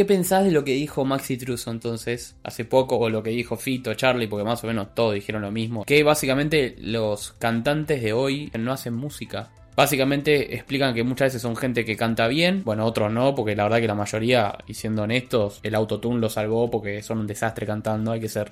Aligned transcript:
¿qué 0.00 0.06
pensás 0.06 0.46
de 0.46 0.50
lo 0.50 0.64
que 0.64 0.72
dijo 0.72 1.04
Maxi 1.04 1.36
Truso 1.36 1.70
entonces 1.70 2.34
hace 2.42 2.64
poco 2.64 2.96
o 2.96 3.10
lo 3.10 3.22
que 3.22 3.28
dijo 3.28 3.58
Fito, 3.58 3.92
Charlie, 3.92 4.28
porque 4.28 4.46
más 4.46 4.64
o 4.64 4.66
menos 4.66 4.94
todos 4.94 5.12
dijeron 5.12 5.42
lo 5.42 5.50
mismo? 5.50 5.84
Que 5.84 6.02
básicamente 6.02 6.74
los 6.78 7.32
cantantes 7.32 8.00
de 8.00 8.14
hoy 8.14 8.50
no 8.58 8.72
hacen 8.72 8.94
música. 8.94 9.50
Básicamente 9.76 10.54
explican 10.54 10.94
que 10.94 11.04
muchas 11.04 11.26
veces 11.26 11.42
son 11.42 11.54
gente 11.54 11.84
que 11.84 11.98
canta 11.98 12.28
bien, 12.28 12.64
bueno, 12.64 12.86
otros 12.86 13.12
no, 13.12 13.34
porque 13.34 13.54
la 13.54 13.64
verdad 13.64 13.80
que 13.80 13.88
la 13.88 13.94
mayoría, 13.94 14.56
y 14.66 14.72
siendo 14.72 15.02
honestos, 15.02 15.60
el 15.64 15.74
autotune 15.74 16.18
lo 16.18 16.30
salvó 16.30 16.70
porque 16.70 17.02
son 17.02 17.18
un 17.18 17.26
desastre 17.26 17.66
cantando, 17.66 18.12
hay 18.12 18.20
que 18.20 18.30
ser, 18.30 18.50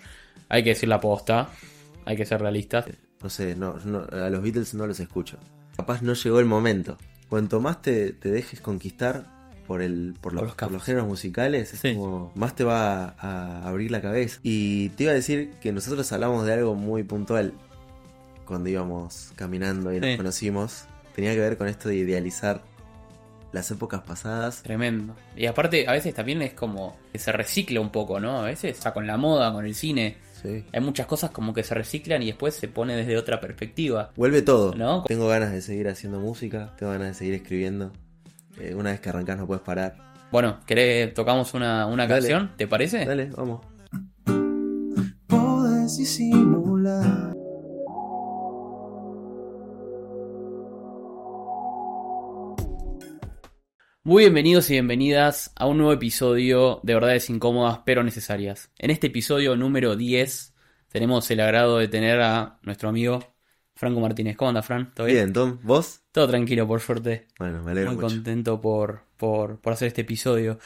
hay 0.50 0.62
que 0.62 0.70
decir 0.70 0.90
la 0.90 1.00
posta, 1.00 1.48
hay 2.04 2.14
que 2.18 2.26
ser 2.26 2.42
realistas. 2.42 2.84
No 3.22 3.30
sé, 3.30 3.56
no, 3.56 3.74
a 4.12 4.28
los 4.28 4.42
Beatles 4.42 4.74
no 4.74 4.86
los 4.86 5.00
escucho. 5.00 5.38
Capaz 5.74 6.02
no 6.02 6.12
llegó 6.12 6.40
el 6.40 6.46
momento. 6.46 6.98
Cuanto 7.30 7.58
más 7.58 7.80
te, 7.80 8.12
te 8.12 8.30
dejes 8.30 8.60
conquistar 8.60 9.37
por 9.68 9.82
el 9.82 10.14
por 10.20 10.32
los, 10.32 10.40
Por 10.40 10.48
los 10.48 10.54
por 10.56 10.62
los 10.72 10.72
capos. 10.72 10.82
géneros 10.84 11.06
musicales, 11.06 11.72
es 11.74 11.78
Sí. 11.80 11.94
como 11.94 12.32
más 12.34 12.56
te 12.56 12.64
va 12.64 13.04
a, 13.04 13.60
a 13.60 13.68
abrir 13.68 13.92
la 13.92 14.00
cabeza. 14.00 14.40
Y 14.42 14.88
te 14.90 15.04
iba 15.04 15.12
a 15.12 15.14
decir 15.14 15.52
que 15.60 15.70
nosotros 15.72 16.10
hablamos 16.10 16.44
de 16.46 16.54
algo 16.54 16.74
muy 16.74 17.04
puntual 17.04 17.52
cuando 18.46 18.68
íbamos 18.70 19.30
caminando 19.36 19.92
y 19.92 20.00
nos 20.00 20.10
Sí. 20.10 20.16
conocimos. 20.16 20.84
Tenía 21.14 21.34
que 21.34 21.40
ver 21.40 21.56
con 21.58 21.68
esto 21.68 21.88
de 21.90 21.96
idealizar 21.96 22.62
las 23.52 23.70
épocas 23.70 24.02
pasadas. 24.02 24.62
Tremendo. 24.62 25.14
Y 25.36 25.46
aparte, 25.46 25.86
a 25.88 25.92
veces 25.92 26.14
también 26.14 26.42
es 26.42 26.52
como 26.54 26.96
que 27.12 27.18
se 27.18 27.32
recicla 27.32 27.80
un 27.80 27.90
poco, 27.90 28.20
¿no? 28.20 28.40
A 28.40 28.44
veces, 28.44 28.78
o 28.78 28.82
sea, 28.82 28.92
con 28.92 29.06
la 29.06 29.16
moda, 29.16 29.52
con 29.52 29.64
el 29.66 29.74
cine, 29.74 30.16
Sí. 30.42 30.64
hay 30.72 30.80
muchas 30.80 31.06
cosas 31.06 31.30
como 31.30 31.52
que 31.52 31.62
se 31.64 31.74
reciclan 31.74 32.22
y 32.22 32.26
después 32.26 32.54
se 32.54 32.68
pone 32.68 32.94
desde 32.94 33.16
otra 33.18 33.40
perspectiva. 33.40 34.12
Vuelve 34.16 34.42
todo. 34.42 34.74
¿No? 34.74 35.02
Tengo 35.04 35.26
ganas 35.28 35.50
de 35.52 35.60
seguir 35.62 35.88
haciendo 35.88 36.20
música, 36.20 36.74
tengo 36.78 36.92
ganas 36.92 37.08
de 37.08 37.14
seguir 37.14 37.34
escribiendo. 37.34 37.92
Eh, 38.60 38.74
una 38.74 38.90
vez 38.90 39.00
que 39.00 39.08
arrancás 39.08 39.38
no 39.38 39.46
puedes 39.46 39.62
parar. 39.62 39.96
Bueno, 40.30 40.60
¿querés 40.66 41.14
tocamos 41.14 41.54
una, 41.54 41.86
una 41.86 42.06
Dale. 42.06 42.20
canción? 42.20 42.52
¿Te 42.56 42.66
parece? 42.66 43.04
Dale, 43.04 43.30
vamos. 43.36 43.64
Podés 45.26 45.96
disimular. 45.96 47.34
Muy 54.02 54.24
bienvenidos 54.24 54.70
y 54.70 54.72
bienvenidas 54.72 55.52
a 55.54 55.66
un 55.66 55.78
nuevo 55.78 55.92
episodio 55.92 56.80
de 56.82 56.94
Verdades 56.94 57.28
Incómodas 57.30 57.80
pero 57.84 58.02
Necesarias. 58.02 58.70
En 58.78 58.90
este 58.90 59.08
episodio 59.08 59.54
número 59.54 59.96
10 59.96 60.54
tenemos 60.88 61.30
el 61.30 61.40
agrado 61.40 61.78
de 61.78 61.88
tener 61.88 62.20
a 62.20 62.58
nuestro 62.62 62.88
amigo 62.88 63.20
Franco 63.78 64.00
Martínez. 64.00 64.36
¿Cómo 64.36 64.48
anda, 64.48 64.62
Fran? 64.62 64.92
¿Todo 64.92 65.06
bien? 65.06 65.18
Bien, 65.18 65.32
Tom, 65.32 65.58
¿vos? 65.62 66.00
Todo 66.10 66.26
tranquilo, 66.26 66.66
por 66.66 66.80
suerte. 66.80 67.28
Bueno, 67.38 67.62
me 67.62 67.70
alegro 67.70 67.92
Muy 67.92 68.02
mucho. 68.02 68.08
contento 68.08 68.60
por, 68.60 69.02
por, 69.16 69.60
por 69.60 69.72
hacer 69.72 69.86
este 69.86 70.00
episodio. 70.00 70.58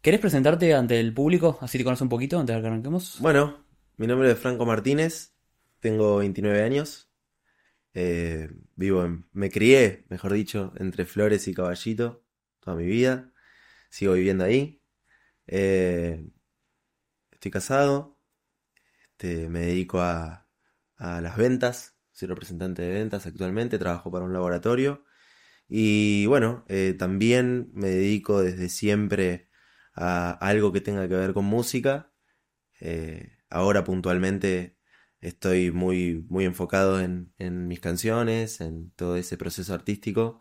¿Querés 0.00 0.20
presentarte 0.20 0.72
ante 0.72 1.00
el 1.00 1.12
público? 1.12 1.58
Así 1.60 1.78
te 1.78 1.84
conoce 1.84 2.04
un 2.04 2.08
poquito 2.08 2.38
antes 2.38 2.54
de 2.54 2.62
que 2.62 2.68
arranquemos. 2.68 3.18
Bueno, 3.20 3.66
mi 3.96 4.06
nombre 4.06 4.30
es 4.30 4.38
Franco 4.38 4.64
Martínez, 4.64 5.34
tengo 5.80 6.18
29 6.18 6.62
años, 6.62 7.10
eh, 7.92 8.48
vivo 8.76 9.04
en, 9.04 9.26
me 9.32 9.50
crié, 9.50 10.04
mejor 10.08 10.32
dicho, 10.32 10.72
entre 10.76 11.06
Flores 11.06 11.48
y 11.48 11.54
Caballito 11.54 12.22
toda 12.60 12.76
mi 12.76 12.86
vida, 12.86 13.32
sigo 13.90 14.12
viviendo 14.12 14.44
ahí, 14.44 14.80
eh, 15.48 16.24
estoy 17.32 17.50
casado, 17.50 18.16
este, 19.12 19.48
me 19.48 19.60
dedico 19.60 20.00
a, 20.00 20.46
a 20.96 21.20
las 21.20 21.36
ventas, 21.36 21.97
soy 22.18 22.28
representante 22.28 22.82
de 22.82 22.90
ventas 22.94 23.26
actualmente, 23.26 23.78
trabajo 23.78 24.10
para 24.10 24.24
un 24.24 24.32
laboratorio 24.32 25.04
y 25.68 26.26
bueno, 26.26 26.64
eh, 26.68 26.94
también 26.98 27.70
me 27.74 27.88
dedico 27.88 28.42
desde 28.42 28.68
siempre 28.68 29.48
a 29.94 30.30
algo 30.32 30.72
que 30.72 30.80
tenga 30.80 31.08
que 31.08 31.14
ver 31.14 31.32
con 31.34 31.44
música. 31.44 32.12
Eh, 32.80 33.32
ahora 33.50 33.84
puntualmente 33.84 34.76
estoy 35.20 35.70
muy, 35.72 36.24
muy 36.28 36.44
enfocado 36.44 37.00
en, 37.00 37.32
en 37.38 37.68
mis 37.68 37.80
canciones, 37.80 38.60
en 38.60 38.90
todo 38.92 39.16
ese 39.16 39.36
proceso 39.36 39.74
artístico. 39.74 40.40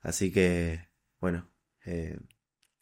Así 0.00 0.32
que, 0.32 0.88
bueno, 1.20 1.50
eh, 1.86 2.18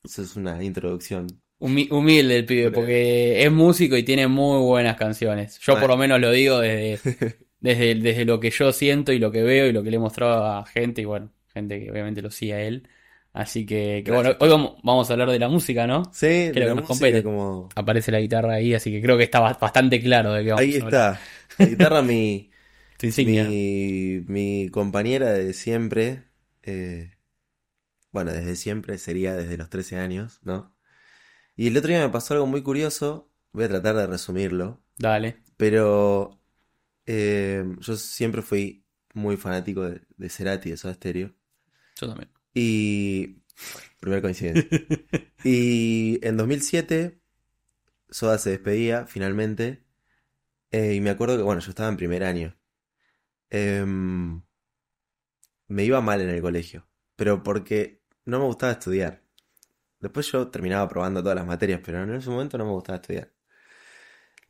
eso 0.05 0.23
es 0.23 0.37
una 0.37 0.63
introducción. 0.65 1.27
Humi- 1.59 1.89
humilde 1.91 2.39
el 2.39 2.47
pibe, 2.47 2.71
porque 2.71 3.43
es 3.45 3.51
músico 3.53 3.97
y 3.97 4.03
tiene 4.05 4.29
muy 4.29 4.61
buenas 4.61 4.97
canciones. 4.97 5.59
Yo 5.61 5.79
por 5.79 5.89
lo 5.89 5.97
menos 5.97 6.21
lo 6.21 6.31
digo 6.31 6.61
desde, 6.61 7.01
desde, 7.61 7.95
desde 7.97 8.25
lo 8.25 8.41
que 8.41 8.51
yo 8.51 8.73
siento 8.73 9.13
y 9.13 9.19
lo 9.19 9.31
que 9.33 9.43
veo 9.43 9.67
y 9.67 9.73
lo 9.73 9.83
que 9.83 9.91
le 9.91 9.97
he 9.97 9.99
mostrado 10.01 10.45
a 10.47 10.67
gente, 10.67 11.03
y 11.03 11.05
bueno, 11.05 11.33
gente 11.53 11.81
que 11.85 11.91
obviamente 11.91 12.23
lo 12.23 12.31
sigue 12.31 12.55
a 12.55 12.63
él. 12.63 12.89
Así 13.33 13.67
que, 13.67 14.03
que 14.05 14.11
bueno, 14.13 14.31
hoy 14.41 14.49
vamos, 14.49 14.77
vamos 14.83 15.11
a 15.11 15.13
hablar 15.15 15.31
de 15.31 15.39
la 15.39 15.49
música, 15.49 15.87
¿no? 15.87 16.03
Sí, 16.11 16.27
de 16.27 16.53
Creo 16.53 16.67
la 16.67 16.75
que 16.75 16.75
nos 16.75 16.85
música 16.85 17.23
compete. 17.23 17.23
como... 17.23 17.69
Aparece 17.75 18.11
la 18.13 18.21
guitarra 18.21 18.55
ahí, 18.55 18.75
así 18.75 18.91
que 18.91 19.03
creo 19.03 19.17
que 19.19 19.25
está 19.25 19.41
ba- 19.41 19.59
bastante 19.61 20.01
claro 20.01 20.33
de 20.33 20.45
qué 20.45 20.53
vamos 20.53 20.65
Ahí 20.65 20.77
a 20.81 20.85
hablar. 20.85 20.95
está. 20.95 21.31
La 21.59 21.67
guitarra 21.67 22.03
mi, 22.03 22.51
mi, 23.21 24.23
mi 24.29 24.71
compañera 24.71 25.33
de 25.33 25.53
siempre. 25.55 26.25
eh, 26.63 27.13
bueno, 28.13 28.33
desde 28.33 28.57
siempre 28.57 28.99
sería 28.99 29.35
desde 29.37 29.57
los 29.59 29.71
13 29.71 29.97
años, 29.99 30.41
¿no? 30.43 30.75
Y 31.57 31.69
el 31.69 31.77
otro 31.79 31.91
día 31.91 32.01
me 32.07 32.11
pasó 32.13 32.35
algo 32.35 32.47
muy 32.47 32.63
curioso. 32.63 33.33
Voy 33.53 33.65
a 33.65 33.69
tratar 33.69 33.97
de 33.97 34.07
resumirlo. 34.09 34.83
Dale. 34.99 35.43
Pero 35.57 36.36
eh, 37.07 37.65
yo 37.81 37.97
siempre 37.97 38.43
fui 38.43 38.87
muy 39.15 39.37
fanático 39.37 39.83
de, 39.85 40.03
de 40.17 40.29
Cerati, 40.31 40.71
de 40.71 40.77
Soda 40.77 40.95
Stereo. 40.95 41.35
Yo 42.01 42.07
también. 42.09 42.31
Y. 42.55 43.43
Primera 44.01 44.23
coincidencia. 44.23 44.69
Y 45.45 46.19
en 46.27 46.37
2007, 46.37 47.21
Soda 48.11 48.39
se 48.39 48.51
despedía 48.51 49.07
finalmente. 49.07 49.85
eh, 50.73 50.95
y 50.95 51.01
me 51.01 51.11
acuerdo 51.11 51.37
que, 51.39 51.43
bueno, 51.45 51.61
yo 51.63 51.71
estaba 51.71 51.89
en 51.91 51.97
primer 51.99 52.25
año. 52.25 52.57
Em, 53.51 54.43
me 55.69 55.85
iba 55.85 56.01
mal 56.01 56.21
en 56.21 56.29
el 56.31 56.41
colegio, 56.43 56.89
pero 57.17 57.43
porque 57.43 58.03
no 58.25 58.39
me 58.41 58.45
gustaba 58.47 58.73
estudiar. 58.73 59.23
Después 60.01 60.31
yo 60.33 60.49
terminaba 60.51 60.85
aprobando 60.85 61.23
todas 61.23 61.37
las 61.37 61.47
materias, 61.47 61.83
pero 61.85 62.03
en 62.05 62.15
ese 62.15 62.31
momento 62.31 62.59
no 62.59 62.67
me 62.67 62.73
gustaba 62.73 62.99
estudiar. 62.99 63.33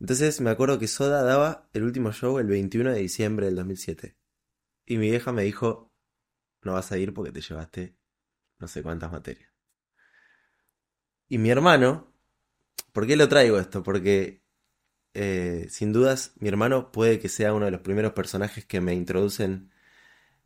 Entonces 0.01 0.41
me 0.41 0.51
acuerdo 0.51 0.79
que 0.79 0.89
Soda 0.89 1.23
daba 1.23 1.69
el 1.75 1.85
último 1.85 2.13
show 2.13 2.39
el 2.39 2.47
21 2.47 2.93
de 2.93 3.01
diciembre 3.01 3.47
del 3.47 3.57
2007. 3.57 4.17
Y 4.87 4.99
mi 4.99 5.11
vieja 5.11 5.33
me 5.33 5.43
dijo, 5.45 5.93
no 6.63 6.75
vas 6.75 6.93
a 6.93 6.99
ir 6.99 7.15
porque 7.15 7.33
te 7.33 7.43
llevaste 7.43 7.97
no 8.61 8.69
sé 8.69 8.83
cuántas 8.83 9.13
materias. 9.13 9.51
Y 11.29 11.39
mi 11.39 11.51
hermano, 11.51 12.13
¿por 12.93 13.07
qué 13.07 13.17
lo 13.17 13.29
traigo 13.29 13.59
esto? 13.59 13.83
Porque 13.83 14.45
eh, 15.15 15.69
sin 15.71 15.93
dudas 15.93 16.35
mi 16.39 16.49
hermano 16.49 16.93
puede 16.93 17.21
que 17.21 17.29
sea 17.29 17.55
uno 17.55 17.67
de 17.67 17.71
los 17.73 17.83
primeros 17.83 18.15
personajes 18.15 18.65
que 18.67 18.81
me 18.83 18.95
introducen 18.95 19.73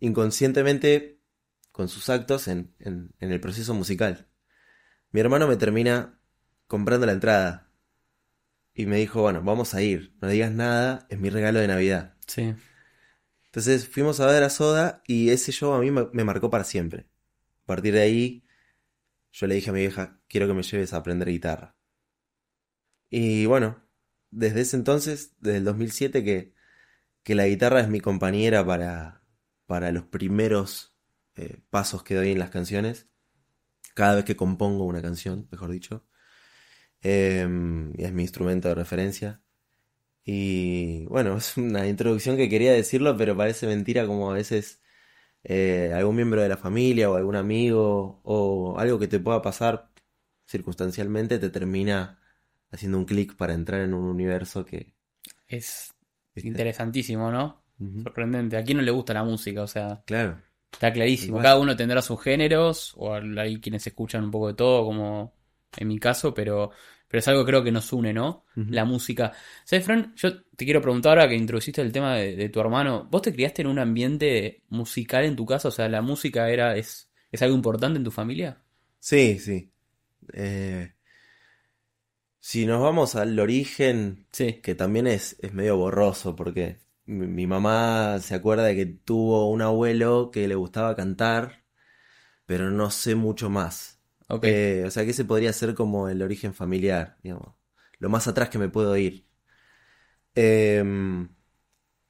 inconscientemente 0.01 1.21
con 1.73 1.89
sus 1.89 2.11
actos 2.11 2.49
en, 2.49 2.75
en- 2.81 3.13
en 3.21 3.33
el 3.33 3.41
proceso 3.41 3.75
musical. 3.75 4.29
Mi 5.13 5.21
hermano 5.21 5.49
me 5.49 5.57
termina 5.57 6.21
comprando 6.69 7.07
la 7.07 7.13
entrada 7.15 7.70
y 8.81 8.87
me 8.87 8.97
dijo, 8.97 9.21
bueno, 9.21 9.43
vamos 9.43 9.75
a 9.75 9.83
ir, 9.83 10.17
no 10.23 10.29
digas 10.29 10.53
nada, 10.53 11.07
es 11.11 11.19
mi 11.19 11.29
regalo 11.29 11.61
de 11.61 11.69
Navidad. 11.69 12.17
Sí. 12.27 12.55
Entonces 13.45 13.87
fuimos 13.87 14.21
a 14.21 14.27
ver 14.27 14.43
a 14.43 14.49
Soda 14.49 15.03
y 15.07 15.31
ese 15.31 15.53
show 15.53 15.75
a 15.75 15.81
mí 15.81 15.91
me, 15.91 16.07
me 16.13 16.25
marcó 16.25 16.49
para 16.49 16.65
siempre. 16.65 17.07
A 17.65 17.67
partir 17.67 17.93
de 17.93 18.01
ahí, 18.01 18.47
yo 19.33 19.47
le 19.47 19.57
dije 19.57 19.69
a 19.69 19.73
mi 19.75 19.81
vieja, 19.81 20.19
quiero 20.29 20.47
que 20.47 20.55
me 20.55 20.63
lleves 20.63 20.95
a 20.95 20.97
aprender 20.97 21.29
guitarra. 21.29 21.77
Y 23.11 23.45
bueno, 23.45 23.85
desde 24.31 24.63
ese 24.63 24.77
entonces, 24.77 25.37
desde 25.41 25.59
el 25.59 25.65
2007, 25.65 26.25
que, 26.25 26.55
que 27.23 27.35
la 27.35 27.47
guitarra 27.47 27.81
es 27.81 27.89
mi 27.89 28.01
compañera 28.01 28.65
para, 28.65 29.25
para 29.67 29.93
los 29.93 30.05
primeros 30.05 30.97
eh, 31.35 31.61
pasos 31.69 32.03
que 32.03 32.15
doy 32.15 32.31
en 32.31 32.39
las 32.39 32.51
canciones. 32.51 33.09
Cada 33.95 34.15
vez 34.15 34.25
que 34.25 34.37
compongo 34.37 34.87
una 34.87 35.03
canción, 35.03 35.49
mejor 35.51 35.71
dicho. 35.71 36.07
Y 37.03 38.03
es 38.03 38.13
mi 38.13 38.23
instrumento 38.23 38.69
de 38.69 38.75
referencia. 38.75 39.41
Y 40.25 41.07
bueno, 41.07 41.37
es 41.39 41.57
una 41.57 41.87
introducción 41.87 42.37
que 42.37 42.49
quería 42.49 42.73
decirlo, 42.73 43.17
pero 43.17 43.37
parece 43.37 43.67
mentira 43.67 44.07
como 44.07 44.31
a 44.31 44.35
veces 44.35 44.83
eh, 45.45 45.93
algún 45.95 46.17
miembro 46.17 46.43
de 46.43 46.49
la 46.49 46.57
familia 46.57 47.11
o 47.11 47.17
algún 47.17 47.37
amigo 47.37 48.21
o 48.25 48.79
algo 48.79 48.99
que 48.99 49.09
te 49.09 49.21
pueda 49.21 49.41
pasar 49.41 49.91
circunstancialmente 50.47 51.39
te 51.39 51.49
termina 51.49 52.19
haciendo 52.73 52.99
un 52.99 53.05
clic 53.05 53.37
para 53.37 53.55
entrar 53.55 53.81
en 53.83 53.95
un 53.95 54.05
universo 54.05 54.65
que... 54.65 54.95
Es 55.47 55.95
¿viste? 56.35 56.49
interesantísimo, 56.49 57.31
¿no? 57.31 57.63
Sorprendente. 58.03 58.57
¿A 58.57 58.63
quién 58.63 58.77
no 58.77 58.83
le 58.83 58.91
gusta 58.91 59.15
la 59.15 59.25
música? 59.25 59.63
O 59.63 59.67
sea, 59.67 60.03
Claro, 60.05 60.39
está 60.71 60.93
clarísimo. 60.93 61.31
Igual. 61.31 61.43
Cada 61.43 61.59
uno 61.59 61.77
tendrá 61.77 62.03
sus 62.03 62.21
géneros, 62.23 62.93
o 62.97 63.15
hay 63.15 63.61
quienes 63.61 63.87
escuchan 63.87 64.25
un 64.25 64.31
poco 64.31 64.49
de 64.49 64.55
todo, 64.55 64.85
como 64.85 65.33
en 65.77 65.89
mi 65.89 65.99
caso, 65.99 66.35
pero, 66.35 66.71
pero 67.09 67.19
es 67.21 67.29
algo 67.29 67.45
que 67.45 67.51
creo 67.51 67.65
que 67.65 67.73
nos 67.73 67.93
une, 67.93 68.13
¿no? 68.13 68.45
La 68.69 68.85
música. 68.85 69.33
¿Sabes, 69.65 69.85
Fran? 69.85 70.15
Yo 70.17 70.43
te 70.43 70.65
quiero 70.65 70.81
preguntar 70.83 71.13
ahora 71.19 71.29
que 71.29 71.37
introduciste 71.37 71.81
el 71.83 71.93
tema 71.93 72.17
de, 72.17 72.37
de 72.37 72.49
tu 72.49 72.61
hermano. 72.61 73.09
¿Vos 73.11 73.23
te 73.23 73.33
criaste 73.33 73.63
en 73.63 73.69
un 73.69 73.79
ambiente 73.79 74.63
musical 74.69 75.25
en 75.25 75.37
tu 75.37 75.47
casa? 75.47 75.69
O 75.69 75.71
sea, 75.71 75.89
¿la 75.89 76.03
música 76.03 76.49
era, 76.51 76.77
es, 76.77 77.11
es 77.33 77.43
algo 77.43 77.57
importante 77.57 77.99
en 77.99 78.05
tu 78.05 78.11
familia? 78.11 78.63
Sí, 78.99 79.39
sí. 79.39 79.73
Eh, 80.35 80.95
Si 82.39 82.67
nos 82.67 82.83
vamos 82.83 83.15
al 83.17 83.39
origen, 83.39 84.27
Sí. 84.33 84.63
que 84.63 84.75
también 84.75 85.07
es, 85.07 85.37
es 85.41 85.53
medio 85.55 85.77
borroso, 85.77 86.37
porque 86.37 86.81
mi, 87.07 87.27
mi 87.27 87.47
mamá 87.47 88.19
se 88.21 88.35
acuerda 88.35 88.65
de 88.65 88.77
que 88.77 88.87
tuvo 88.87 89.51
un 89.51 89.63
abuelo 89.63 90.31
que 90.33 90.49
le 90.49 90.55
gustaba 90.55 90.97
cantar, 90.97 91.65
pero 92.47 92.71
no 92.73 92.91
sé 92.93 93.17
mucho 93.17 93.51
más. 93.51 94.00
Ok. 94.31 94.45
Eh, 94.45 94.85
o 94.87 94.91
sea 94.91 95.05
que 95.05 95.11
ese 95.11 95.25
podría 95.25 95.53
ser 95.53 95.75
como 95.75 96.09
el 96.09 96.23
origen 96.23 96.55
familiar, 96.55 97.19
digamos. 97.23 97.55
Lo 97.99 98.09
más 98.09 98.29
atrás 98.29 98.49
que 98.49 98.59
me 98.59 98.69
puedo 98.69 98.97
ir. 98.97 99.27
Em, 100.35 101.29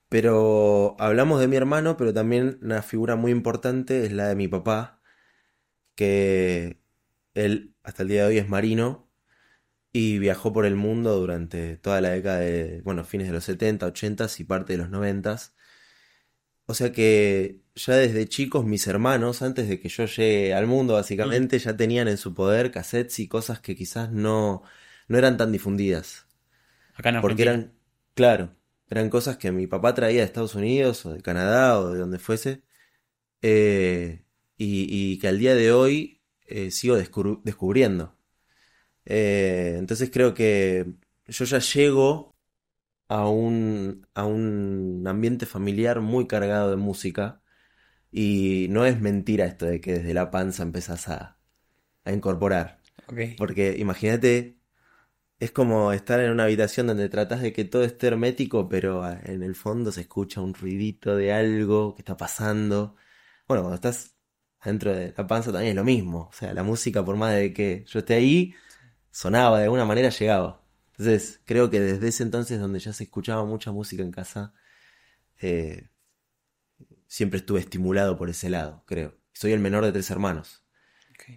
pero 0.09 0.97
hablamos 1.01 1.41
de 1.41 1.49
mi 1.49 1.57
hermano, 1.57 1.97
pero 1.97 2.15
también 2.15 2.59
una 2.63 2.83
figura 2.83 3.17
muy 3.17 3.33
importante 3.33 4.05
es 4.07 4.13
la 4.13 4.29
de 4.29 4.37
mi 4.37 4.49
papá, 4.49 5.03
que 5.97 6.83
él 7.35 7.75
hasta 7.85 8.03
el 8.05 8.11
día 8.11 8.23
de 8.23 8.29
hoy 8.29 8.39
es 8.39 8.49
marino 8.49 9.11
y 9.93 10.19
viajó 10.21 10.53
por 10.53 10.67
el 10.67 10.77
mundo 10.77 11.19
durante 11.19 11.77
toda 11.79 12.01
la 12.01 12.11
década 12.11 12.41
de, 12.41 12.83
bueno, 12.85 13.05
fines 13.05 13.29
de 13.29 13.35
los 13.35 13.45
70, 13.45 13.87
80 13.87 14.27
y 14.39 14.45
parte 14.45 14.75
de 14.75 14.79
los 14.79 14.91
90. 14.91 15.39
O 16.67 16.75
sea 16.75 16.93
que 16.93 17.61
ya 17.87 17.94
desde 17.97 18.29
chicos 18.29 18.65
mis 18.65 18.87
hermanos, 18.87 19.43
antes 19.43 19.69
de 19.69 19.81
que 19.81 19.88
yo 19.88 20.06
llegue 20.06 20.55
al 20.55 20.67
mundo, 20.67 20.94
básicamente, 20.94 21.59
ya 21.59 21.77
tenían 21.77 22.09
en 22.09 22.19
su 22.19 22.35
poder 22.35 22.71
cassettes 22.71 23.19
y 23.21 23.29
cosas 23.29 23.61
que 23.61 23.77
quizás 23.77 24.11
no, 24.12 24.62
no 25.09 25.19
eran 25.19 25.37
tan 25.37 25.53
difundidas. 25.53 26.27
Acá 26.94 27.09
en 27.11 27.17
Porque 27.21 27.43
eran, 27.43 27.75
claro, 28.15 28.56
eran 28.88 29.11
cosas 29.11 29.37
que 29.38 29.53
mi 29.53 29.67
papá 29.67 29.94
traía 29.94 30.21
de 30.21 30.27
Estados 30.27 30.55
Unidos 30.55 31.06
o 31.06 31.12
de 31.15 31.23
Canadá 31.23 31.79
o 31.81 31.91
de 31.93 32.00
donde 32.00 32.19
fuese. 32.19 32.62
eh, 33.43 34.25
y, 34.56 34.87
y 35.15 35.19
que 35.19 35.29
al 35.29 35.38
día 35.38 35.55
de 35.55 35.73
hoy 35.73 36.23
eh, 36.47 36.71
sigo 36.71 36.97
descubriendo. 36.97 38.17
Eh, 39.05 39.76
entonces 39.79 40.11
creo 40.12 40.35
que 40.35 40.87
yo 41.26 41.44
ya 41.44 41.59
llego 41.59 42.37
a 43.09 43.29
un, 43.29 44.06
a 44.15 44.25
un 44.26 45.05
ambiente 45.06 45.47
familiar 45.47 46.00
muy 46.00 46.26
cargado 46.26 46.71
de 46.71 46.76
música. 46.76 47.43
Y 48.12 48.67
no 48.71 48.87
es 48.87 49.01
mentira 49.01 49.47
esto 49.47 49.67
de 49.67 49.81
que 49.81 49.95
desde 49.95 50.15
la 50.15 50.31
panza 50.31 50.62
empezás 50.62 51.09
a, 51.09 51.39
a 52.05 52.12
incorporar. 52.12 52.81
Porque 53.37 53.77
imagínate, 53.79 54.59
es 55.41 55.53
como 55.53 55.93
estar 55.93 56.21
en 56.21 56.31
una 56.31 56.45
habitación 56.45 56.87
donde 56.87 57.09
tratas 57.09 57.41
de 57.43 57.53
que 57.53 57.65
todo 57.65 57.83
esté 57.85 58.09
hermético, 58.09 58.69
pero 58.69 59.03
ah, 59.03 59.19
en 59.25 59.43
el 59.43 59.55
fondo 59.55 59.91
se 59.93 60.03
escucha 60.03 60.41
un 60.41 60.55
ruidito 60.55 61.17
de 61.17 61.33
algo 61.33 61.95
que 61.95 62.03
está 62.03 62.17
pasando. 62.17 62.97
Bueno, 63.49 63.62
cuando 63.62 63.77
estás 63.77 64.17
dentro 64.65 64.93
de 64.95 65.15
la 65.17 65.27
panza 65.27 65.53
también 65.53 65.71
es 65.71 65.77
lo 65.77 65.85
mismo. 65.85 66.29
O 66.31 66.33
sea, 66.33 66.53
la 66.55 66.62
música, 66.62 67.05
por 67.05 67.17
más 67.17 67.35
de 67.35 67.53
que 67.53 67.85
yo 67.87 68.01
esté 68.01 68.15
ahí, 68.15 68.55
sonaba, 69.11 69.59
de 69.59 69.65
alguna 69.65 69.85
manera 69.85 70.11
llegaba. 70.11 70.62
Entonces, 70.93 71.41
creo 71.47 71.71
que 71.71 71.81
desde 71.81 72.09
ese 72.09 72.23
entonces, 72.23 72.61
donde 72.61 72.79
ya 72.79 72.93
se 72.93 73.05
escuchaba 73.05 73.45
mucha 73.45 73.73
música 73.73 74.03
en 74.03 74.11
casa, 74.11 74.53
eh, 75.41 75.89
siempre 77.11 77.41
estuve 77.41 77.61
estimulado 77.61 78.17
por 78.19 78.31
ese 78.31 78.51
lado, 78.51 78.85
creo. 78.87 79.19
Soy 79.35 79.53
el 79.53 79.61
menor 79.61 79.85
de 79.85 79.93
tres 79.93 80.11
hermanos. 80.12 80.65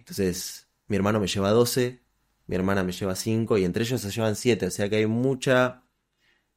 Entonces, 0.00 0.68
mi 0.88 0.96
hermano 0.96 1.20
me 1.20 1.28
lleva 1.28 1.50
12, 1.50 2.02
mi 2.46 2.56
hermana 2.56 2.84
me 2.84 2.92
lleva 2.92 3.16
5 3.16 3.58
y 3.58 3.64
entre 3.64 3.84
ellos 3.84 4.00
se 4.02 4.10
llevan 4.10 4.36
7, 4.36 4.66
o 4.68 4.70
sea 4.72 4.88
que 4.90 4.96
hay 4.96 5.06
mucha 5.06 5.84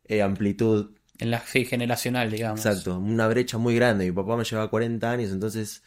eh, 0.05 0.21
amplitud, 0.23 0.95
En 1.19 1.29
la 1.29 1.41
sí, 1.41 1.63
generacional, 1.63 2.31
digamos. 2.31 2.63
exacto, 2.63 2.97
una 2.99 3.27
brecha 3.27 3.57
muy 3.57 3.75
grande. 3.75 4.05
Mi 4.05 4.11
papá 4.11 4.35
me 4.37 4.43
lleva 4.43 4.69
40 4.69 5.11
años, 5.11 5.31
entonces 5.31 5.83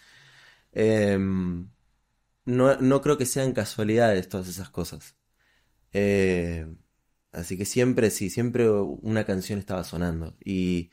em, 0.73 1.71
no, 2.47 2.77
no 2.79 3.03
creo 3.03 3.19
que 3.19 3.27
sean 3.27 3.53
casualidades 3.53 4.29
todas 4.29 4.49
esas 4.49 4.71
cosas. 4.71 5.17
Eh, 5.93 6.67
así 7.33 7.59
que 7.59 7.65
siempre, 7.67 8.11
sí, 8.11 8.31
siempre 8.31 8.71
una 8.71 9.25
canción 9.25 9.59
estaba 9.59 9.85
sonando. 9.85 10.37
Y 10.45 10.91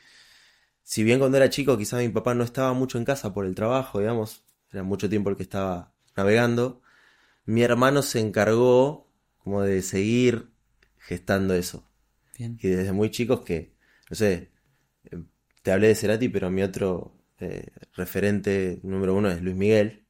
si 0.87 1.03
bien 1.03 1.19
cuando 1.19 1.37
era 1.37 1.49
chico 1.49 1.77
quizá 1.77 1.97
mi 1.97 2.09
papá 2.09 2.33
no 2.33 2.43
estaba 2.43 2.73
mucho 2.73 2.97
en 2.97 3.05
casa 3.05 3.33
por 3.33 3.45
el 3.45 3.55
trabajo, 3.55 3.99
digamos, 3.99 4.43
era 4.71 4.83
mucho 4.83 5.09
tiempo 5.09 5.29
el 5.29 5.35
que 5.37 5.43
estaba 5.43 5.93
navegando, 6.15 6.81
mi 7.45 7.63
hermano 7.63 8.01
se 8.03 8.19
encargó 8.21 9.09
como 9.39 9.61
de 9.63 9.81
seguir 9.83 10.51
gestando 10.99 11.53
eso. 11.55 11.89
Bien. 12.37 12.61
Y 12.61 12.69
desde 12.69 12.93
muy 12.93 13.11
chicos 13.11 13.41
que, 13.41 13.75
no 14.09 14.15
sé, 14.15 14.51
eh, 15.05 15.23
te 15.63 15.71
hablé 15.73 15.87
de 15.89 15.95
Cerati, 15.95 16.29
pero 16.29 16.51
mi 16.51 16.63
otro 16.63 17.15
eh, 17.39 17.67
referente 17.95 18.79
número 18.83 19.15
uno 19.15 19.29
es 19.31 19.41
Luis 19.43 19.55
Miguel, 19.57 20.07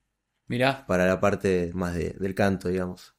Mirá. 0.50 0.86
para 0.88 1.08
la 1.08 1.20
parte 1.22 1.72
más 1.76 1.96
de- 1.96 2.12
del 2.20 2.36
canto, 2.36 2.70
digamos. 2.70 3.16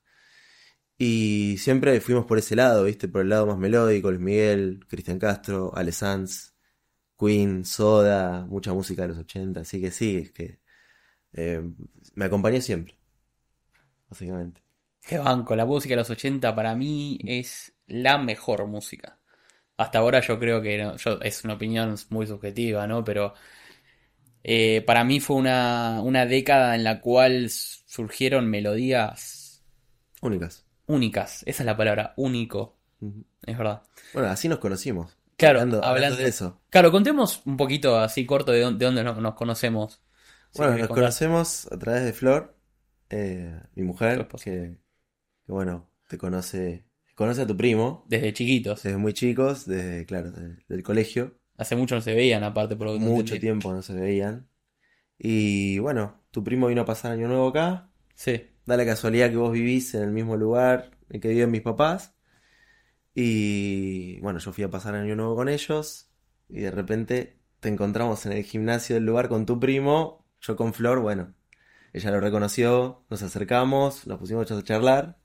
Y 0.99 1.57
siempre 1.59 2.01
fuimos 2.01 2.27
por 2.27 2.39
ese 2.39 2.57
lado, 2.57 2.85
¿viste? 2.85 3.09
Por 3.09 3.23
el 3.23 3.29
lado 3.29 3.47
más 3.47 3.59
melódico, 3.59 4.11
Luis 4.11 4.21
Miguel, 4.23 4.81
Cristian 4.89 5.19
Castro, 5.19 5.73
Ale 5.77 5.93
Sanz, 5.93 6.55
Queen, 7.19 7.65
Soda, 7.65 8.47
mucha 8.47 8.73
música 8.75 9.03
de 9.03 9.09
los 9.09 9.19
80, 9.19 9.61
así 9.61 9.81
que 9.81 9.91
sí, 9.91 10.17
es 10.19 10.33
que 10.33 10.61
eh, 11.35 11.63
me 12.15 12.27
acompañó 12.27 12.61
siempre, 12.63 12.99
básicamente. 14.11 14.63
Qué 15.03 15.19
banco. 15.19 15.57
La 15.57 15.65
música 15.67 15.93
de 15.95 15.97
los 15.99 16.11
80 16.11 16.55
para 16.55 16.75
mí 16.75 17.19
es 17.25 17.73
la 17.87 18.19
mejor 18.19 18.67
música. 18.67 19.19
Hasta 19.79 19.99
ahora 20.01 20.21
yo 20.21 20.39
creo 20.41 20.63
que 20.63 20.79
no, 20.79 20.97
yo, 20.97 21.21
es 21.23 21.45
una 21.45 21.55
opinión 21.55 21.97
muy 22.11 22.27
subjetiva, 22.27 22.87
¿no? 22.87 23.05
Pero 23.05 23.35
eh, 24.43 24.83
para 24.87 25.05
mí 25.05 25.21
fue 25.21 25.37
una, 25.37 26.01
una 26.03 26.27
década 26.27 26.75
en 26.75 26.85
la 26.85 27.01
cual 27.01 27.51
surgieron 27.51 28.49
melodías 28.49 29.63
Únicas. 30.23 30.65
únicas. 30.87 31.43
Esa 31.47 31.63
es 31.63 31.67
la 31.67 31.77
palabra, 31.77 32.15
único. 32.17 32.79
Es 33.47 33.57
verdad. 33.59 33.83
Bueno, 34.13 34.29
así 34.29 34.49
nos 34.49 34.59
conocimos. 34.59 35.18
Claro, 35.39 35.61
Hablando, 35.61 35.85
hablando 35.85 36.17
de 36.17 36.29
eso. 36.29 36.61
Claro, 36.69 36.91
contemos 36.91 37.43
un 37.47 37.57
poquito 37.57 37.99
así 37.99 38.27
corto 38.27 38.53
de 38.53 38.61
dónde, 38.61 38.79
de 38.81 38.85
dónde 38.87 39.05
nos, 39.05 39.19
nos 39.19 39.35
conocemos. 39.35 40.03
Bueno, 40.55 40.73
nos 40.73 40.89
contar. 40.89 40.97
conocemos 41.05 41.67
a 41.73 41.79
través 41.79 42.05
de 42.05 42.13
Flor, 42.13 42.57
eh, 43.11 43.61
mi 43.75 43.83
mujer, 43.85 44.27
que, 44.29 44.79
que, 45.47 45.53
bueno, 45.53 45.91
te 46.09 46.19
conoce, 46.19 46.87
conoce 47.15 47.43
a 47.43 47.47
tu 47.47 47.57
primo 47.57 48.05
Desde 48.09 48.33
chiquitos. 48.33 48.83
desde 48.83 48.99
muy 48.99 49.13
chicos, 49.13 49.67
desde, 49.67 50.05
claro, 50.07 50.33
de- 50.33 50.57
del 50.69 50.83
colegio. 50.83 51.39
Hace 51.57 51.77
mucho 51.77 51.95
no 51.95 52.01
se 52.01 52.15
veían, 52.15 52.45
aparte, 52.45 52.77
por 52.77 52.89
lo 52.89 52.93
que 52.95 53.01
Mucho 53.01 53.21
entendí. 53.35 53.41
tiempo 53.41 53.73
no 53.73 53.83
se 53.83 53.93
veían. 53.95 54.49
Y 55.19 55.79
bueno, 55.81 56.23
tu 56.31 56.45
primo 56.45 56.69
vino 56.69 56.83
a 56.83 56.87
pasar 56.87 57.13
año 57.13 57.29
nuevo 57.29 57.49
acá. 57.49 57.91
Sí. 58.15 58.43
Da 58.67 58.77
la 58.77 58.85
casualidad 58.87 59.31
que 59.31 59.37
vos 59.37 59.53
vivís 59.53 59.95
en 59.95 60.03
el 60.03 60.11
mismo 60.13 60.37
lugar 60.37 60.91
en 61.11 61.21
que 61.21 61.29
viven 61.29 61.51
mis 61.51 61.63
papás. 61.63 62.15
Y 63.21 64.21
bueno, 64.21 64.39
yo 64.39 64.53
fui 64.53 64.63
a 64.63 64.71
pasar 64.71 64.95
año 64.95 65.17
nuevo 65.17 65.35
con 65.35 65.49
ellos. 65.49 66.09
Y 66.49 66.61
de 66.61 66.71
repente 66.71 67.37
te 67.59 67.69
encontramos 67.69 68.25
en 68.27 68.33
el 68.33 68.45
gimnasio 68.45 68.95
del 68.95 69.07
lugar 69.07 69.29
con 69.29 69.45
tu 69.45 69.59
primo. 69.59 70.25
Yo 70.41 70.55
con 70.55 70.73
Flor, 70.73 71.01
bueno, 71.01 71.35
ella 71.93 72.13
lo 72.13 72.21
reconoció. 72.21 73.05
Nos 73.11 73.23
acercamos, 73.23 74.07
nos 74.07 74.21
pusimos 74.21 74.49
a 74.53 74.63
charlar. 74.63 75.19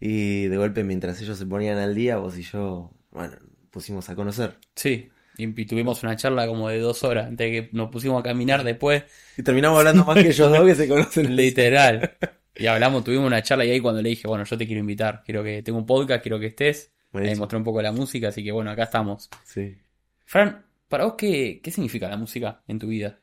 Y 0.00 0.46
de 0.48 0.56
golpe, 0.56 0.82
mientras 0.82 1.22
ellos 1.22 1.38
se 1.38 1.46
ponían 1.46 1.78
al 1.78 1.94
día, 1.94 2.16
vos 2.16 2.36
y 2.36 2.42
yo, 2.42 2.90
bueno, 3.12 3.36
pusimos 3.70 4.08
a 4.10 4.16
conocer. 4.16 4.58
Sí, 4.74 5.08
y, 5.38 5.46
tuvimos 5.66 6.02
una 6.02 6.16
charla 6.16 6.48
como 6.48 6.68
de 6.68 6.80
dos 6.80 7.04
horas 7.04 7.28
antes 7.28 7.48
de 7.48 7.52
que 7.52 7.76
nos 7.76 7.90
pusimos 7.92 8.18
a 8.18 8.24
caminar 8.24 8.64
después, 8.64 9.04
Y 9.38 9.44
terminamos 9.44 9.78
hablando 9.78 10.04
más 10.04 10.16
que 10.16 10.30
ellos 10.30 10.50
dos 10.50 10.66
que 10.66 10.74
se 10.74 10.88
conocen. 10.88 11.36
literal. 11.36 12.16
Y 12.56 12.66
hablamos, 12.66 13.04
tuvimos 13.04 13.28
una 13.28 13.40
charla 13.40 13.64
y 13.64 13.70
ahí 13.70 13.78
cuando 13.78 14.02
le 14.02 14.08
dije, 14.08 14.26
bueno, 14.26 14.42
yo 14.42 14.58
te 14.58 14.66
quiero 14.66 14.80
invitar, 14.80 15.22
quiero 15.24 15.44
que 15.44 15.62
tengo 15.62 15.78
un 15.78 15.86
podcast, 15.86 16.20
quiero 16.20 16.40
que 16.40 16.46
estés. 16.46 16.90
Buenísimo. 17.14 17.42
mostré 17.44 17.58
un 17.58 17.64
poco 17.64 17.80
la 17.80 17.92
música, 17.92 18.28
así 18.28 18.42
que 18.42 18.50
bueno, 18.50 18.72
acá 18.72 18.82
estamos. 18.82 19.30
Sí. 19.44 19.78
Fran, 20.24 20.66
para 20.88 21.04
vos, 21.04 21.14
¿qué, 21.16 21.60
qué 21.62 21.70
significa 21.70 22.08
la 22.08 22.16
música 22.16 22.64
en 22.66 22.80
tu 22.80 22.88
vida? 22.88 23.22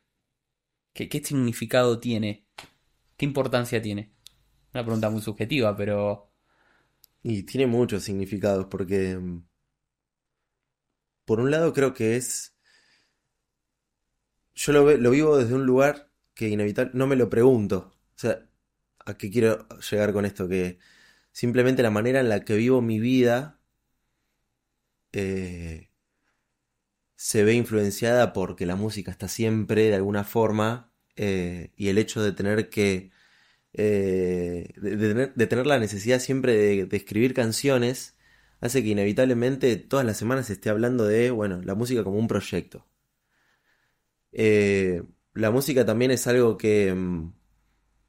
¿Qué, 0.93 1.09
qué 1.09 1.21
significado 1.21 1.99
tiene? 1.99 2.45
¿Qué 3.17 3.25
importancia 3.25 3.81
tiene? 3.81 4.13
Una 4.73 4.83
pregunta 4.85 5.09
muy 5.09 5.21
subjetiva, 5.21 5.75
pero 5.75 6.31
Y 7.21 7.43
tiene 7.43 7.67
muchos 7.67 8.03
significados 8.03 8.67
porque, 8.67 9.17
mm, 9.17 9.43
por 11.25 11.41
un 11.41 11.51
lado, 11.51 11.73
creo 11.73 11.93
que 11.93 12.15
es, 12.15 12.55
yo 14.55 14.71
lo, 14.71 14.89
lo 14.97 15.11
vivo 15.11 15.37
desde 15.37 15.53
un 15.53 15.65
lugar 15.65 16.09
que 16.33 16.47
inevitable, 16.47 16.91
no 16.93 17.07
me 17.07 17.17
lo 17.17 17.29
pregunto. 17.29 17.93
O 18.15 18.19
sea, 18.19 18.47
¿a 19.05 19.17
qué 19.17 19.29
quiero 19.29 19.67
llegar 19.79 20.13
con 20.13 20.25
esto? 20.25 20.47
Que 20.47 20.79
simplemente 21.33 21.83
la 21.83 21.91
manera 21.91 22.21
en 22.21 22.29
la 22.29 22.45
que 22.45 22.55
vivo 22.55 22.81
mi 22.81 22.99
vida 22.99 23.60
eh, 25.13 25.89
se 27.15 27.43
ve 27.43 27.53
influenciada 27.53 28.33
porque 28.33 28.65
la 28.65 28.75
música 28.75 29.11
está 29.11 29.27
siempre 29.27 29.89
de 29.89 29.95
alguna 29.95 30.23
forma 30.23 30.91
eh, 31.15 31.71
y 31.75 31.89
el 31.89 31.97
hecho 31.97 32.21
de 32.23 32.31
tener 32.33 32.69
que 32.69 33.11
eh, 33.73 34.73
de, 34.77 35.31
de 35.35 35.47
tener, 35.47 35.67
la 35.67 35.79
necesidad 35.79 36.19
siempre 36.19 36.55
de, 36.87 36.97
escribir 36.97 37.33
canciones 37.33 38.17
hace 38.59 38.83
que 38.83 38.89
inevitablemente 38.89 39.75
todas 39.77 40.05
las 40.05 40.17
semanas 40.17 40.49
esté 40.49 40.69
hablando 40.69 41.05
de, 41.05 41.31
bueno, 41.31 41.61
la 41.63 41.75
música 41.75 42.03
como 42.03 42.17
un 42.19 42.27
proyecto. 42.27 42.85
La 45.33 45.51
música 45.51 45.85
también 45.85 46.11
es 46.11 46.27
algo 46.27 46.57
que 46.57 46.93
mm, 46.93 47.33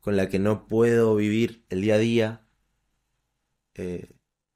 con 0.01 0.17
la 0.17 0.29
que 0.29 0.39
no 0.39 0.67
puedo 0.67 1.15
vivir 1.17 1.65
el 1.71 1.83
día 1.83 1.95
a 1.95 1.99
día. 1.99 2.47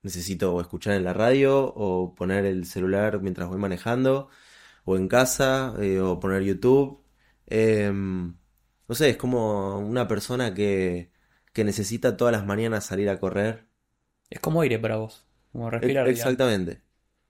Necesito 0.06 0.60
escuchar 0.60 0.94
en 0.94 1.04
la 1.04 1.12
radio 1.12 1.66
o 1.76 2.14
poner 2.14 2.46
el 2.46 2.64
celular 2.66 3.20
mientras 3.22 3.48
voy 3.48 3.58
manejando 3.58 4.30
o 4.84 4.96
en 4.96 5.08
casa 5.08 5.74
eh, 5.80 6.00
o 6.00 6.20
poner 6.20 6.42
YouTube. 6.44 7.02
Em, 7.46 8.36
no 8.88 8.94
sé, 8.94 9.10
es 9.10 9.16
como 9.18 9.78
una 9.78 10.08
persona 10.08 10.54
que, 10.54 11.12
que 11.52 11.64
necesita 11.64 12.16
todas 12.16 12.32
las 12.32 12.46
mañanas 12.46 12.86
salir 12.86 13.10
a 13.10 13.20
correr. 13.20 13.66
Es 14.30 14.40
como 14.40 14.60
aire 14.62 14.78
para 14.78 14.96
vos, 14.96 15.26
como 15.52 15.70
respirar. 15.70 16.06
E- 16.08 16.10
digamos. 16.12 16.20
Exactamente. 16.20 16.82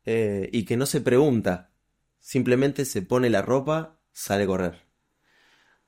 Eh, 0.04 0.48
y 0.52 0.64
que 0.64 0.76
no 0.76 0.86
se 0.86 1.00
pregunta, 1.00 1.72
simplemente 2.20 2.84
se 2.84 3.02
pone 3.02 3.30
la 3.30 3.42
ropa, 3.42 3.98
sale 4.12 4.44
a 4.44 4.46
correr. 4.46 4.86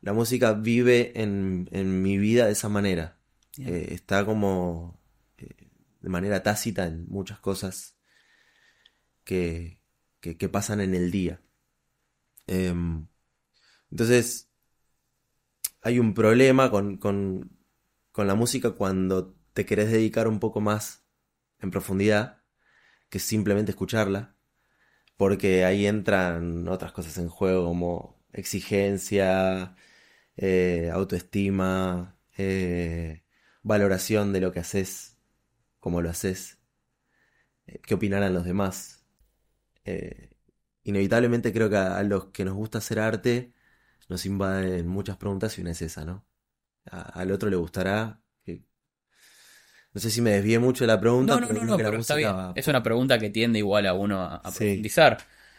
La 0.01 0.13
música 0.13 0.53
vive 0.53 1.21
en, 1.21 1.69
en 1.73 2.03
mi 2.03 2.19
vida 2.19 2.47
de 2.47 2.53
esa 2.53 2.69
manera. 2.69 3.19
Eh, 3.59 3.89
está 3.91 4.25
como 4.25 4.98
de 6.01 6.09
manera 6.09 6.43
tácita 6.43 6.87
en 6.87 7.07
muchas 7.09 7.41
cosas 7.41 7.97
que, 9.25 9.81
que, 10.21 10.49
pasan 10.49 10.81
en 10.81 10.95
el 10.95 11.11
día. 11.11 11.43
Em, 12.47 13.07
entonces, 13.91 14.51
hay 15.83 15.99
un 15.99 16.15
problema 16.15 16.71
con, 16.71 16.97
con, 16.97 17.59
con 18.13 18.27
la 18.27 18.35
música 18.35 18.73
cuando 18.73 19.35
te 19.53 19.67
querés 19.67 19.91
dedicar 19.91 20.29
un 20.29 20.41
poco 20.41 20.61
más 20.61 21.05
en 21.61 21.71
profundidad 21.71 22.43
que 23.09 23.19
simplemente 23.19 23.73
escucharla, 23.73 24.37
porque 25.17 25.65
ahí 25.65 25.87
entran 25.87 26.69
otras 26.69 26.93
cosas 26.93 27.19
en 27.19 27.29
juego 27.29 27.65
como 27.67 28.23
exigencia, 28.33 29.77
eh, 30.37 30.91
autoestima, 30.93 32.19
eh, 32.37 33.25
valoración 33.63 34.33
de 34.33 34.41
lo 34.41 34.53
que 34.53 34.61
haces, 34.61 35.08
cómo 35.81 36.03
lo 36.03 36.11
haces, 36.11 36.59
eh, 37.67 37.81
qué 37.87 37.95
opinarán 37.95 38.35
los 38.35 38.45
demás. 38.45 39.05
Eh, 39.85 40.31
inevitablemente 40.85 41.53
creo 41.53 41.71
que 41.71 41.77
a, 41.77 41.99
a 41.99 42.03
los 42.05 42.27
que 42.27 42.45
nos 42.45 42.55
gusta 42.55 42.79
hacer 42.79 43.01
arte 43.01 43.53
nos 44.09 44.27
invaden 44.27 44.89
muchas 44.89 45.17
preguntas 45.19 45.59
y 45.59 45.63
una 45.63 45.73
es 45.73 45.83
esa, 45.83 46.05
¿no? 46.07 46.27
A- 46.91 47.03
al 47.21 47.33
otro 47.33 47.51
le 47.51 47.57
gustará. 47.57 48.23
que- 48.45 48.65
No 49.95 50.01
sé 50.01 50.11
si 50.11 50.21
me 50.23 50.31
desvié 50.31 50.59
mucho 50.59 50.85
de 50.85 50.89
la 50.89 51.01
pregunta, 51.01 51.35
No, 51.35 51.41
no, 51.41 51.47
pero 51.49 51.61
no, 51.61 51.61
creo 51.61 51.73
no, 51.73 51.77
que 51.77 51.83
la 51.83 51.91
pero 51.91 51.99
está 52.01 52.15
música 52.15 52.17
bien. 52.17 52.37
va- 52.37 52.53
Es 52.55 52.69
una 52.69 52.83
pregunta 52.83 53.19
que 53.19 53.31
tiende 53.31 53.59
igual 53.59 53.87
a 53.87 53.95
uno 53.95 54.21
a, 54.23 54.37
a 54.37 54.43
Sí. 54.45 54.55
profundizar. 54.55 55.19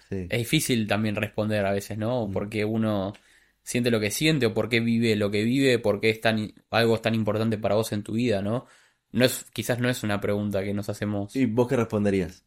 sí. 0.10 0.16
Es 0.30 0.40
difícil 0.40 0.88
también 0.88 1.16
responder 1.16 1.66
a 1.66 1.72
veces, 1.72 1.98
¿no? 1.98 2.28
Mm. 2.28 2.32
Porque 2.34 2.66
uno 2.66 3.14
siente 3.64 3.92
lo 3.92 4.00
que 4.00 4.12
siente 4.12 4.46
o 4.48 4.54
por 4.54 4.70
qué 4.70 4.80
vive 4.80 5.16
lo 5.16 5.32
que 5.32 5.44
vive, 5.44 5.80
por 5.80 6.00
qué 6.02 6.10
es 6.12 6.22
tan, 6.22 6.54
algo 6.72 6.96
es 6.96 7.02
tan 7.02 7.16
importante 7.16 7.58
para 7.58 7.76
vos 7.76 7.92
en 7.94 8.04
tu 8.04 8.14
vida, 8.14 8.42
¿no? 8.42 8.68
No 9.12 9.26
es, 9.26 9.46
quizás 9.54 9.80
no 9.80 9.90
es 9.90 10.04
una 10.04 10.22
pregunta 10.22 10.64
que 10.64 10.74
nos 10.74 10.90
hacemos. 10.90 11.36
¿Y 11.36 11.46
vos 11.46 11.68
qué 11.68 11.76
responderías? 11.76 12.46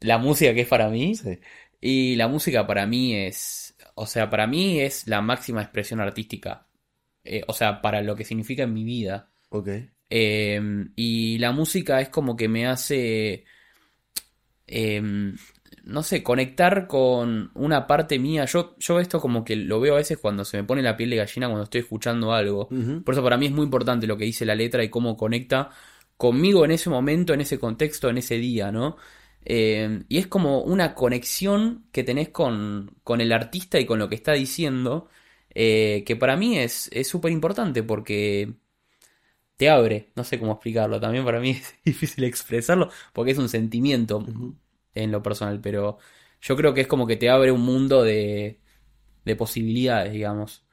La 0.00 0.18
música 0.18 0.54
que 0.54 0.62
es 0.62 0.68
para 0.68 0.88
mí. 0.88 1.14
Sí. 1.14 1.38
Y 1.80 2.16
la 2.16 2.28
música 2.28 2.66
para 2.66 2.86
mí 2.86 3.14
es, 3.14 3.74
o 3.94 4.06
sea, 4.06 4.28
para 4.30 4.46
mí 4.46 4.80
es 4.80 5.06
la 5.06 5.20
máxima 5.20 5.62
expresión 5.62 6.00
artística. 6.00 6.66
Eh, 7.24 7.42
o 7.46 7.52
sea, 7.52 7.80
para 7.80 8.02
lo 8.02 8.16
que 8.16 8.24
significa 8.24 8.64
en 8.64 8.74
mi 8.74 8.84
vida. 8.84 9.30
Ok. 9.50 9.68
Eh, 10.08 10.60
y 10.96 11.38
la 11.38 11.52
música 11.52 12.00
es 12.00 12.08
como 12.08 12.36
que 12.36 12.48
me 12.48 12.66
hace, 12.66 13.44
eh, 14.66 15.02
no 15.84 16.02
sé, 16.02 16.22
conectar 16.22 16.86
con 16.86 17.50
una 17.54 17.86
parte 17.86 18.18
mía. 18.18 18.44
Yo, 18.46 18.76
yo 18.78 19.00
esto 19.00 19.20
como 19.20 19.44
que 19.44 19.56
lo 19.56 19.80
veo 19.80 19.94
a 19.94 19.98
veces 19.98 20.18
cuando 20.18 20.44
se 20.44 20.56
me 20.56 20.64
pone 20.64 20.82
la 20.82 20.96
piel 20.96 21.10
de 21.10 21.16
gallina 21.16 21.46
cuando 21.46 21.64
estoy 21.64 21.82
escuchando 21.82 22.32
algo. 22.32 22.68
Por 23.04 23.14
eso 23.14 23.22
para 23.22 23.36
mí 23.36 23.46
es 23.46 23.52
muy 23.52 23.64
importante 23.64 24.06
lo 24.06 24.16
que 24.16 24.24
dice 24.24 24.44
la 24.44 24.54
letra 24.54 24.82
y 24.82 24.90
cómo 24.90 25.16
conecta 25.16 25.70
conmigo 26.20 26.64
en 26.66 26.72
ese 26.72 26.90
momento, 26.90 27.34
en 27.34 27.40
ese 27.42 27.58
contexto, 27.58 28.10
en 28.10 28.18
ese 28.18 28.36
día, 28.36 28.70
¿no? 28.72 28.98
Eh, 29.44 30.04
y 30.08 30.18
es 30.18 30.26
como 30.28 30.60
una 30.62 30.94
conexión 30.94 31.86
que 31.92 32.04
tenés 32.04 32.28
con, 32.30 32.94
con 33.04 33.22
el 33.22 33.32
artista 33.32 33.80
y 33.80 33.86
con 33.86 33.98
lo 33.98 34.08
que 34.10 34.16
está 34.16 34.34
diciendo, 34.34 35.08
eh, 35.54 36.04
que 36.06 36.16
para 36.16 36.36
mí 36.36 36.58
es 36.58 36.90
es 36.92 37.08
súper 37.08 37.32
importante 37.32 37.82
porque 37.82 38.54
te 39.56 39.68
abre, 39.70 40.10
no 40.16 40.24
sé 40.24 40.38
cómo 40.38 40.52
explicarlo, 40.52 41.00
también 41.00 41.24
para 41.24 41.40
mí 41.40 41.50
es 41.52 41.74
difícil 41.84 42.24
expresarlo 42.24 42.90
porque 43.12 43.32
es 43.32 43.38
un 43.38 43.48
sentimiento 43.48 44.24
en 44.94 45.12
lo 45.12 45.22
personal, 45.22 45.60
pero 45.60 45.98
yo 46.40 46.56
creo 46.56 46.72
que 46.74 46.82
es 46.82 46.86
como 46.86 47.06
que 47.06 47.16
te 47.16 47.30
abre 47.30 47.52
un 47.52 47.60
mundo 47.62 48.02
de, 48.02 48.60
de 49.24 49.36
posibilidades, 49.36 50.12
digamos. 50.12 50.64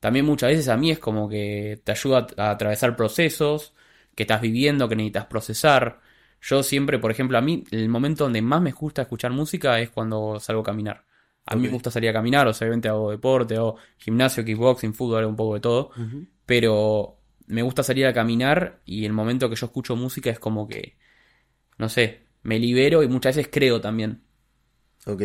También 0.00 0.26
muchas 0.26 0.50
veces 0.50 0.68
a 0.68 0.76
mí 0.76 0.90
es 0.92 0.98
como 1.00 1.28
que 1.28 1.80
te 1.84 1.92
ayuda 1.92 2.28
a, 2.38 2.48
a 2.48 2.50
atravesar 2.52 2.96
procesos 2.96 3.74
que 4.14 4.24
estás 4.24 4.40
viviendo, 4.40 4.88
que 4.88 4.96
necesitas 4.96 5.26
procesar. 5.26 6.00
Yo 6.40 6.62
siempre, 6.62 6.98
por 6.98 7.10
ejemplo, 7.10 7.38
a 7.38 7.40
mí 7.40 7.64
el 7.70 7.88
momento 7.88 8.24
donde 8.24 8.42
más 8.42 8.60
me 8.60 8.72
gusta 8.72 9.02
escuchar 9.02 9.32
música 9.32 9.80
es 9.80 9.90
cuando 9.90 10.40
salgo 10.40 10.62
a 10.62 10.64
caminar. 10.64 11.04
A 11.44 11.56
mí 11.56 11.62
me 11.62 11.68
gusta 11.70 11.90
salir 11.90 12.08
a 12.10 12.12
caminar, 12.12 12.46
o 12.46 12.52
sea, 12.54 12.66
obviamente 12.66 12.88
hago 12.88 13.10
deporte, 13.10 13.56
hago 13.56 13.76
gimnasio, 13.98 14.44
kickboxing, 14.44 14.94
fútbol, 14.94 15.24
un 15.24 15.34
poco 15.36 15.54
de 15.54 15.60
todo 15.60 15.90
pero 16.46 17.18
me 17.46 17.62
gusta 17.62 17.82
salir 17.82 18.06
a 18.06 18.12
caminar 18.12 18.80
y 18.84 19.04
el 19.04 19.12
momento 19.12 19.48
que 19.48 19.56
yo 19.56 19.66
escucho 19.66 19.96
música 19.96 20.30
es 20.30 20.38
como 20.38 20.68
que, 20.68 20.96
no 21.78 21.88
sé, 21.88 22.26
me 22.42 22.58
libero 22.58 23.02
y 23.02 23.08
muchas 23.08 23.36
veces 23.36 23.50
creo 23.52 23.80
también. 23.80 24.22
Ok. 25.06 25.22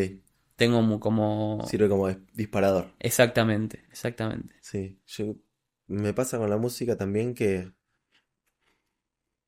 Tengo 0.56 1.00
como... 1.00 1.65
Sirve 1.67 1.89
como 1.89 2.10
dis- 2.10 2.25
disparador. 2.34 2.94
Exactamente, 3.00 3.84
exactamente. 3.89 4.56
Sí. 4.62 5.00
Yo, 5.06 5.36
me 5.88 6.13
pasa 6.13 6.38
con 6.38 6.50
la 6.50 6.58
música 6.58 6.98
también 6.98 7.34
que 7.34 7.72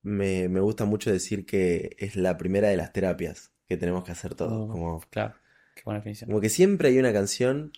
me, 0.02 0.50
me 0.50 0.60
gusta 0.60 0.86
mucho 0.86 1.12
decir 1.12 1.46
que 1.46 1.96
es 2.00 2.16
la 2.16 2.38
primera 2.38 2.70
de 2.70 2.78
las 2.78 2.94
terapias 2.94 3.52
que 3.68 3.78
tenemos 3.78 4.04
que 4.04 4.12
hacer 4.12 4.36
todos. 4.36 4.70
Oh. 4.70 4.72
Como, 4.72 5.00
Claro, 5.10 5.36
qué 5.76 5.82
buena 5.86 6.00
definición. 6.00 6.30
como 6.30 6.42
que 6.42 6.50
siempre 6.50 6.90
hay 6.90 7.00
una 7.00 7.14
canción 7.14 7.72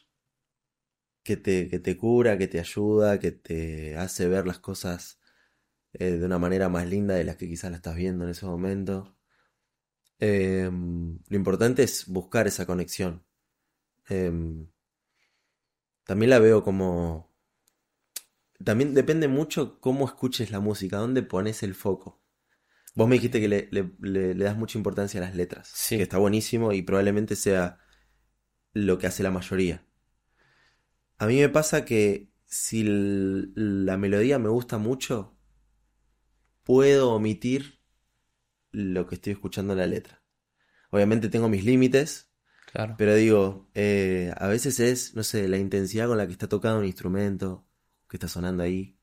que 1.23 1.37
te, 1.37 1.67
que 1.67 1.79
te 1.79 1.97
cura, 1.97 2.37
que 2.37 2.47
te 2.47 2.59
ayuda, 2.59 3.19
que 3.19 3.31
te 3.31 3.95
hace 3.97 4.27
ver 4.27 4.47
las 4.47 4.59
cosas 4.59 5.19
eh, 5.93 6.11
de 6.11 6.25
una 6.25 6.39
manera 6.39 6.69
más 6.69 6.87
linda 6.87 7.15
de 7.15 7.23
las 7.23 7.35
que 7.35 7.47
quizás 7.47 7.71
la 7.71 7.77
estás 7.77 7.95
viendo 7.95 8.23
en 8.23 8.31
ese 8.31 8.45
momento. 8.45 9.15
Em, 10.19 11.19
lo 11.27 11.35
importante 11.35 11.83
es 11.83 12.07
buscar 12.07 12.47
esa 12.47 12.65
conexión. 12.65 13.23
Em, 14.07 14.67
también 16.03 16.29
la 16.29 16.39
veo 16.39 16.63
como... 16.63 17.30
También 18.63 18.93
depende 18.93 19.27
mucho 19.27 19.79
cómo 19.79 20.05
escuches 20.05 20.51
la 20.51 20.59
música, 20.59 20.97
dónde 20.97 21.23
pones 21.23 21.63
el 21.63 21.73
foco. 21.75 22.21
Vos 22.95 23.07
me 23.07 23.15
dijiste 23.15 23.39
que 23.39 23.47
le, 23.47 23.69
le- 23.71 23.93
le- 23.99 24.33
le 24.35 24.43
das 24.43 24.57
mucha 24.57 24.77
importancia 24.77 25.19
a 25.21 25.23
las 25.25 25.35
letras, 25.35 25.71
Sí. 25.73 25.95
que 25.97 26.03
está 26.03 26.17
buenísimo 26.17 26.73
y 26.73 26.81
probablemente 26.81 27.35
sea 27.35 27.79
lo 28.73 28.97
que 28.97 29.07
hace 29.07 29.23
la 29.23 29.31
mayoría. 29.31 29.85
A 31.17 31.27
mí 31.27 31.39
me 31.39 31.49
pasa 31.49 31.85
que 31.85 32.31
si 32.45 32.83
la 32.85 33.97
melodía 33.97 34.39
me 34.39 34.49
gusta 34.49 34.77
mucho, 34.77 35.37
puedo 36.63 37.11
omitir 37.13 37.79
lo 38.71 39.07
que 39.07 39.15
estoy 39.15 39.33
escuchando 39.33 39.73
en 39.73 39.79
la 39.79 39.87
letra. 39.87 40.23
Obviamente 40.89 41.29
tengo 41.29 41.47
mis 41.49 41.63
límites, 41.63 42.29
Claro. 42.71 42.95
pero 42.97 43.15
digo, 43.15 43.69
eh, 43.73 44.33
a 44.37 44.47
veces 44.47 44.79
es, 44.79 45.15
no 45.15 45.23
sé, 45.23 45.47
la 45.47 45.57
intensidad 45.57 46.07
con 46.07 46.17
la 46.17 46.25
que 46.25 46.33
está 46.33 46.47
tocado 46.49 46.79
un 46.79 46.85
instrumento, 46.85 47.65
que 48.11 48.17
está 48.17 48.27
sonando 48.27 48.61
ahí, 48.61 48.97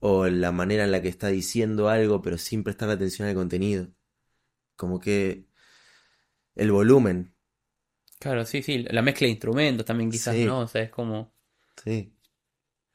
o 0.00 0.26
la 0.26 0.52
manera 0.52 0.84
en 0.84 0.90
la 0.90 1.00
que 1.00 1.08
está 1.08 1.28
diciendo 1.28 1.88
algo, 1.88 2.20
pero 2.20 2.36
sin 2.36 2.64
prestar 2.64 2.90
atención 2.90 3.28
al 3.28 3.34
contenido. 3.34 3.88
Como 4.74 5.00
que 5.00 5.48
el 6.54 6.72
volumen, 6.72 7.32
Claro, 8.18 8.44
sí, 8.46 8.62
sí. 8.62 8.78
La 8.90 9.02
mezcla 9.02 9.26
de 9.26 9.32
instrumentos 9.32 9.84
también 9.86 10.10
quizás, 10.10 10.34
Sí. 10.34 10.44
¿no? 10.46 10.60
O 10.60 10.66
sea, 10.66 10.82
es 10.82 10.90
como... 10.90 11.34
sí. 11.84 12.12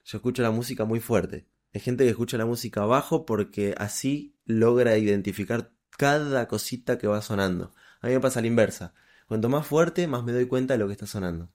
Yo 0.03 0.17
escucho 0.17 0.41
la 0.41 0.49
música 0.51 0.83
muy 0.83 0.99
fuerte. 0.99 1.47
Hay 1.73 1.79
gente 1.79 2.03
que 2.03 2.09
escucha 2.09 2.37
la 2.37 2.47
música 2.47 2.83
bajo 2.85 3.25
porque 3.25 3.75
así 3.77 4.35
logra 4.45 4.97
identificar 4.97 5.71
cada 5.91 6.47
cosita 6.47 6.97
que 6.97 7.05
va 7.07 7.21
sonando. 7.21 7.73
A 8.01 8.07
mí 8.07 8.13
me 8.13 8.19
pasa 8.19 8.41
la 8.41 8.47
inversa. 8.47 8.95
Cuanto 9.27 9.47
más 9.47 9.67
fuerte, 9.67 10.07
más 10.07 10.23
me 10.23 10.31
doy 10.31 10.47
cuenta 10.47 10.73
de 10.73 10.79
lo 10.79 10.87
que 10.87 10.93
está 10.93 11.05
sonando. 11.05 11.53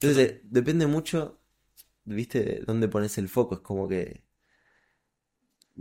Entonces, 0.00 0.40
depende 0.44 0.86
mucho, 0.86 1.37
viste, 2.14 2.42
de 2.42 2.60
dónde 2.66 2.88
pones 2.88 3.18
el 3.18 3.28
foco. 3.28 3.56
Es 3.56 3.60
como 3.60 3.88
que 3.88 4.22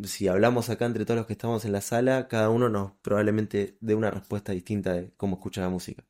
si 0.03 0.27
hablamos 0.27 0.69
acá 0.69 0.85
entre 0.85 1.05
todos 1.05 1.17
los 1.17 1.27
que 1.27 1.33
estamos 1.33 1.65
en 1.65 1.71
la 1.71 1.81
sala, 1.81 2.27
cada 2.27 2.49
uno 2.49 2.69
nos 2.69 2.93
probablemente 3.01 3.77
dé 3.81 3.95
una 3.95 4.11
respuesta 4.11 4.51
distinta 4.51 4.93
de 4.93 5.11
cómo 5.17 5.37
escucha 5.37 5.61
la 5.61 5.69
música. 5.69 6.03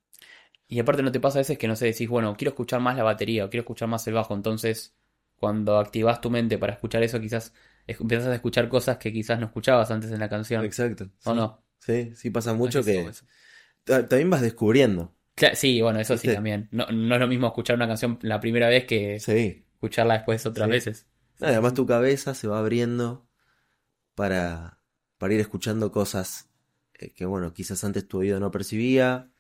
Y 0.67 0.79
aparte 0.79 1.01
no 1.01 1.11
te 1.11 1.21
pasa 1.21 1.39
a 1.39 1.41
veces 1.41 1.57
que 1.57 1.67
no 1.67 1.75
sé, 1.75 1.85
decís, 1.85 2.09
bueno, 2.09 2.35
quiero 2.37 2.49
escuchar 2.49 2.81
más 2.81 2.97
la 2.97 3.03
batería 3.03 3.45
o 3.45 3.49
quiero 3.49 3.61
escuchar 3.61 3.87
más 3.87 4.05
el 4.07 4.15
bajo, 4.15 4.33
entonces 4.33 4.97
cuando 5.37 5.77
activas 5.77 6.19
tu 6.19 6.29
mente 6.29 6.57
para 6.57 6.73
escuchar 6.73 7.03
eso, 7.03 7.21
quizás 7.21 7.53
empiezas 7.85 8.27
a 8.27 8.35
escuchar 8.35 8.67
cosas 8.67 8.97
que 8.97 9.13
quizás 9.13 9.39
no 9.39 9.45
escuchabas 9.45 9.89
antes 9.91 10.11
en 10.11 10.19
la 10.19 10.27
canción. 10.27 10.65
Exacto. 10.65 11.09
¿O 11.23 11.31
sí. 11.31 11.37
no? 11.37 11.63
Sí, 11.79 12.11
sí 12.15 12.29
pasa 12.31 12.53
mucho 12.53 12.83
que 12.83 13.09
también 13.85 14.29
vas 14.29 14.41
descubriendo. 14.41 15.13
Sí, 15.53 15.81
bueno, 15.81 15.99
eso 15.99 16.17
sí 16.17 16.27
también. 16.27 16.67
No, 16.71 16.87
no 16.87 17.15
es 17.15 17.21
lo 17.21 17.27
mismo 17.27 17.47
escuchar 17.47 17.75
una 17.75 17.87
canción 17.87 18.19
la 18.23 18.39
primera 18.39 18.67
vez 18.67 18.85
que 18.85 19.19
Sí. 19.19 19.66
Escucharla 19.77 20.15
después 20.15 20.45
otras 20.45 20.65
Sí. 20.67 20.71
veces. 20.71 21.07
No, 21.39 21.47
además 21.47 21.73
tu 21.75 21.85
cabeza 21.85 22.33
se 22.33 22.47
va 22.47 22.59
abriendo 22.59 23.27
para, 24.15 24.79
para 25.17 25.33
ir 25.33 25.39
escuchando 25.39 25.91
cosas 25.91 26.49
eh, 26.99 27.13
que 27.13 27.25
bueno, 27.25 27.53
quizás 27.53 27.83
antes 27.83 28.07
tu 28.07 28.19
oído 28.19 28.39
no 28.39 28.49
percibía. 28.51 29.31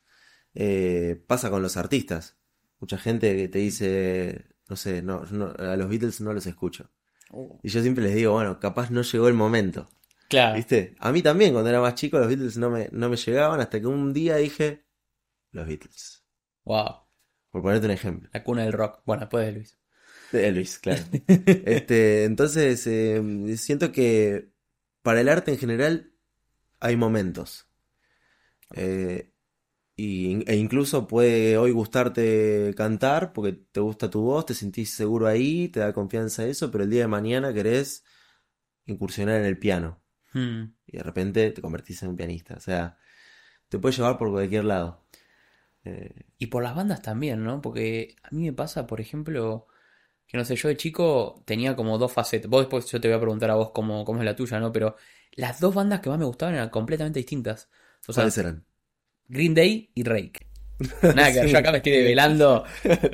Eh, 0.53 1.21
pasa 1.27 1.49
con 1.49 1.61
los 1.61 1.75
artistas. 1.77 2.37
Mucha 2.79 2.97
gente 2.99 3.35
que 3.35 3.47
te 3.47 3.59
dice, 3.59 4.45
no 4.69 4.75
sé, 4.75 5.01
no, 5.01 5.23
no, 5.31 5.53
a 5.57 5.75
los 5.75 5.89
Beatles 5.89 6.21
no 6.21 6.33
los 6.33 6.45
escucho. 6.45 6.91
Y 7.63 7.69
yo 7.69 7.81
siempre 7.81 8.03
les 8.03 8.15
digo, 8.15 8.33
bueno, 8.33 8.59
capaz 8.59 8.89
no 8.91 9.01
llegó 9.01 9.27
el 9.27 9.33
momento. 9.33 9.89
Claro. 10.29 10.55
¿Viste? 10.55 10.95
A 10.99 11.11
mí 11.11 11.21
también, 11.21 11.53
cuando 11.53 11.69
era 11.69 11.81
más 11.81 11.95
chico, 11.95 12.19
los 12.19 12.27
Beatles 12.27 12.57
no 12.57 12.69
me, 12.69 12.89
no 12.91 13.09
me 13.09 13.17
llegaban 13.17 13.59
hasta 13.59 13.79
que 13.79 13.87
un 13.87 14.13
día 14.13 14.35
dije, 14.37 14.85
los 15.51 15.65
Beatles. 15.67 16.23
Wow. 16.63 17.01
Por 17.49 17.61
ponerte 17.63 17.85
un 17.87 17.91
ejemplo. 17.91 18.29
La 18.33 18.43
cuna 18.43 18.63
del 18.63 18.73
rock. 18.73 19.01
Bueno, 19.05 19.21
después 19.21 19.45
de 19.45 19.51
Luis. 19.53 19.77
De 20.31 20.51
Luis, 20.51 20.79
claro. 20.79 21.03
Este, 21.65 22.25
entonces, 22.25 22.85
eh, 22.87 23.21
siento 23.57 23.91
que 23.91 24.51
para 25.01 25.21
el 25.21 25.29
arte 25.29 25.51
en 25.51 25.57
general 25.57 26.13
hay 26.79 26.97
momentos. 26.97 27.67
Eh, 28.75 29.31
y, 29.95 30.49
e 30.51 30.55
incluso 30.57 31.07
puede 31.07 31.57
hoy 31.57 31.71
gustarte 31.71 32.73
cantar 32.77 33.33
porque 33.33 33.53
te 33.53 33.79
gusta 33.81 34.09
tu 34.09 34.21
voz, 34.21 34.45
te 34.45 34.53
sentís 34.55 34.93
seguro 34.93 35.27
ahí, 35.27 35.69
te 35.69 35.79
da 35.81 35.93
confianza 35.93 36.45
eso, 36.47 36.71
pero 36.71 36.83
el 36.85 36.89
día 36.91 37.01
de 37.03 37.07
mañana 37.07 37.53
querés 37.53 38.05
incursionar 38.85 39.41
en 39.41 39.45
el 39.47 39.59
piano. 39.59 40.01
Hmm. 40.33 40.73
Y 40.87 40.97
de 40.97 41.03
repente 41.03 41.51
te 41.51 41.61
convertís 41.61 42.03
en 42.03 42.09
un 42.11 42.17
pianista. 42.17 42.55
O 42.55 42.59
sea, 42.61 42.97
te 43.69 43.79
puede 43.79 43.95
llevar 43.95 44.17
por 44.17 44.31
cualquier 44.31 44.65
lado. 44.65 45.05
Eh, 45.85 46.25
Y 46.37 46.47
por 46.47 46.63
las 46.63 46.75
bandas 46.75 47.01
también, 47.01 47.43
¿no? 47.43 47.61
Porque 47.61 48.15
a 48.23 48.29
mí 48.35 48.45
me 48.45 48.53
pasa, 48.53 48.87
por 48.87 49.01
ejemplo, 49.01 49.67
que 50.27 50.37
no 50.37 50.45
sé, 50.45 50.55
yo 50.55 50.67
de 50.69 50.77
chico 50.77 51.43
tenía 51.45 51.75
como 51.75 51.97
dos 51.97 52.11
facetas. 52.13 52.49
Vos 52.49 52.61
después 52.61 52.85
yo 52.91 52.99
te 53.01 53.07
voy 53.07 53.17
a 53.17 53.19
preguntar 53.21 53.49
a 53.51 53.55
vos 53.55 53.71
cómo, 53.71 54.05
cómo 54.05 54.19
es 54.19 54.25
la 54.25 54.35
tuya, 54.35 54.59
¿no? 54.59 54.71
Pero 54.71 54.95
las 55.33 55.59
dos 55.59 55.73
bandas 55.75 56.01
que 56.01 56.09
más 56.09 56.19
me 56.19 56.25
gustaban 56.25 56.55
eran 56.55 56.69
completamente 56.69 57.19
distintas. 57.19 57.69
O 58.07 58.13
sea, 58.13 58.23
¿Cuáles 58.23 58.37
eran? 58.37 58.65
Green 59.27 59.53
Day 59.55 59.91
y 59.95 60.03
Rake. 60.03 60.47
Nada, 61.13 61.33
que 61.33 61.41
Sí. 61.41 61.51
yo 61.51 61.57
acá 61.57 61.71
me 61.71 61.77
estoy 61.77 61.93
develando. 61.93 62.63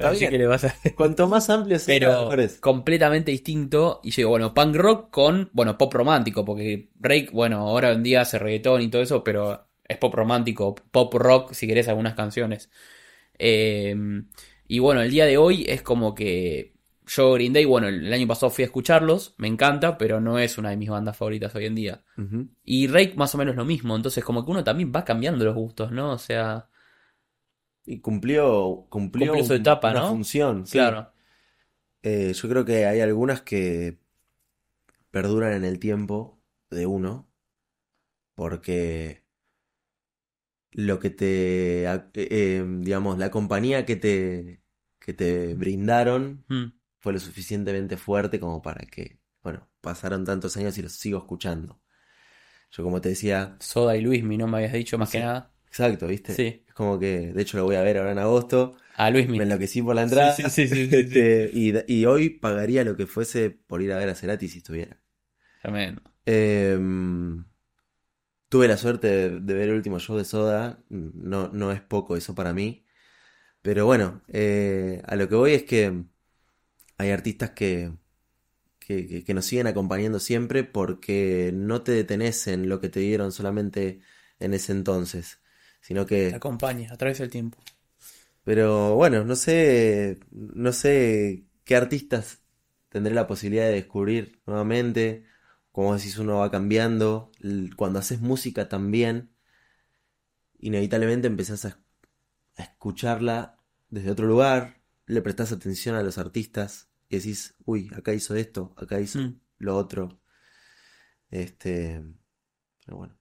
Así 0.01 0.19
bien. 0.19 0.31
que 0.31 0.37
le 0.37 0.47
vas 0.47 0.63
a... 0.65 0.75
Cuanto 0.95 1.27
más 1.27 1.49
amplio 1.49 1.79
sea, 1.79 1.95
Pero 1.99 2.29
completamente 2.59 3.31
distinto. 3.31 3.99
Y 4.03 4.11
digo, 4.11 4.29
bueno, 4.29 4.53
punk 4.53 4.75
rock 4.75 5.11
con, 5.11 5.49
bueno, 5.53 5.77
pop 5.77 5.93
romántico. 5.93 6.45
Porque 6.45 6.89
Rake, 6.99 7.29
bueno, 7.33 7.59
ahora 7.67 7.91
en 7.91 8.03
día 8.03 8.21
hace 8.21 8.39
reggaetón 8.39 8.81
y 8.81 8.89
todo 8.89 9.01
eso, 9.01 9.23
pero 9.23 9.67
es 9.87 9.97
pop 9.97 10.13
romántico, 10.13 10.75
pop 10.75 11.13
rock, 11.15 11.53
si 11.53 11.67
querés 11.67 11.87
algunas 11.87 12.15
canciones. 12.15 12.69
Eh, 13.39 13.95
y 14.67 14.79
bueno, 14.79 15.01
el 15.01 15.11
día 15.11 15.25
de 15.25 15.37
hoy 15.37 15.65
es 15.67 15.81
como 15.81 16.15
que 16.15 16.72
yo 17.07 17.33
Green 17.33 17.53
Day, 17.53 17.65
bueno, 17.65 17.87
el 17.87 18.11
año 18.13 18.27
pasado 18.27 18.49
fui 18.49 18.63
a 18.63 18.65
escucharlos, 18.67 19.35
me 19.37 19.47
encanta, 19.47 19.97
pero 19.97 20.21
no 20.21 20.39
es 20.39 20.57
una 20.57 20.69
de 20.69 20.77
mis 20.77 20.89
bandas 20.89 21.17
favoritas 21.17 21.53
hoy 21.55 21.65
en 21.65 21.75
día. 21.75 22.03
Y 22.63 22.87
Rake 22.87 23.13
más 23.15 23.35
o 23.35 23.37
menos 23.37 23.55
lo 23.55 23.65
mismo, 23.65 23.95
entonces 23.95 24.23
como 24.23 24.45
que 24.45 24.51
uno 24.51 24.63
también 24.63 24.91
va 24.95 25.03
cambiando 25.05 25.45
los 25.45 25.55
gustos, 25.55 25.91
¿no? 25.91 26.11
O 26.13 26.17
sea, 26.17 26.69
Y 27.85 27.99
cumplió, 27.99 28.87
cumplió, 28.89 29.27
Cumplió 29.27 29.45
su 29.45 29.53
etapa, 29.53 29.91
una 29.91 30.01
¿no? 30.01 30.09
función. 30.09 30.65
sí. 30.65 30.73
claro. 30.73 31.11
Eh, 32.01 32.33
yo 32.33 32.49
creo 32.49 32.65
que 32.65 32.85
hay 32.85 32.99
algunas 33.01 33.41
que 33.41 33.97
perduran 35.11 35.53
en 35.53 35.63
el 35.63 35.79
tiempo 35.79 36.41
de 36.69 36.85
uno, 36.85 37.29
porque 38.35 39.23
lo 40.71 40.99
que 40.99 41.09
te, 41.09 41.83
eh, 41.85 42.01
eh, 42.15 42.65
digamos, 42.79 43.17
la 43.17 43.29
compañía 43.31 43.85
que 43.85 43.95
te, 43.95 44.61
que 44.99 45.13
te 45.13 45.53
brindaron 45.55 46.45
Mm. 46.49 46.71
Fue 47.03 47.13
lo 47.13 47.21
suficientemente 47.21 47.97
fuerte 47.97 48.41
como 48.41 48.63
para 48.63 48.87
que, 48.87 49.19
bueno, 49.43 49.69
pasaron 49.81 50.25
tantos 50.25 50.57
años 50.57 50.77
y 50.79 50.83
los 50.83 50.93
sigo 50.93 51.19
escuchando. 51.19 51.81
Yo 52.71 52.83
como 52.83 53.01
te 53.01 53.09
decía, 53.09 53.57
Soda 53.59 53.97
y 53.97 54.01
Luismi, 54.01 54.37
¿no 54.37 54.45
me 54.47 54.57
habías 54.57 54.73
dicho 54.73 54.97
más 54.99 55.09
que 55.09 55.19
nada? 55.19 55.51
exacto, 55.67 56.07
¿viste? 56.07 56.33
Sí. 56.35 56.63
Es 56.67 56.73
como 56.73 56.99
que, 56.99 57.33
de 57.33 57.41
hecho 57.41 57.57
lo 57.57 57.65
voy 57.65 57.75
a 57.75 57.81
ver 57.81 57.97
ahora 57.97 58.11
en 58.11 58.19
agosto, 58.19 58.77
A 58.97 59.09
Luismi. 59.11 59.37
me 59.37 59.43
enloquecí 59.45 59.81
por 59.81 59.95
la 59.95 60.03
entrada, 60.03 60.35
Sí, 60.35 60.49
sí, 60.49 60.67
sí, 60.67 60.67
sí, 60.89 60.89
este, 60.91 61.51
y, 61.53 61.73
y 61.93 62.05
hoy 62.07 62.29
pagaría 62.31 62.83
lo 62.85 62.97
que 62.97 63.07
fuese 63.07 63.51
por 63.51 63.81
ir 63.81 63.93
a 63.93 63.97
ver 63.99 64.09
a 64.09 64.15
Cerati 64.15 64.47
si 64.49 64.59
estuviera. 64.59 65.01
Tremendo. 65.61 66.01
Em, 66.25 67.45
tuve 68.49 68.67
la 68.67 68.77
suerte 68.77 69.07
de, 69.07 69.39
de 69.39 69.53
ver 69.53 69.69
el 69.69 69.75
último 69.75 69.99
show 69.99 70.17
de 70.17 70.25
Soda, 70.25 70.83
no, 70.89 71.49
no 71.49 71.71
es 71.71 71.81
poco 71.81 72.15
eso 72.15 72.35
para 72.35 72.53
mí, 72.53 72.85
pero 73.61 73.85
bueno, 73.85 74.23
eh, 74.29 75.01
a 75.07 75.15
lo 75.17 75.29
que 75.29 75.35
voy 75.35 75.53
es 75.53 75.63
que 75.65 76.05
hay 76.97 77.11
artistas 77.11 77.51
que, 77.51 77.93
que, 78.79 79.07
que- 79.07 79.23
que 79.25 79.33
nos 79.35 79.45
siguen 79.45 79.67
acompañando 79.67 80.19
siempre 80.19 80.63
porque 80.65 81.51
no 81.53 81.83
te 81.83 81.93
detenés 81.93 82.47
en 82.47 82.69
lo 82.69 82.79
que 82.81 82.89
te 82.89 82.99
dieron 83.01 83.31
solamente 83.31 84.01
en 84.39 84.53
ese 84.55 84.73
entonces, 84.73 85.39
sino 85.81 86.05
Te 86.27 86.35
que, 86.35 86.35
acompaña 86.35 86.91
a 86.91 86.97
través 86.97 87.19
del 87.19 87.29
tiempo. 87.29 87.59
pero 88.43 88.95
bueno, 88.95 89.23
no 89.23 89.35
sé, 89.35 90.19
no 90.31 90.73
sé 90.73 91.45
qué 91.65 91.75
artistas 91.75 92.41
tendré 92.89 93.13
la 93.13 93.27
posibilidad 93.27 93.65
de 93.65 93.71
descubrir 93.73 94.41
nuevamente. 94.45 95.25
Como 95.71 95.95
decís, 95.95 96.17
uno 96.17 96.37
va 96.39 96.51
cambiando. 96.51 97.31
Cuando 97.77 97.99
haces 97.99 98.19
música 98.21 98.69
también, 98.69 99.31
inevitablemente 100.59 101.27
empezás 101.27 101.65
a, 101.65 101.79
a 102.57 102.63
escucharla 102.63 103.57
desde 103.89 104.11
otro 104.11 104.27
lugar, 104.27 104.82
le 105.07 105.21
prestás 105.21 105.51
atención 105.51 105.95
a 105.95 106.03
los 106.03 106.17
artistas 106.17 106.89
y 107.09 107.17
decís, 107.17 107.55
uy, 107.65 107.89
acá 107.95 108.13
hizo 108.13 108.35
esto, 108.35 108.73
acá 108.77 108.99
hizo 108.99 109.19
Mm. 109.19 109.39
lo 109.59 109.77
otro. 109.77 110.19
Este, 111.29 112.01
pero 112.85 112.97
bueno. 112.97 113.17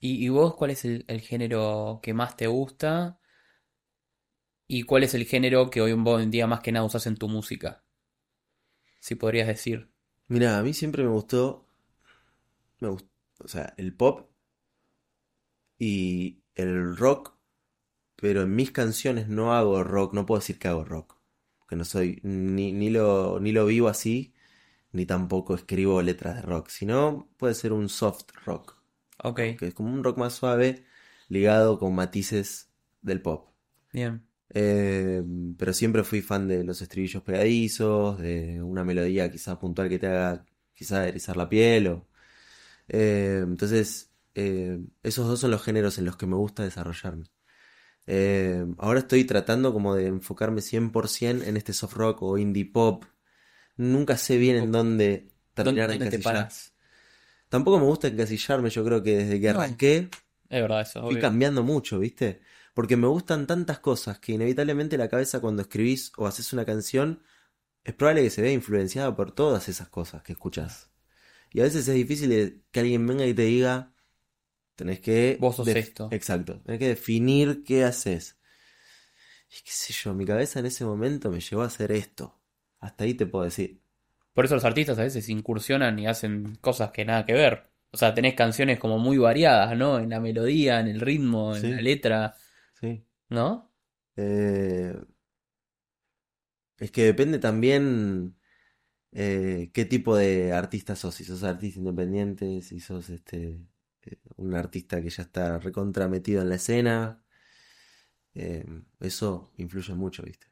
¿Y, 0.00 0.24
y 0.24 0.28
vos 0.28 0.54
cuál 0.54 0.70
es 0.70 0.84
el, 0.84 1.04
el 1.08 1.20
género 1.20 2.00
que 2.02 2.14
más 2.14 2.36
te 2.36 2.46
gusta? 2.46 3.18
¿Y 4.68 4.82
cuál 4.82 5.04
es 5.04 5.14
el 5.14 5.24
género 5.24 5.70
que 5.70 5.80
hoy 5.80 5.92
en 5.92 6.30
día 6.30 6.46
más 6.46 6.60
que 6.60 6.70
nada 6.70 6.84
usas 6.84 7.06
en 7.06 7.16
tu 7.16 7.28
música? 7.28 7.82
Si 8.98 9.14
podrías 9.14 9.46
decir. 9.46 9.88
Mira, 10.28 10.58
a 10.58 10.62
mí 10.62 10.74
siempre 10.74 11.02
me 11.02 11.08
gustó, 11.08 11.66
me 12.80 12.88
gustó, 12.88 13.10
o 13.40 13.48
sea, 13.48 13.74
el 13.76 13.94
pop 13.96 14.30
y 15.78 16.42
el 16.56 16.96
rock, 16.96 17.36
pero 18.24 18.40
en 18.40 18.56
mis 18.56 18.70
canciones 18.70 19.28
no 19.28 19.52
hago 19.52 19.84
rock, 19.84 20.14
no 20.14 20.24
puedo 20.24 20.40
decir 20.40 20.58
que 20.58 20.66
hago 20.68 20.82
rock, 20.82 21.18
porque 21.58 21.76
no 21.76 21.84
soy, 21.84 22.20
ni, 22.22 22.72
ni 22.72 22.88
lo, 22.88 23.38
ni 23.38 23.52
lo 23.52 23.66
vivo 23.66 23.88
así, 23.88 24.32
ni 24.92 25.04
tampoco 25.06 25.54
escribo 25.54 26.00
letras 26.00 26.36
de 26.36 26.42
rock, 26.42 26.68
sino 26.70 27.28
puede 27.36 27.52
ser 27.54 27.74
un 27.74 27.90
soft 27.90 28.30
rock, 28.46 28.78
Ok, 29.24 29.40
que 29.58 29.66
es 29.68 29.74
como 29.74 29.92
un 29.92 30.02
rock 30.04 30.18
más 30.18 30.34
suave, 30.34 30.86
ligado 31.28 31.78
con 31.78 31.94
matices 31.94 32.70
del 33.02 33.20
pop. 33.22 33.50
bien. 33.92 34.26
Eh, 34.54 35.22
pero 35.58 35.72
siempre 35.74 36.04
fui 36.04 36.22
fan 36.22 36.48
de 36.48 36.64
los 36.64 36.80
estribillos 36.82 37.22
pegadizos, 37.22 38.18
de 38.18 38.62
una 38.62 38.84
melodía 38.84 39.30
quizás 39.30 39.58
puntual 39.58 39.88
que 39.90 39.98
te 39.98 40.06
haga 40.06 40.46
quizás 40.74 41.08
erizar 41.08 41.36
la 41.36 41.48
piel. 41.48 41.88
O, 41.88 42.08
eh, 42.88 43.42
entonces, 43.44 44.12
eh, 44.34 44.80
esos 45.02 45.28
dos 45.28 45.40
son 45.40 45.50
los 45.52 45.62
géneros 45.64 45.98
en 45.98 46.06
los 46.06 46.16
que 46.16 46.26
me 46.26 46.36
gusta 46.36 46.64
desarrollarme. 46.64 47.26
Eh, 48.06 48.64
ahora 48.78 49.00
estoy 49.00 49.24
tratando 49.24 49.72
como 49.72 49.94
de 49.94 50.06
enfocarme 50.08 50.60
100% 50.60 51.42
en 51.46 51.56
este 51.56 51.72
soft 51.72 51.94
rock 51.94 52.22
o 52.22 52.38
indie 52.38 52.64
pop. 52.66 53.04
Nunca 53.76 54.16
sé 54.16 54.38
bien 54.38 54.56
en 54.56 54.72
dónde 54.72 55.28
terminar 55.54 55.88
de 55.88 55.94
¿Dónde 55.98 56.06
encasillar. 56.06 56.48
Tampoco 57.48 57.78
me 57.78 57.86
gusta 57.86 58.08
encasillarme, 58.08 58.70
yo 58.70 58.84
creo 58.84 59.02
que 59.02 59.16
desde 59.16 59.40
que 59.40 59.52
No. 59.52 59.60
arranqué 59.60 60.10
Es 60.48 60.60
verdad 60.62 60.80
eso, 60.82 61.00
fui 61.00 61.08
obvio. 61.10 61.20
cambiando 61.22 61.62
mucho, 61.62 61.98
¿viste? 61.98 62.40
Porque 62.74 62.96
me 62.96 63.06
gustan 63.06 63.46
tantas 63.46 63.78
cosas 63.78 64.18
que 64.18 64.32
inevitablemente 64.32 64.98
la 64.98 65.08
cabeza 65.08 65.40
cuando 65.40 65.62
escribís 65.62 66.12
o 66.16 66.26
haces 66.26 66.52
una 66.52 66.64
canción 66.64 67.22
es 67.84 67.94
probable 67.94 68.22
que 68.24 68.30
se 68.30 68.42
vea 68.42 68.52
influenciada 68.52 69.16
por 69.16 69.32
todas 69.32 69.68
esas 69.68 69.88
cosas 69.88 70.22
que 70.22 70.32
escuchás. 70.32 70.90
Y 71.52 71.60
a 71.60 71.64
veces 71.64 71.88
es 71.88 71.94
difícil 71.96 72.64
que 72.72 72.80
alguien 72.80 73.06
venga 73.06 73.26
y 73.26 73.34
te 73.34 73.44
diga, 73.44 73.93
tenés 74.76 75.00
que... 75.00 75.36
Vos 75.40 75.56
sos 75.56 75.68
esto. 75.68 76.08
Exacto, 76.10 76.60
tenés 76.62 76.78
que 76.78 76.88
definir 76.88 77.62
qué 77.64 77.84
haces. 77.84 78.38
Y 79.50 79.62
qué 79.64 79.70
sé 79.70 79.92
yo, 79.92 80.14
mi 80.14 80.24
cabeza 80.24 80.58
en 80.60 80.66
ese 80.66 80.84
momento 80.84 81.30
me 81.30 81.40
llevó 81.40 81.62
a 81.62 81.66
hacer 81.66 81.92
esto. 81.92 82.40
Hasta 82.80 83.04
ahí 83.04 83.14
te 83.14 83.26
puedo 83.26 83.44
decir. 83.44 83.80
Por 84.32 84.44
eso 84.44 84.54
los 84.56 84.64
artistas 84.64 84.98
a 84.98 85.02
veces 85.04 85.28
incursionan 85.28 85.98
y 85.98 86.06
hacen 86.08 86.56
cosas 86.56 86.90
que 86.90 87.04
nada 87.04 87.24
que 87.24 87.34
ver. 87.34 87.70
O 87.92 87.96
sea, 87.96 88.12
tenés 88.14 88.34
canciones 88.34 88.80
como 88.80 88.98
muy 88.98 89.16
variadas, 89.18 89.76
¿no? 89.78 89.98
En 90.00 90.10
la 90.10 90.18
melodía, 90.18 90.80
en 90.80 90.88
el 90.88 91.00
ritmo, 91.00 91.54
en 91.54 91.60
Sí. 91.62 91.70
la 91.70 91.80
letra, 91.80 92.34
Sí. 92.80 93.06
¿no? 93.28 93.72
Eh, 94.16 94.94
es 96.78 96.90
que 96.90 97.04
depende 97.04 97.38
también 97.38 98.36
eh, 99.12 99.70
qué 99.72 99.84
tipo 99.84 100.16
de 100.16 100.52
artista 100.52 100.96
sos. 100.96 101.14
Si 101.14 101.24
sos 101.24 101.44
artista 101.44 101.78
independiente, 101.78 102.60
si 102.62 102.80
sos 102.80 103.10
este 103.10 103.60
un 104.44 104.54
artista 104.54 105.00
que 105.02 105.10
ya 105.10 105.22
está 105.24 105.58
recontra 105.58 106.08
metido 106.08 106.42
en 106.42 106.48
la 106.50 106.56
escena. 106.56 107.22
eh, 108.34 108.64
eso 109.00 109.50
influye 109.56 109.94
mucho, 109.94 110.22
¿viste? 110.22 110.46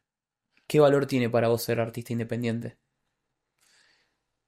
¿Qué 0.67 0.81
valor 0.81 1.05
tiene 1.05 1.29
para 1.29 1.47
vos 1.47 1.63
ser 1.63 1.79
artista 1.79 2.11
independiente? 2.11 2.77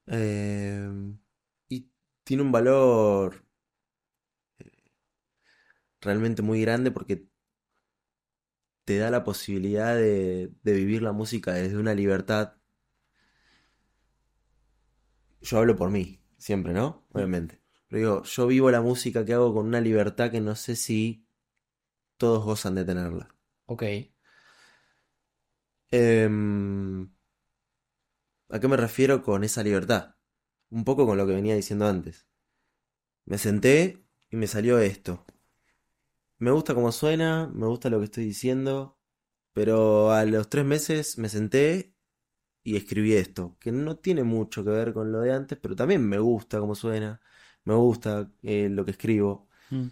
Eh, 0.07 0.89
y 1.69 1.89
tiene 2.23 2.43
un 2.43 2.51
valor. 2.51 3.45
realmente 6.01 6.41
muy 6.41 6.61
grande 6.61 6.91
porque 6.91 7.27
te 8.85 8.97
da 8.97 9.09
la 9.11 9.23
posibilidad 9.23 9.95
de, 9.95 10.51
de 10.63 10.73
vivir 10.73 11.01
la 11.01 11.11
música 11.11 11.53
desde 11.53 11.77
una 11.77 11.93
libertad. 11.93 12.55
Yo 15.41 15.59
hablo 15.59 15.77
por 15.77 15.91
mí, 15.91 16.19
siempre, 16.37 16.73
¿no? 16.73 17.07
Obviamente. 17.13 17.61
Pero 17.87 17.99
digo, 17.99 18.23
yo 18.23 18.47
vivo 18.47 18.71
la 18.71 18.81
música 18.81 19.25
que 19.25 19.33
hago 19.33 19.53
con 19.53 19.67
una 19.67 19.81
libertad 19.81 20.31
que 20.31 20.41
no 20.41 20.55
sé 20.55 20.75
si 20.75 21.25
todos 22.17 22.43
gozan 22.43 22.75
de 22.75 22.85
tenerla. 22.85 23.35
Ok. 23.65 23.83
Em, 25.91 27.09
¿a 28.49 28.59
qué 28.59 28.67
me 28.67 28.77
refiero 28.77 29.21
con 29.23 29.43
esa 29.43 29.63
libertad? 29.63 30.15
Un 30.69 30.83
poco 30.83 31.05
con 31.05 31.17
lo 31.17 31.27
que 31.27 31.33
venía 31.35 31.55
diciendo 31.55 31.87
antes. 31.87 32.27
Me 33.25 33.37
senté 33.37 34.03
y 34.29 34.35
me 34.35 34.47
salió 34.47 34.79
esto. 34.79 35.25
Me 36.37 36.51
gusta 36.51 36.73
cómo 36.75 36.91
suena, 36.91 37.49
me 37.53 37.67
gusta 37.67 37.89
lo 37.89 37.99
que 37.99 38.05
estoy 38.05 38.25
diciendo, 38.25 38.97
pero 39.53 40.11
a 40.11 40.25
los 40.25 40.49
tres 40.49 40.65
meses 40.65 41.17
me 41.17 41.29
senté 41.29 41.95
y 42.63 42.77
escribí 42.77 43.13
esto, 43.13 43.57
que 43.59 43.71
no 43.71 43.97
tiene 43.97 44.23
mucho 44.23 44.63
que 44.63 44.71
ver 44.71 44.93
con 44.93 45.11
lo 45.11 45.21
de 45.21 45.33
antes, 45.33 45.57
pero 45.61 45.75
también 45.75 46.07
me 46.07 46.19
gusta 46.19 46.59
cómo 46.59 46.75
suena, 46.75 47.21
me 47.65 47.73
gusta 47.73 48.31
eh, 48.43 48.69
lo 48.69 48.85
que 48.85 48.91
escribo. 48.91 49.49
Mm. 49.69 49.87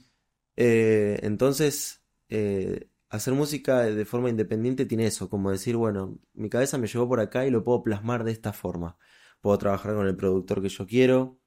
Eh, 0.55 1.19
entonces, 1.23 2.03
eh, 2.29 2.89
hacer 3.09 3.33
música 3.33 3.81
de 3.81 4.05
forma 4.05 4.29
independiente 4.29 4.85
tiene 4.85 5.07
eso, 5.07 5.29
como 5.29 5.51
decir, 5.51 5.75
bueno, 5.75 6.19
mi 6.33 6.49
cabeza 6.49 6.77
me 6.77 6.87
llevó 6.87 7.07
por 7.09 7.19
acá 7.19 7.45
y 7.45 7.51
lo 7.51 7.63
puedo 7.63 7.83
plasmar 7.83 8.23
de 8.23 8.31
esta 8.31 8.53
forma. 8.53 8.97
Puedo 9.41 9.57
trabajar 9.57 9.95
con 9.95 10.07
el 10.07 10.15
productor 10.15 10.61
que 10.61 10.69
yo 10.69 10.85
quiero, 10.87 11.39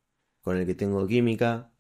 con 0.42 0.56
el 0.58 0.66
que 0.66 0.74
tengo 0.74 1.06
química, 1.06 1.72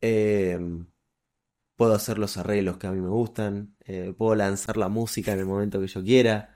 puedo 0.00 1.94
hacer 1.94 2.18
los 2.18 2.36
arreglos 2.36 2.76
que 2.78 2.86
a 2.86 2.92
mí 2.92 3.00
me 3.00 3.08
gustan, 3.08 3.74
puedo 4.18 4.34
lanzar 4.34 4.76
la 4.76 4.88
música 4.88 5.32
en 5.32 5.38
el 5.40 5.46
momento 5.46 5.80
que 5.80 5.86
yo 5.86 6.02
quiera. 6.02 6.54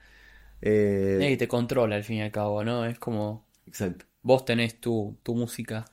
Nadie 0.61 1.37
te 1.39 1.49
controla 1.49 1.97
al 1.97 2.05
fin 2.05 2.19
y 2.19 2.23
al 2.23 2.31
cabo, 2.31 2.63
¿no? 2.63 2.85
Es 2.85 2.99
como 2.99 3.49
exacto. 3.67 4.05
vos 4.23 4.45
tenés 4.45 4.81
tu, 4.81 5.19
tu 5.23 5.35
música. 5.35 5.87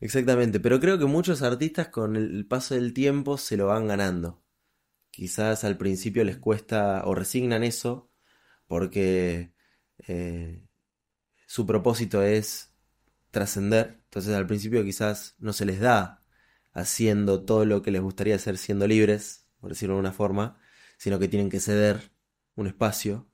Exactamente, 0.00 0.60
pero 0.60 0.78
creo 0.78 0.98
que 0.98 1.06
muchos 1.06 1.42
artistas 1.42 1.88
con 1.88 2.16
el 2.16 2.46
paso 2.46 2.74
del 2.74 2.92
tiempo 2.92 3.38
se 3.38 3.56
lo 3.56 3.66
van 3.68 3.88
ganando. 3.88 4.42
Quizás 5.10 5.64
al 5.64 5.78
principio 5.78 6.24
les 6.24 6.38
cuesta 6.38 7.02
o 7.06 7.14
resignan 7.14 7.64
eso 7.64 8.10
porque 8.66 9.54
eh, 10.08 10.66
su 11.46 11.66
propósito 11.66 12.22
es 12.22 12.74
trascender. 13.30 14.00
Entonces 14.04 14.34
al 14.34 14.46
principio 14.46 14.84
quizás 14.84 15.34
no 15.38 15.52
se 15.52 15.66
les 15.66 15.80
da 15.80 16.24
haciendo 16.72 17.44
todo 17.44 17.64
lo 17.64 17.82
que 17.82 17.90
les 17.90 18.02
gustaría 18.02 18.36
hacer 18.36 18.58
siendo 18.58 18.86
libres, 18.86 19.48
por 19.60 19.70
decirlo 19.70 19.94
de 19.96 20.00
una 20.00 20.12
forma, 20.12 20.58
sino 20.98 21.18
que 21.18 21.28
tienen 21.28 21.50
que 21.50 21.60
ceder 21.60 22.12
un 22.54 22.66
espacio 22.66 23.30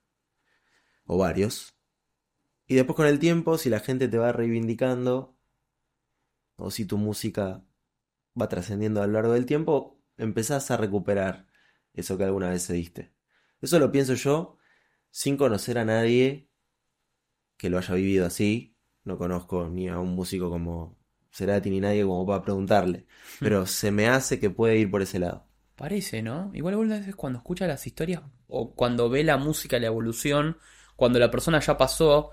o 1.07 1.19
varios. 1.19 1.75
Y 2.67 2.75
después 2.77 2.97
con 2.97 3.07
el 3.07 3.19
tiempo, 3.19 3.59
si 3.59 3.71
la 3.71 3.81
gente 3.81 4.09
te 4.09 4.19
va 4.19 4.33
reivindicando, 4.33 5.32
o 6.63 6.71
si 6.71 6.85
tu 6.85 6.97
música 6.97 7.65
va 8.41 8.49
trascendiendo 8.49 9.03
a 9.03 9.07
lo 9.07 9.15
largo 9.15 9.33
del 9.33 9.47
tiempo, 9.47 10.01
empezás 10.17 10.71
a 10.71 10.77
recuperar 10.77 11.47
eso 11.93 12.17
que 12.17 12.25
alguna 12.25 12.51
vez 12.51 12.67
cediste. 12.67 13.13
Eso 13.61 13.79
lo 13.79 13.93
pienso 13.93 14.15
yo 14.15 14.59
sin 15.11 15.37
conocer 15.37 15.79
a 15.79 15.85
nadie 15.85 16.49
que 17.57 17.69
lo 17.69 17.79
haya 17.79 17.95
vivido 17.95 18.27
así. 18.27 18.77
No 19.05 19.19
conozco 19.19 19.69
ni 19.69 19.89
a 19.89 19.99
un 19.99 20.15
músico 20.15 20.51
como 20.51 20.99
Cerati 21.33 21.71
ni 21.71 21.81
nadie 21.81 22.05
como 22.05 22.25
para 22.27 22.43
preguntarle. 22.43 23.07
Pero 23.41 23.67
se 23.67 23.91
me 23.91 24.09
hace 24.09 24.39
que 24.39 24.51
puede 24.51 24.79
ir 24.79 24.91
por 24.91 25.03
ese 25.03 25.19
lado. 25.19 25.47
Parece, 25.77 26.23
¿no? 26.23 26.51
Igual 26.55 26.75
algunas 26.75 27.01
veces 27.01 27.17
cuando 27.17 27.39
escucha 27.39 27.67
las 27.67 27.87
historias 27.87 28.23
o 28.47 28.75
cuando 28.75 29.11
ve 29.11 29.25
la 29.25 29.37
música, 29.37 29.81
la 29.81 29.87
evolución, 29.89 30.59
cuando 30.95 31.19
la 31.19 31.31
persona 31.31 31.59
ya 31.59 31.77
pasó, 31.77 32.31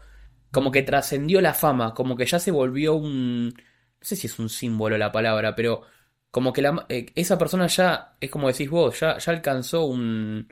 como 0.52 0.72
que 0.72 0.84
trascendió 0.84 1.42
la 1.42 1.54
fama, 1.54 1.94
como 1.94 2.16
que 2.16 2.26
ya 2.26 2.38
se 2.40 2.52
volvió 2.52 2.96
un... 2.96 3.54
No 4.02 4.06
sé 4.06 4.16
si 4.16 4.28
es 4.28 4.40
un 4.40 4.50
símbolo 4.50 4.98
la 4.98 5.12
palabra, 5.12 5.56
pero 5.56 5.82
como 6.32 6.54
que 6.54 6.62
la, 6.62 6.86
eh, 6.90 7.08
esa 7.16 7.38
persona 7.38 7.68
ya, 7.68 8.16
es 8.20 8.30
como 8.30 8.48
decís 8.48 8.70
vos, 8.70 9.00
ya, 9.00 9.18
ya 9.18 9.32
alcanzó 9.32 9.86
un, 9.86 10.48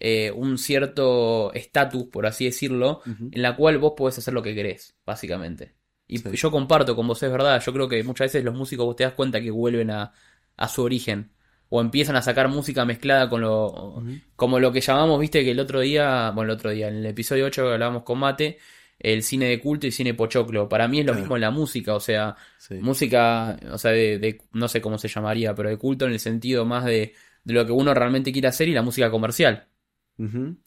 eh, 0.00 0.30
un 0.32 0.58
cierto 0.58 1.52
estatus, 1.54 2.04
por 2.04 2.26
así 2.26 2.44
decirlo, 2.46 3.02
en 3.06 3.42
la 3.42 3.56
cual 3.56 3.78
vos 3.78 3.94
podés 3.96 4.18
hacer 4.18 4.34
lo 4.34 4.42
que 4.42 4.54
querés, 4.54 4.96
básicamente. 5.06 5.74
Y 6.06 6.18
Sí. 6.18 6.28
yo 6.34 6.50
comparto 6.50 6.94
con 6.96 7.06
vos, 7.08 7.22
es 7.22 7.30
verdad, 7.30 7.62
yo 7.64 7.72
creo 7.72 7.88
que 7.88 8.02
muchas 8.04 8.26
veces 8.26 8.44
los 8.44 8.54
músicos 8.54 8.84
vos 8.84 8.96
te 8.96 9.04
das 9.04 9.14
cuenta 9.14 9.40
que 9.40 9.50
vuelven 9.50 9.90
a, 9.90 10.12
a 10.56 10.68
su 10.68 10.82
origen. 10.82 11.32
O 11.74 11.80
empiezan 11.80 12.16
a 12.16 12.22
sacar 12.22 12.48
música 12.48 12.84
mezclada 12.84 13.30
con 13.30 13.40
lo. 13.40 14.04
Como 14.36 14.60
lo 14.60 14.72
que 14.72 14.82
llamamos, 14.82 15.18
viste, 15.18 15.42
que 15.42 15.52
el 15.52 15.60
otro 15.60 15.80
día. 15.80 16.30
Bueno, 16.34 16.52
el 16.52 16.58
otro 16.58 16.70
día, 16.70 16.88
en 16.88 16.96
el 16.96 17.06
episodio 17.06 17.46
8 17.46 17.62
que 17.64 17.72
hablábamos 17.72 18.02
con 18.02 18.18
Mate, 18.18 18.58
el 19.02 19.22
cine 19.22 19.46
de 19.46 19.60
culto 19.60 19.86
y 19.86 19.90
cine 19.92 20.14
pochoclo. 20.14 20.68
Para 20.68 20.88
mí 20.88 21.00
es 21.00 21.04
lo 21.06 21.12
Claro. 21.12 21.20
mismo 21.22 21.36
en 21.36 21.40
la 21.42 21.50
música, 21.50 21.94
o 21.94 22.00
sea, 22.00 22.36
Sí. 22.58 22.74
música, 22.76 23.58
o 23.72 23.76
sea, 23.78 23.90
de, 23.90 24.18
de- 24.18 24.40
no 24.52 24.68
sé 24.68 24.80
cómo 24.80 24.96
se 24.98 25.08
llamaría, 25.08 25.54
pero 25.54 25.68
de 25.68 25.76
culto 25.76 26.06
en 26.06 26.12
el 26.12 26.20
sentido 26.20 26.64
más 26.64 26.84
de, 26.84 27.12
de 27.44 27.54
lo 27.54 27.66
que 27.66 27.72
uno 27.72 27.92
realmente 27.94 28.32
quiere 28.32 28.48
hacer 28.48 28.68
y 28.68 28.72
la 28.72 28.82
música 28.82 29.10
comercial. 29.10 29.68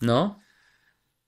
¿no? 0.02 0.39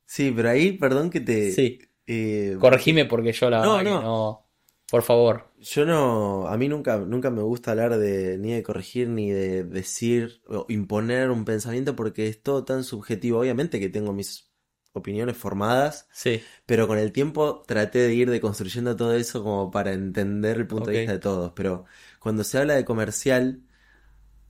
Sí, 0.05 0.31
pero 0.35 0.49
ahí, 0.49 0.73
perdón 0.73 1.09
que 1.09 1.19
te... 1.21 1.51
Sí. 1.51 1.79
eh, 2.07 2.57
Corregime 2.59 3.05
porque 3.05 3.31
yo 3.33 3.49
la 3.49 3.61
No, 3.63 3.81
no. 3.83 4.01
no. 4.01 4.43
Por 4.89 5.03
favor. 5.03 5.51
Yo 5.59 5.85
no, 5.85 6.47
a 6.47 6.55
mí 6.57 6.69
nunca, 6.69 6.97
nunca 6.97 7.29
me 7.29 7.41
gusta 7.41 7.71
hablar 7.71 7.97
de 7.97 8.37
ni 8.37 8.53
de 8.53 8.63
corregir 8.63 9.09
ni 9.09 9.31
de 9.31 9.65
decir 9.65 10.41
o 10.47 10.65
imponer 10.69 11.29
un 11.29 11.43
pensamiento 11.43 11.93
porque 11.95 12.27
es 12.27 12.41
todo 12.41 12.63
tan 12.63 12.85
subjetivo. 12.85 13.39
Obviamente 13.39 13.81
que 13.81 13.89
tengo 13.89 14.13
mis 14.13 14.49
opiniones 14.97 15.37
formadas, 15.37 16.07
Sí. 16.11 16.41
pero 16.65 16.87
con 16.87 16.97
el 16.99 17.11
tiempo 17.11 17.63
traté 17.67 17.99
de 17.99 18.13
ir 18.13 18.29
deconstruyendo 18.29 18.95
todo 18.95 19.13
eso 19.15 19.43
como 19.43 19.71
para 19.71 19.93
entender 19.93 20.57
el 20.57 20.67
punto 20.67 20.89
de 20.91 20.97
vista 20.99 21.13
de 21.13 21.19
todos. 21.19 21.53
Pero 21.55 21.85
cuando 22.19 22.43
se 22.43 22.57
habla 22.57 22.75
de 22.75 22.85
comercial, 22.85 23.61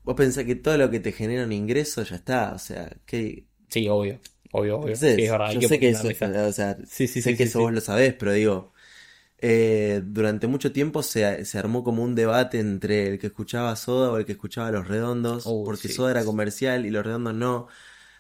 vos 0.03 0.15
pensás 0.15 0.45
que 0.45 0.55
todo 0.55 0.77
lo 0.77 0.89
que 0.89 0.99
te 0.99 1.11
genera 1.11 1.43
un 1.45 1.51
ingreso 1.53 2.03
ya 2.03 2.15
está. 2.17 2.53
O 2.53 2.59
sea, 2.59 2.89
que 3.05 3.45
Sí, 3.69 3.87
obvio. 3.89 4.19
Obvio, 4.53 4.77
obvio. 4.77 4.87
Entonces, 4.93 5.15
Sí, 5.17 5.23
es 5.25 5.31
verdad. 5.31 5.51
yo 5.51 5.67
sé 5.67 5.79
que 5.79 5.89
eso, 5.89 6.07
o 6.07 6.51
sea, 6.53 6.77
Sí, 6.87 7.07
sí, 7.07 7.21
sé 7.21 7.35
que 7.35 7.43
eso 7.43 7.59
vos 7.59 7.73
lo 7.73 7.81
sabés, 7.81 8.13
pero 8.13 8.31
digo, 8.31 8.73
eh, 9.39 10.01
durante 10.05 10.47
mucho 10.47 10.71
tiempo 10.71 11.03
se, 11.03 11.45
se 11.45 11.59
armó 11.59 11.83
como 11.83 12.01
un 12.03 12.15
debate 12.15 12.59
entre 12.59 13.07
el 13.07 13.19
que 13.19 13.27
escuchaba 13.27 13.75
Soda 13.75 14.11
o 14.11 14.17
el 14.17 14.25
que 14.25 14.31
escuchaba 14.33 14.71
Los 14.71 14.87
Redondos, 14.87 15.43
Oh, 15.45 15.63
porque. 15.65 15.89
Soda 15.89 16.11
era 16.11 16.25
comercial 16.25 16.85
y 16.85 16.89
Los 16.91 17.05
Redondos 17.05 17.33
no. 17.35 17.67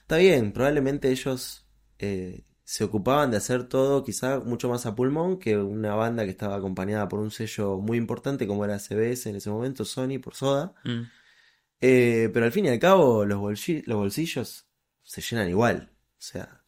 Está 0.01 0.17
bien, 0.17 0.51
probablemente 0.53 1.09
ellos 1.11 1.65
eh, 1.99 2.43
se 2.63 2.83
ocupaban 2.83 3.31
de 3.31 3.37
hacer 3.37 3.67
todo 3.69 4.03
quizá 4.03 4.39
mucho 4.39 4.69
más 4.69 4.85
a 4.85 4.95
pulmón 4.95 5.39
que 5.39 5.57
una 5.57 5.95
banda 5.95 6.25
que 6.25 6.31
estaba 6.31 6.55
acompañada 6.55 7.07
por 7.07 7.19
un 7.19 7.31
sello 7.31 7.77
muy 7.79 7.97
importante 7.97 8.47
como 8.47 8.65
era 8.65 8.79
CBS 8.79 9.29
en 9.29 9.37
ese 9.37 9.49
momento, 9.49 9.85
Sony 9.85 10.19
por 10.21 10.35
Soda. 10.35 10.73
Mm. 10.83 11.03
Eh, 11.81 12.29
pero 12.33 12.45
al 12.45 12.51
fin 12.51 12.65
y 12.65 12.69
al 12.69 12.79
cabo, 12.79 13.25
los, 13.25 13.39
los 13.85 13.97
bolsillos 13.97 14.67
se 15.03 15.21
llenan 15.21 15.49
igual. 15.49 15.91
O 16.19 16.21
sea. 16.21 16.61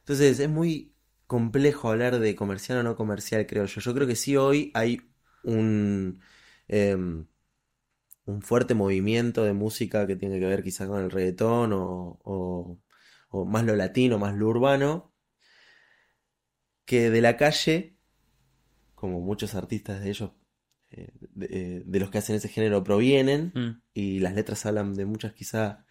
Entonces 0.00 0.38
es 0.40 0.48
muy 0.48 0.94
complejo 1.26 1.90
hablar 1.90 2.18
de 2.18 2.36
comercial 2.36 2.78
o 2.78 2.82
no 2.82 2.96
comercial, 2.96 3.46
creo 3.46 3.66
yo. 3.66 3.80
Yo 3.80 3.94
creo 3.94 4.06
que 4.06 4.16
sí 4.16 4.36
hoy 4.36 4.70
hay 4.74 5.00
un, 5.42 6.20
em, 6.68 7.26
un 8.26 8.42
fuerte 8.42 8.74
movimiento 8.74 9.44
de 9.44 9.52
música 9.52 10.06
que 10.06 10.16
tiene 10.16 10.38
que 10.40 10.46
ver 10.46 10.62
quizá 10.62 10.86
con 10.86 11.02
el 11.02 11.10
reggaetón 11.10 11.72
o, 11.72 12.18
o- 12.24 12.78
o 13.42 13.44
más 13.44 13.64
lo 13.64 13.76
latino, 13.76 14.18
más 14.18 14.34
lo 14.34 14.48
urbano, 14.48 15.14
que 16.84 17.10
de 17.10 17.20
la 17.20 17.36
calle, 17.36 17.96
como 18.94 19.20
muchos 19.20 19.54
artistas 19.54 20.00
de 20.02 20.10
ellos, 20.10 20.32
eh, 20.90 21.10
de, 21.20 21.46
eh, 21.50 21.82
de 21.84 22.00
los 22.00 22.10
que 22.10 22.18
hacen 22.18 22.36
ese 22.36 22.48
género 22.48 22.84
provienen, 22.84 23.52
Mm. 23.54 23.82
y 23.94 24.20
las 24.20 24.34
letras 24.34 24.64
hablan 24.66 24.94
de 24.94 25.04
muchas 25.04 25.32
quizá 25.32 25.84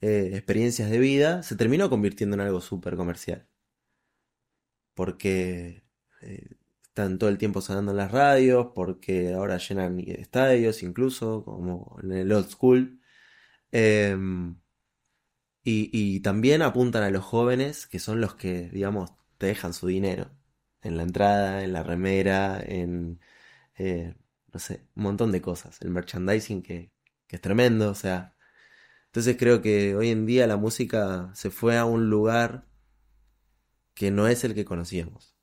eh, 0.00 0.30
experiencias 0.34 0.90
de 0.90 0.98
vida, 0.98 1.42
se 1.42 1.56
terminó 1.56 1.88
convirtiendo 1.88 2.34
en 2.34 2.40
algo 2.42 2.60
súper 2.60 2.96
comercial. 2.96 3.48
Porque 4.94 5.84
eh, 6.22 6.56
están 6.82 7.18
todo 7.18 7.28
el 7.30 7.38
tiempo 7.38 7.60
sonando 7.60 7.92
en 7.92 7.98
las 7.98 8.12
radios, 8.12 8.68
porque 8.74 9.32
ahora 9.34 9.58
llenan 9.58 9.98
estadios 10.00 10.82
incluso, 10.82 11.44
como 11.44 11.98
en 12.02 12.12
el 12.12 12.32
old 12.32 12.48
school. 12.48 13.00
Y, 15.66 15.90
y 15.92 16.20
también 16.20 16.62
apuntan 16.62 17.02
a 17.02 17.10
los 17.10 17.24
jóvenes, 17.24 17.86
que 17.88 17.98
son 17.98 18.20
los 18.20 18.36
que, 18.36 18.70
digamos, 18.70 19.12
te 19.38 19.46
dejan 19.46 19.74
su 19.74 19.88
dinero. 19.88 20.30
En 20.82 20.96
la 20.96 21.02
entrada, 21.02 21.64
en 21.64 21.72
la 21.72 21.82
remera, 21.82 22.62
en, 22.64 23.20
eh, 23.76 24.14
no 24.52 24.60
sé, 24.60 24.86
un 24.96 25.04
montón 25.04 25.32
de 25.32 25.42
cosas. 25.42 25.80
El 25.82 25.90
merchandising 25.90 26.62
que, 26.62 26.92
que 27.28 27.36
es 27.36 27.42
tremendo, 27.42 27.90
o 27.90 27.94
sea. 27.96 28.36
Entonces 29.06 29.36
creo 29.38 29.62
que 29.62 29.96
hoy 29.96 30.10
en 30.10 30.26
día 30.26 30.46
la 30.48 30.58
música 30.58 31.30
se 31.34 31.50
fue 31.50 31.78
a 31.78 31.86
un 31.86 32.10
lugar 32.10 32.66
que 33.94 34.12
no 34.12 34.28
es 34.28 34.44
el 34.44 34.54
que 34.54 34.64
conocíamos. 34.64 35.35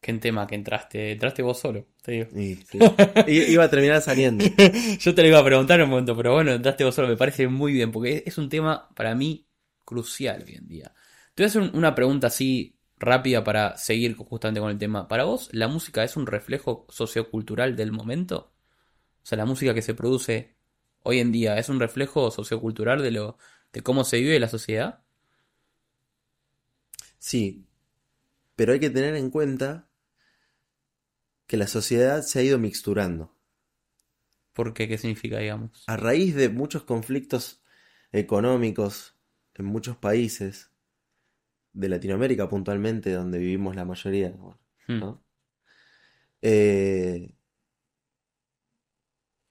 Qué 0.00 0.12
tema 0.14 0.46
que 0.46 0.54
entraste. 0.54 1.12
Entraste 1.12 1.42
vos 1.42 1.58
solo, 1.58 1.86
te 2.02 2.12
digo. 2.12 2.26
Sí. 2.32 2.78
Iba 3.26 3.64
a 3.64 3.70
terminar 3.70 4.00
saliendo. 4.00 4.44
Yo 5.00 5.14
te 5.14 5.22
lo 5.22 5.28
iba 5.28 5.38
a 5.38 5.44
preguntar 5.44 5.78
en 5.80 5.84
un 5.84 5.90
momento, 5.90 6.16
pero 6.16 6.34
bueno, 6.34 6.52
entraste 6.52 6.84
vos 6.84 6.94
solo, 6.94 7.08
me 7.08 7.16
parece 7.16 7.48
muy 7.48 7.72
bien, 7.72 7.90
porque 7.92 8.22
es 8.26 8.38
un 8.38 8.48
tema 8.48 8.88
para 8.94 9.14
mí 9.14 9.46
crucial 9.84 10.44
hoy 10.46 10.54
en 10.54 10.68
día. 10.68 10.92
Te 11.34 11.42
voy 11.42 11.46
a 11.46 11.48
hacer 11.48 11.62
un- 11.62 11.76
una 11.76 11.94
pregunta 11.94 12.28
así 12.28 12.76
rápida 12.98 13.44
para 13.44 13.76
seguir 13.76 14.16
justamente 14.16 14.60
con 14.60 14.70
el 14.70 14.78
tema. 14.78 15.08
¿Para 15.08 15.24
vos 15.24 15.48
la 15.52 15.68
música 15.68 16.04
es 16.04 16.16
un 16.16 16.26
reflejo 16.26 16.86
sociocultural 16.90 17.76
del 17.76 17.92
momento? 17.92 18.52
O 19.22 19.26
sea, 19.26 19.38
la 19.38 19.46
música 19.46 19.74
que 19.74 19.82
se 19.82 19.94
produce 19.94 20.56
hoy 21.02 21.20
en 21.20 21.32
día 21.32 21.58
es 21.58 21.68
un 21.68 21.80
reflejo 21.80 22.30
sociocultural 22.30 23.02
de 23.02 23.10
lo 23.12 23.38
de 23.72 23.82
cómo 23.82 24.04
se 24.04 24.18
vive 24.20 24.40
la 24.40 24.48
sociedad. 24.48 25.00
Sí, 27.18 27.66
pero 28.56 28.74
hay 28.74 28.80
que 28.80 28.90
tener 28.90 29.16
en 29.16 29.30
cuenta 29.30 29.89
que 31.50 31.56
la 31.56 31.66
sociedad 31.66 32.22
se 32.22 32.38
ha 32.38 32.42
ido 32.44 32.60
mixturando. 32.60 33.36
¿Por 34.52 34.72
qué? 34.72 34.86
¿Qué 34.86 34.98
significa, 34.98 35.38
digamos? 35.38 35.82
A 35.88 35.96
raíz 35.96 36.36
de 36.36 36.48
muchos 36.48 36.84
conflictos 36.84 37.60
económicos 38.12 39.16
en 39.54 39.64
muchos 39.64 39.96
países, 39.96 40.70
de 41.72 41.88
Latinoamérica 41.88 42.48
puntualmente, 42.48 43.10
donde 43.10 43.40
vivimos 43.40 43.74
la 43.74 43.84
mayoría, 43.84 44.32
Hmm. 44.86 45.00
¿no? 45.00 45.24
Eh, 46.40 47.34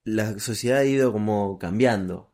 la 0.05 0.39
sociedad 0.39 0.79
ha 0.79 0.85
ido 0.85 1.11
como 1.11 1.59
cambiando. 1.59 2.33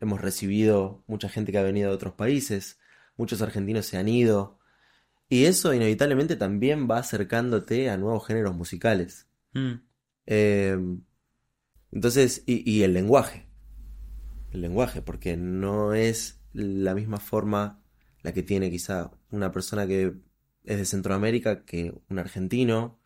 Hemos 0.00 0.22
recibido 0.22 1.04
mucha 1.06 1.28
gente 1.28 1.52
que 1.52 1.58
ha 1.58 1.62
venido 1.62 1.90
de 1.90 1.96
otros 1.96 2.14
países, 2.14 2.80
muchos 3.18 3.42
argentinos 3.42 3.84
se 3.84 3.98
han 3.98 4.08
ido, 4.08 4.60
y 5.34 5.46
eso 5.46 5.74
inevitablemente 5.74 6.36
también 6.36 6.88
va 6.90 6.98
acercándote 6.98 7.90
a 7.90 7.96
nuevos 7.98 8.26
géneros 8.26 8.54
musicales. 8.56 9.28
Mm, 9.54 9.80
Eh, 10.26 10.76
entonces, 11.92 12.42
y, 12.46 12.68
y 12.70 12.82
el 12.82 12.92
lenguaje, 12.92 13.46
el 14.52 14.60
lenguaje, 14.62 15.02
porque 15.02 15.36
no 15.36 15.94
es 15.94 16.40
la 16.52 16.94
misma 16.94 17.18
forma 17.18 17.82
la 18.22 18.32
que 18.32 18.42
tiene 18.42 18.70
quizá 18.70 19.10
una 19.30 19.52
persona 19.52 19.86
que 19.86 20.14
es 20.64 20.78
de 20.78 20.84
Centroamérica 20.84 21.64
que 21.64 21.92
un 22.08 22.18
argentino, 22.18 23.00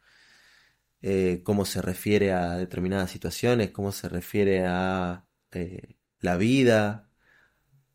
eh, 1.03 1.43
cómo 1.45 1.65
se 1.65 1.83
refiere 1.83 2.33
a 2.33 2.57
determinadas 2.57 3.11
situaciones, 3.11 3.71
cómo 3.71 3.93
se 3.93 4.09
refiere 4.09 4.65
a 4.67 5.27
eh, 5.53 5.97
la 6.21 6.37
vida, 6.37 7.11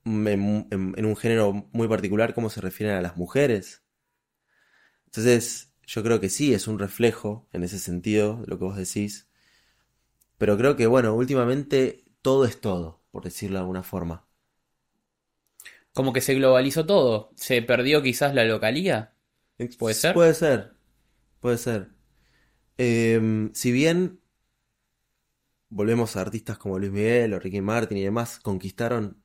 en, 0.06 0.28
en- 0.72 0.96
en 0.98 1.06
un 1.06 1.17
género 1.17 1.69
muy 1.74 1.88
particular, 1.88 2.34
cómo 2.34 2.50
se 2.52 2.62
refieren 2.62 2.98
a 2.98 3.02
las 3.02 3.17
mujeres. 3.17 3.83
Entonces, 5.15 5.71
yo 5.86 6.02
creo 6.02 6.19
que 6.19 6.30
sí, 6.30 6.56
es 6.56 6.67
un 6.67 6.80
reflejo 6.80 7.47
en 7.54 7.63
ese 7.63 7.78
sentido 7.78 8.41
de 8.41 8.47
lo 8.47 8.58
que 8.58 8.65
vos 8.65 8.76
decís. 8.76 9.28
Pero 10.39 10.58
creo 10.58 10.76
que, 10.76 10.88
bueno, 10.88 11.13
últimamente 11.13 12.04
todo 12.23 12.45
es 12.45 12.60
todo, 12.60 13.04
por 13.12 13.23
decirlo 13.23 13.58
de 13.58 13.62
alguna 13.62 13.84
forma. 13.84 14.26
Como 15.93 16.13
que 16.13 16.21
se 16.21 16.34
globalizó 16.34 16.88
todo. 16.88 17.30
Se 17.36 17.62
perdió 17.62 18.02
quizás 18.02 18.34
la 18.34 18.43
localía. 18.43 19.13
¿Puede 19.78 19.93
ser? 19.93 20.15
Puede 20.15 20.34
ser, 20.34 20.73
puede 21.39 21.60
ser. 21.60 21.89
Em, 22.80 23.54
si 23.54 23.71
bien 23.71 24.19
volvemos 25.69 26.15
a 26.15 26.21
artistas 26.21 26.58
como 26.58 26.80
Luis 26.80 26.91
Miguel 26.91 27.36
o 27.36 27.39
Ricky 27.39 27.62
Martin 27.62 27.99
y 27.99 28.04
demás, 28.04 28.39
conquistaron 28.39 29.23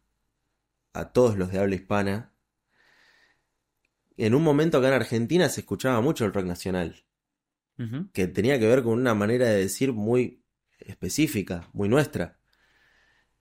a 0.92 1.12
todos 1.12 1.38
los 1.38 1.50
de 1.50 1.60
habla 1.60 1.76
hispana, 1.76 2.34
en 4.18 4.34
un 4.34 4.42
momento 4.42 4.78
acá 4.78 4.88
en 4.88 4.94
Argentina 4.94 5.48
se 5.48 5.60
escuchaba 5.62 6.00
mucho 6.00 6.24
el 6.26 6.32
rock 6.34 6.44
nacional, 6.46 7.04
que 8.12 8.26
tenía 8.26 8.58
que 8.58 8.66
ver 8.66 8.82
con 8.82 8.94
una 8.98 9.14
manera 9.14 9.46
de 9.46 9.56
decir 9.60 9.92
muy 9.92 10.42
específica, 10.80 11.68
muy 11.72 11.88
nuestra. 11.88 12.38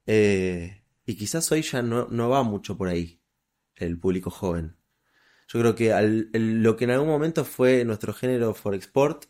Eh, 0.06 0.84
y 1.06 1.16
quizás 1.16 1.52
hoy 1.52 1.62
ya 1.62 1.82
no, 1.82 2.08
no 2.10 2.30
va 2.30 2.44
mucho 2.44 2.78
por 2.78 2.88
ahí 2.88 3.22
el 3.76 4.00
público 4.00 4.30
joven. 4.30 4.78
Yo 5.48 5.60
creo 5.62 5.76
que 5.76 5.94
al- 5.94 6.30
el- 6.34 6.64
lo 6.64 6.78
que 6.78 6.86
en 6.86 6.92
algún 6.92 7.10
momento 7.10 7.46
fue 7.46 7.86
nuestro 7.86 8.14
género 8.14 8.54
for 8.54 8.76
export, 8.76 9.26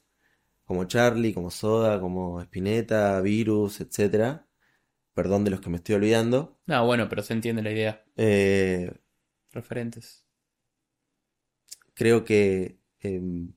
como 0.66 0.86
Charlie, 0.86 1.34
como 1.34 1.52
Soda, 1.52 2.00
como 2.02 2.42
Spinetta, 2.42 3.22
Virus, 3.22 3.82
etcétera, 3.82 4.48
perdón 5.14 5.44
de 5.46 5.52
los 5.52 5.62
que 5.62 5.70
me 5.72 5.78
estoy 5.78 5.96
olvidando, 5.96 6.60
No, 6.68 6.86
bueno, 6.86 7.10
pero 7.10 7.24
se 7.24 7.34
entiende 7.34 7.64
la 7.64 7.72
idea. 7.72 8.04
eh, 8.18 8.92
Referentes. 9.52 10.27
Creo 11.98 12.24
que 12.26 12.80
em, 13.02 13.54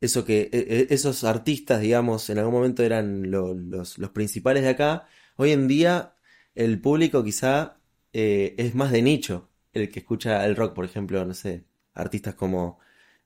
eso 0.00 0.24
que 0.24 0.50
e- 0.52 0.86
e- 0.90 0.94
esos 0.94 1.24
artistas, 1.24 1.80
digamos, 1.80 2.28
en 2.30 2.38
algún 2.38 2.54
momento 2.54 2.82
eran 2.82 3.30
lo- 3.30 3.54
los, 3.54 3.98
los 3.98 4.10
principales 4.10 4.62
de 4.62 4.70
acá, 4.70 5.06
hoy 5.36 5.52
en 5.52 5.68
día 5.68 6.14
el 6.54 6.80
público 6.80 7.24
quizá 7.24 7.78
eh, 8.12 8.54
es 8.58 8.74
más 8.74 8.92
de 8.92 9.02
nicho, 9.02 9.50
el 9.72 9.90
que 9.90 10.00
escucha 10.00 10.44
el 10.46 10.56
rock, 10.56 10.74
por 10.74 10.84
ejemplo, 10.84 11.24
no 11.24 11.34
sé, 11.34 11.64
artistas 11.94 12.34
como 12.34 12.78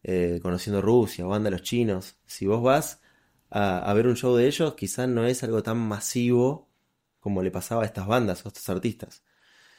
eh, 0.03 0.41
Conociendo 0.43 0.81
Rusia 0.83 1.27
o 1.27 1.29
Banda 1.31 1.51
Los 1.51 1.63
Chinos, 1.63 2.17
si 2.27 2.47
vos 2.47 2.63
vas 2.63 3.01
a, 3.51 3.79
a 3.91 3.95
ver 3.95 4.07
un 4.07 4.17
show 4.17 4.35
de 4.37 4.47
ellos, 4.47 4.75
quizá 4.75 5.07
no 5.07 5.27
es 5.27 5.43
algo 5.45 5.63
tan 5.63 5.79
masivo 5.79 6.69
como 7.21 7.43
le 7.43 7.51
pasaba 7.51 7.83
a 7.83 7.87
estas 7.87 8.07
bandas 8.07 8.45
o 8.45 8.49
a 8.49 8.51
estos 8.51 8.69
artistas. 8.71 9.23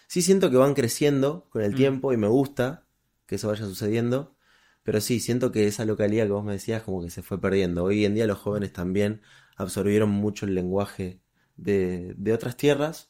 Sí 0.07 0.21
siento 0.21 0.51
que 0.51 0.57
van 0.57 0.73
creciendo 0.73 1.47
con 1.49 1.61
el 1.63 1.73
Mm. 1.73 1.75
tiempo 1.75 2.13
y 2.13 2.17
me 2.17 2.27
gusta 2.27 2.85
que 3.31 3.35
eso 3.35 3.47
vaya 3.47 3.63
sucediendo, 3.63 4.35
pero 4.83 4.99
sí, 4.99 5.21
siento 5.21 5.53
que 5.53 5.65
esa 5.65 5.85
localidad 5.85 6.25
que 6.25 6.33
vos 6.33 6.43
me 6.43 6.51
decías 6.51 6.83
como 6.83 7.01
que 7.01 7.09
se 7.09 7.23
fue 7.23 7.39
perdiendo. 7.39 7.85
Hoy 7.85 8.03
en 8.03 8.13
día 8.13 8.27
los 8.27 8.39
jóvenes 8.39 8.73
también 8.73 9.21
absorbieron 9.55 10.09
mucho 10.09 10.45
el 10.45 10.53
lenguaje 10.53 11.21
de, 11.55 12.13
de 12.17 12.33
otras 12.33 12.57
tierras, 12.57 13.09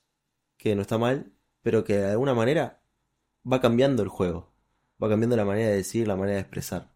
que 0.58 0.76
no 0.76 0.84
está 0.84 1.00
mal, 1.00 1.34
pero 1.64 1.84
que 1.84 1.98
de 1.98 2.12
alguna 2.12 2.36
manera 2.36 2.84
va 3.52 3.62
cambiando 3.62 4.04
el 4.04 4.10
juego, 4.10 4.54
va 5.04 5.10
cambiando 5.10 5.36
la 5.36 5.46
manera 5.46 5.70
de 5.70 5.78
decir, 5.78 6.08
la 6.08 6.16
manera 6.16 6.36
de 6.36 6.42
expresar. 6.42 6.94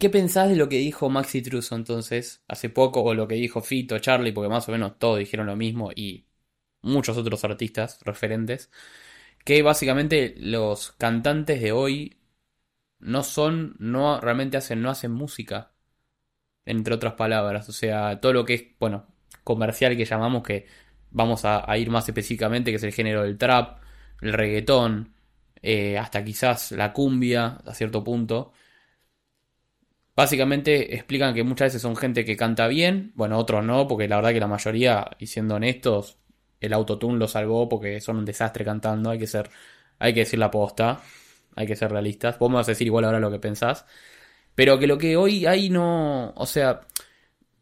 ¿Qué 0.00 0.10
pensás 0.10 0.48
de 0.48 0.56
lo 0.56 0.68
que 0.68 0.78
dijo 0.78 1.08
Maxi 1.08 1.42
Truso 1.42 1.76
entonces 1.76 2.42
hace 2.48 2.70
poco 2.70 3.04
o 3.04 3.14
lo 3.14 3.28
que 3.28 3.36
dijo 3.36 3.60
Fito, 3.60 4.00
Charlie, 4.00 4.32
porque 4.32 4.48
más 4.48 4.68
o 4.68 4.72
menos 4.72 4.98
todos 4.98 5.20
dijeron 5.20 5.46
lo 5.46 5.54
mismo 5.54 5.92
y 5.94 6.26
muchos 6.82 7.16
otros 7.16 7.44
artistas 7.44 8.00
referentes, 8.02 8.72
que 9.46 9.62
básicamente 9.62 10.34
los 10.38 10.92
cantantes 10.98 11.62
de 11.62 11.70
hoy 11.70 12.18
no 12.98 13.22
son, 13.22 13.76
no 13.78 14.20
realmente 14.20 14.56
hacen, 14.56 14.82
no 14.82 14.90
hacen 14.90 15.12
música, 15.12 15.72
entre 16.64 16.94
otras 16.94 17.14
palabras, 17.14 17.68
o 17.68 17.72
sea, 17.72 18.20
todo 18.20 18.32
lo 18.32 18.44
que 18.44 18.54
es, 18.54 18.64
bueno, 18.80 19.06
comercial 19.44 19.96
que 19.96 20.04
llamamos 20.04 20.42
que 20.42 20.66
vamos 21.12 21.44
a, 21.44 21.64
ir 21.78 21.90
más 21.90 22.08
específicamente, 22.08 22.72
que 22.72 22.78
es 22.78 22.82
el 22.82 22.92
género 22.92 23.22
del 23.22 23.38
trap, 23.38 23.78
el 24.20 24.32
reggaetón, 24.32 25.14
eh, 25.62 25.96
hasta 25.96 26.24
quizás 26.24 26.72
la 26.72 26.92
cumbia 26.92 27.58
a 27.64 27.74
cierto 27.74 28.02
punto. 28.02 28.52
Básicamente 30.16 30.94
explican 30.96 31.34
que 31.34 31.44
muchas 31.44 31.66
veces 31.66 31.82
son 31.82 31.94
gente 31.94 32.24
que 32.24 32.36
canta 32.36 32.66
bien, 32.66 33.12
bueno, 33.14 33.38
otros 33.38 33.64
no, 33.64 33.86
porque 33.86 34.08
la 34.08 34.16
verdad 34.16 34.32
que 34.32 34.40
la 34.40 34.48
mayoría, 34.48 35.08
y 35.20 35.26
siendo 35.28 35.54
honestos, 35.54 36.18
el 36.66 36.72
autotune 36.74 37.18
lo 37.18 37.28
salvó 37.28 37.68
porque 37.68 38.00
son 38.00 38.18
un 38.18 38.24
desastre 38.24 38.64
cantando, 38.64 39.10
hay 39.10 39.18
que 39.18 39.26
ser, 39.26 39.50
hay 39.98 40.14
que 40.14 40.20
decir 40.20 40.38
la 40.38 40.50
posta, 40.50 41.00
hay 41.54 41.66
que 41.66 41.76
ser 41.76 41.90
realistas. 41.90 42.38
Vos 42.38 42.50
me 42.50 42.56
vas 42.56 42.68
a 42.68 42.72
decir 42.72 42.86
igual 42.86 43.04
ahora 43.04 43.20
lo 43.20 43.30
que 43.30 43.38
pensás, 43.38 43.86
pero 44.54 44.78
que 44.78 44.86
lo 44.86 44.98
que 44.98 45.16
hoy 45.16 45.46
hay 45.46 45.70
no, 45.70 46.32
o 46.36 46.46
sea, 46.46 46.82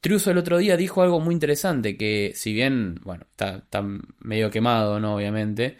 Triuso 0.04 0.30
el 0.30 0.36
otro 0.36 0.58
día 0.58 0.76
dijo 0.76 1.00
algo 1.02 1.18
muy 1.18 1.32
interesante, 1.32 1.96
que 1.96 2.32
si 2.34 2.52
bien, 2.52 3.00
bueno, 3.04 3.24
está, 3.30 3.56
está 3.56 3.82
medio 4.18 4.50
quemado, 4.50 5.00
¿no? 5.00 5.14
Obviamente, 5.14 5.78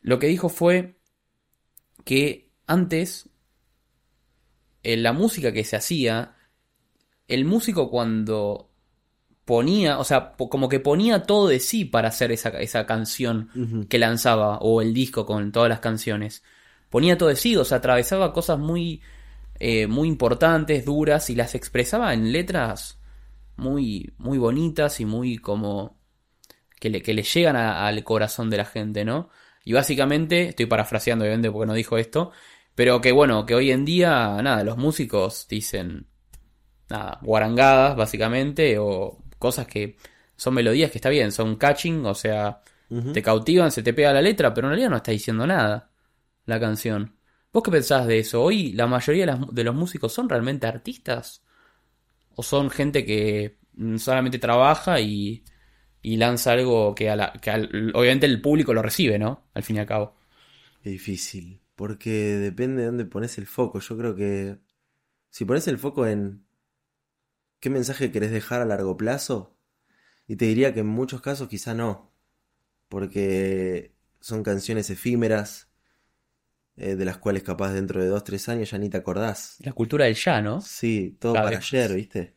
lo 0.00 0.18
que 0.18 0.26
dijo 0.26 0.48
fue 0.48 0.96
que 2.04 2.50
antes 2.66 3.28
en 4.82 5.04
la 5.04 5.12
música 5.12 5.52
que 5.52 5.62
se 5.62 5.76
hacía, 5.76 6.34
el 7.28 7.44
músico 7.44 7.88
cuando 7.88 8.71
ponía, 9.44 9.98
o 9.98 10.04
sea, 10.04 10.32
como 10.36 10.68
que 10.68 10.80
ponía 10.80 11.24
todo 11.24 11.48
de 11.48 11.60
sí 11.60 11.84
para 11.84 12.08
hacer 12.08 12.32
esa, 12.32 12.50
esa 12.60 12.86
canción 12.86 13.50
que 13.88 13.98
lanzaba, 13.98 14.58
o 14.58 14.80
el 14.82 14.94
disco 14.94 15.26
con 15.26 15.52
todas 15.52 15.68
las 15.68 15.80
canciones. 15.80 16.42
Ponía 16.90 17.18
todo 17.18 17.28
de 17.30 17.36
sí, 17.36 17.56
o 17.56 17.64
sea, 17.64 17.78
atravesaba 17.78 18.32
cosas 18.32 18.58
muy, 18.58 19.02
eh, 19.60 19.86
muy 19.86 20.08
importantes, 20.08 20.84
duras, 20.84 21.30
y 21.30 21.34
las 21.36 21.54
expresaba 21.54 22.14
en 22.14 22.32
letras 22.32 23.00
muy, 23.56 24.12
muy 24.18 24.38
bonitas 24.38 25.00
y 25.00 25.04
muy 25.06 25.38
como 25.38 25.98
que 26.80 26.90
le, 26.90 27.02
que 27.02 27.14
le 27.14 27.22
llegan 27.22 27.56
a- 27.56 27.86
al 27.86 28.02
corazón 28.04 28.50
de 28.50 28.56
la 28.58 28.64
gente, 28.64 29.04
¿no? 29.04 29.30
Y 29.64 29.72
básicamente, 29.72 30.48
estoy 30.50 30.66
parafraseando 30.66 31.24
obviamente 31.24 31.50
porque 31.50 31.66
no 31.66 31.74
dijo 31.74 31.98
esto, 31.98 32.32
pero 32.74 33.00
que 33.00 33.12
bueno, 33.12 33.46
que 33.46 33.54
hoy 33.54 33.70
en 33.70 33.84
día, 33.84 34.40
nada, 34.42 34.64
los 34.64 34.76
músicos 34.78 35.46
dicen, 35.48 36.06
nada, 36.90 37.18
guarangadas 37.22 37.96
básicamente, 37.96 38.78
o 38.78 39.21
cosas 39.42 39.66
que 39.68 39.96
son 40.36 40.54
melodías 40.54 40.90
que 40.92 40.98
está 40.98 41.10
bien, 41.10 41.32
son 41.32 41.56
catching, 41.56 42.06
o 42.06 42.14
sea, 42.14 42.62
te 43.12 43.22
cautivan, 43.22 43.72
se 43.72 43.82
te 43.84 43.94
pega 43.94 44.12
la 44.14 44.22
letra, 44.22 44.54
pero 44.54 44.68
en 44.68 44.72
realidad 44.72 44.90
no 44.90 44.96
está 44.98 45.12
diciendo 45.12 45.46
nada 45.46 45.90
la 46.46 46.60
canción. 46.60 47.16
¿Vos 47.52 47.62
qué 47.64 47.70
pensás 47.72 48.06
de 48.08 48.20
eso? 48.20 48.42
Hoy 48.42 48.72
la 48.74 48.86
mayoría 48.88 49.26
de, 49.26 49.32
las- 49.32 49.54
de 49.54 49.64
los 49.64 49.74
músicos 49.76 50.12
son 50.14 50.28
realmente 50.28 50.66
artistas 50.68 51.42
¿O 52.34 52.42
son 52.42 52.70
gente 52.70 53.04
que 53.04 53.58
solamente 53.98 54.38
trabaja 54.38 55.00
y, 55.00 55.44
y 56.02 56.16
lanza 56.16 56.52
algo 56.52 56.94
que, 56.94 57.10
a 57.10 57.16
la, 57.16 57.32
que 57.34 57.50
al- 57.50 57.92
obviamente 57.94 58.26
el 58.26 58.40
público 58.40 58.74
lo 58.74 58.82
recibe, 58.82 59.18
¿no? 59.18 59.48
Al 59.54 59.62
fin 59.64 59.76
y 59.76 59.80
al 59.80 59.86
cabo. 59.86 60.16
Es 60.82 60.92
difícil, 60.92 61.62
porque 61.76 62.10
depende 62.10 62.82
de 62.82 62.86
dónde 62.88 63.04
pones 63.06 63.38
el 63.38 63.46
foco. 63.46 63.80
Yo 63.80 63.96
creo 63.98 64.16
que 64.16 64.58
si 65.30 65.44
pones 65.46 65.68
el 65.68 65.78
foco 65.78 66.06
en 66.06 66.46
qué 67.62 67.70
mensaje 67.70 68.10
querés 68.10 68.32
dejar 68.32 68.60
a 68.60 68.64
largo 68.64 68.96
plazo, 68.96 69.56
y 70.26 70.34
te 70.34 70.46
diría 70.46 70.74
que 70.74 70.80
en 70.80 70.88
muchos 70.88 71.22
casos 71.22 71.48
quizá 71.48 71.74
no, 71.74 72.12
porque 72.88 73.94
son 74.20 74.42
canciones 74.42 74.90
efímeras, 74.90 75.68
eh, 76.76 76.96
de 76.96 77.04
las 77.04 77.18
cuales 77.18 77.44
capaz 77.44 77.72
dentro 77.72 78.02
de 78.02 78.08
dos, 78.08 78.24
tres 78.24 78.48
años 78.48 78.72
ya 78.72 78.78
ni 78.78 78.90
te 78.90 78.96
acordás. 78.96 79.58
La 79.60 79.72
cultura 79.72 80.06
del 80.06 80.16
ya, 80.16 80.42
¿no? 80.42 80.60
Sí, 80.60 81.16
todo 81.20 81.34
para 81.34 81.56
ayer. 81.56 81.94
¿viste? 81.94 82.34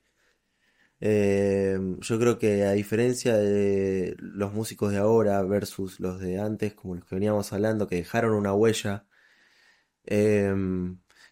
Eh, 1.00 1.80
yo 2.02 2.20
creo 2.20 2.38
que 2.38 2.66
a 2.66 2.74
diferencia 2.74 3.36
de 3.36 4.16
los 4.20 4.54
músicos 4.54 4.92
de 4.92 5.00
ahora 5.00 5.42
versus 5.42 6.00
los 6.00 6.20
de 6.20 6.40
antes, 6.40 6.76
como 6.76 6.94
los 6.94 7.04
que 7.04 7.16
veníamos 7.16 7.52
hablando, 7.52 7.88
que 7.88 7.96
dejaron 7.96 8.34
una 8.34 8.54
huella, 8.54 9.08
eh, 10.06 10.54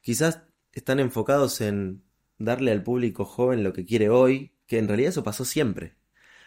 quizás 0.02 0.42
están 0.72 1.00
enfocados 1.00 1.62
en 1.62 2.02
darle 2.44 2.72
al 2.72 2.84
público 2.84 3.26
joven 3.26 3.64
lo 3.64 3.74
que 3.74 3.86
quiere 3.86 4.10
hoy, 4.10 4.54
que 4.68 4.78
en 4.80 4.88
realidad 4.88 5.10
eso 5.10 5.24
pasó 5.24 5.46
siempre. 5.46 5.96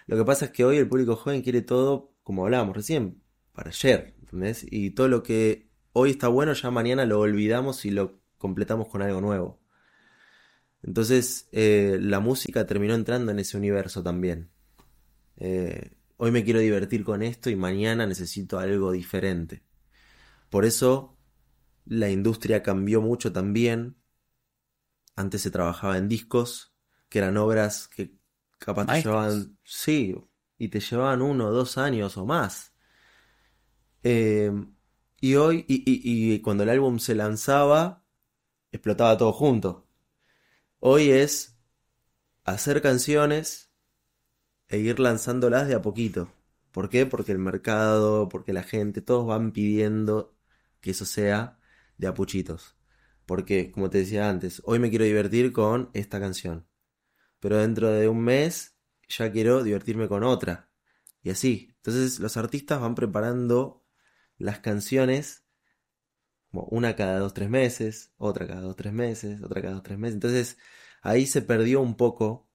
Lo 0.06 0.16
que 0.16 0.24
pasa 0.24 0.46
es 0.46 0.50
que 0.52 0.64
hoy 0.64 0.76
el 0.76 0.88
público 0.88 1.16
joven 1.16 1.42
quiere 1.42 1.62
todo, 1.62 2.14
como 2.22 2.44
hablábamos 2.44 2.76
recién, 2.76 3.22
para 3.52 3.70
ayer, 3.70 4.14
¿entendés? 4.20 4.66
Y 4.70 4.90
todo 4.90 5.08
lo 5.08 5.22
que 5.22 5.68
hoy 5.92 6.10
está 6.10 6.28
bueno, 6.28 6.52
ya 6.52 6.70
mañana 6.70 7.04
lo 7.06 7.20
olvidamos 7.20 7.84
y 7.84 7.90
lo 7.90 8.20
completamos 8.38 8.88
con 8.88 9.02
algo 9.02 9.20
nuevo. 9.20 9.60
Entonces, 10.82 11.48
eh, 11.52 11.98
la 12.00 12.20
música 12.20 12.66
terminó 12.66 12.94
entrando 12.94 13.32
en 13.32 13.38
ese 13.38 13.56
universo 13.56 14.02
también. 14.02 14.50
Eh, 15.36 15.92
hoy 16.16 16.30
me 16.30 16.44
quiero 16.44 16.60
divertir 16.60 17.04
con 17.04 17.22
esto 17.22 17.50
y 17.50 17.56
mañana 17.56 18.06
necesito 18.06 18.58
algo 18.58 18.92
diferente. 18.92 19.62
Por 20.50 20.64
eso, 20.64 21.16
la 21.86 22.10
industria 22.10 22.62
cambió 22.62 23.00
mucho 23.00 23.32
también. 23.32 23.96
Antes 25.16 25.42
se 25.42 25.50
trabajaba 25.50 25.98
en 25.98 26.08
discos, 26.08 26.74
que 27.08 27.18
eran 27.18 27.36
obras 27.38 27.88
que 27.88 28.14
capaz 28.58 28.86
te 28.88 28.94
llevaban, 28.96 29.58
sí, 29.64 30.14
y 30.58 30.68
te 30.68 30.80
llevaban 30.80 31.22
uno 31.22 31.48
o 31.48 31.52
dos 31.52 31.78
años 31.78 32.16
o 32.18 32.26
más. 32.26 32.74
Eh, 34.02 34.52
y 35.20 35.34
hoy, 35.36 35.64
y, 35.68 35.76
y- 35.86 36.34
y 36.34 36.40
cuando 36.40 36.62
el 36.62 36.70
álbum 36.70 36.98
se 36.98 37.14
lanzaba, 37.14 38.04
explotaba 38.72 39.16
todo 39.18 39.32
junto. 39.32 39.88
Hoy 40.80 41.10
es 41.10 41.58
hacer 42.44 42.82
canciones 42.82 43.70
e 44.68 44.78
ir 44.78 45.00
lanzándolas 45.00 45.68
de 45.68 45.74
a 45.74 45.82
poquito. 45.82 46.30
¿Por 46.72 46.88
qué? 46.90 47.06
Porque 47.06 47.32
el 47.32 47.38
mercado, 47.38 48.28
porque 48.28 48.52
la 48.52 48.62
gente, 48.62 49.00
todos 49.02 49.26
van 49.26 49.52
pidiendo 49.52 50.36
que 50.80 50.90
eso 50.92 51.04
sea 51.06 51.58
de 51.98 52.06
a 52.08 52.14
puchitos. 52.14 52.76
Porque, 53.26 53.70
como 53.72 53.90
te 53.90 53.98
decía 53.98 54.28
antes, 54.30 54.62
hoy 54.64 54.78
me 54.78 54.90
quiero 54.90 55.04
divertir 55.04 55.52
con 55.52 55.90
esta 55.94 56.20
canción. 56.20 56.68
Pero 57.40 57.58
dentro 57.58 57.90
de 57.90 58.08
un 58.08 58.20
mes 58.22 58.76
ya 59.08 59.32
quiero 59.32 59.62
divertirme 59.64 60.08
con 60.08 60.24
otra. 60.24 60.70
Y 61.22 61.30
así. 61.30 61.68
Entonces 61.78 62.20
los 62.20 62.36
artistas 62.36 62.80
van 62.80 62.94
preparando 62.96 63.84
las 64.38 64.60
canciones 64.60 65.44
como 66.50 66.64
una 66.70 66.96
cada 66.96 67.18
dos, 67.18 67.34
tres 67.34 67.50
meses, 67.50 68.12
otra 68.18 68.46
cada 68.46 68.60
dos, 68.62 68.76
tres 68.76 68.92
meses, 68.92 69.42
otra 69.42 69.60
cada 69.62 69.74
dos, 69.74 69.82
tres 69.82 69.98
meses. 69.98 70.14
Entonces 70.14 70.58
ahí 71.02 71.26
se 71.26 71.42
perdió 71.42 71.80
un 71.80 71.96
poco 71.96 72.48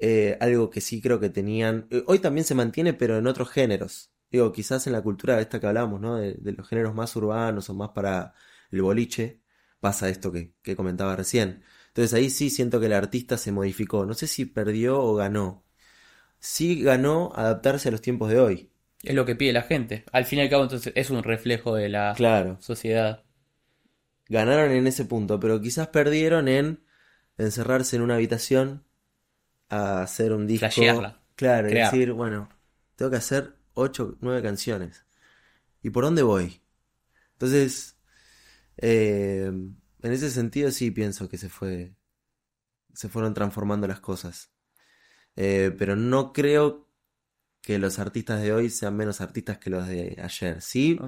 eh, 0.00 0.38
algo 0.40 0.70
que 0.70 0.80
sí 0.80 1.02
creo 1.02 1.20
que 1.20 1.30
tenían. 1.30 1.88
eh, 1.90 2.04
Hoy 2.06 2.18
también 2.20 2.44
se 2.46 2.54
mantiene, 2.54 2.94
pero 2.94 3.18
en 3.18 3.26
otros 3.26 3.50
géneros. 3.50 4.12
Digo, 4.30 4.52
quizás 4.52 4.86
en 4.86 4.94
la 4.94 5.02
cultura 5.02 5.40
esta 5.40 5.60
que 5.60 5.66
hablamos, 5.66 6.00
¿no? 6.00 6.16
De, 6.16 6.34
de 6.34 6.52
los 6.52 6.68
géneros 6.68 6.94
más 6.94 7.14
urbanos 7.16 7.70
o 7.70 7.74
más 7.74 7.90
para 7.90 8.34
el 8.70 8.82
boliche, 8.82 9.42
pasa 9.86 10.08
esto 10.08 10.32
que, 10.32 10.52
que 10.62 10.76
comentaba 10.76 11.16
recién. 11.16 11.62
Entonces 11.88 12.12
ahí 12.14 12.30
sí 12.30 12.50
siento 12.50 12.80
que 12.80 12.86
el 12.86 12.92
artista 12.92 13.38
se 13.38 13.52
modificó. 13.52 14.04
No 14.06 14.14
sé 14.14 14.26
si 14.26 14.44
perdió 14.46 15.00
o 15.02 15.14
ganó. 15.14 15.64
Sí 16.40 16.82
ganó 16.82 17.32
adaptarse 17.34 17.88
a 17.88 17.92
los 17.92 18.02
tiempos 18.02 18.30
de 18.30 18.40
hoy. 18.40 18.70
Es 19.02 19.14
lo 19.14 19.24
que 19.24 19.36
pide 19.36 19.52
la 19.52 19.62
gente. 19.62 20.04
Al 20.12 20.24
fin 20.26 20.38
y 20.38 20.42
al 20.42 20.50
cabo, 20.50 20.64
entonces, 20.64 20.92
es 20.96 21.10
un 21.10 21.22
reflejo 21.22 21.74
de 21.76 21.88
la 21.88 22.14
Claro. 22.16 22.58
sociedad. 22.60 23.24
Ganaron 24.28 24.72
en 24.72 24.86
ese 24.86 25.04
punto, 25.04 25.38
pero 25.38 25.60
quizás 25.60 25.88
perdieron 25.88 26.48
en 26.48 26.80
encerrarse 27.38 27.96
en 27.96 28.02
una 28.02 28.16
habitación 28.16 28.84
a 29.68 30.02
hacer 30.02 30.32
un 30.32 30.46
disco. 30.46 30.66
Flashearla. 30.66 31.20
Claro, 31.36 31.68
y 31.68 31.72
Crear. 31.72 31.92
decir, 31.92 32.12
bueno, 32.12 32.48
tengo 32.96 33.10
que 33.10 33.18
hacer 33.18 33.56
ocho, 33.74 34.16
nueve 34.20 34.42
canciones. 34.42 35.04
¿Y 35.82 35.90
por 35.90 36.04
dónde 36.04 36.22
voy? 36.22 36.62
Entonces, 37.34 37.95
eh, 38.76 39.46
en 39.46 40.12
ese 40.12 40.30
sentido 40.30 40.70
sí 40.70 40.90
pienso 40.90 41.28
que 41.28 41.38
se 41.38 41.48
fue, 41.48 41.94
se 42.92 43.08
fueron 43.08 43.34
transformando 43.34 43.86
las 43.86 44.00
cosas. 44.00 44.52
Eh, 45.36 45.74
pero 45.76 45.96
no 45.96 46.32
creo 46.32 46.88
que 47.60 47.78
los 47.78 47.98
artistas 47.98 48.40
de 48.42 48.52
hoy 48.52 48.70
sean 48.70 48.96
menos 48.96 49.20
artistas 49.20 49.58
que 49.58 49.70
los 49.70 49.86
de 49.86 50.16
ayer. 50.22 50.62
Sí, 50.62 50.98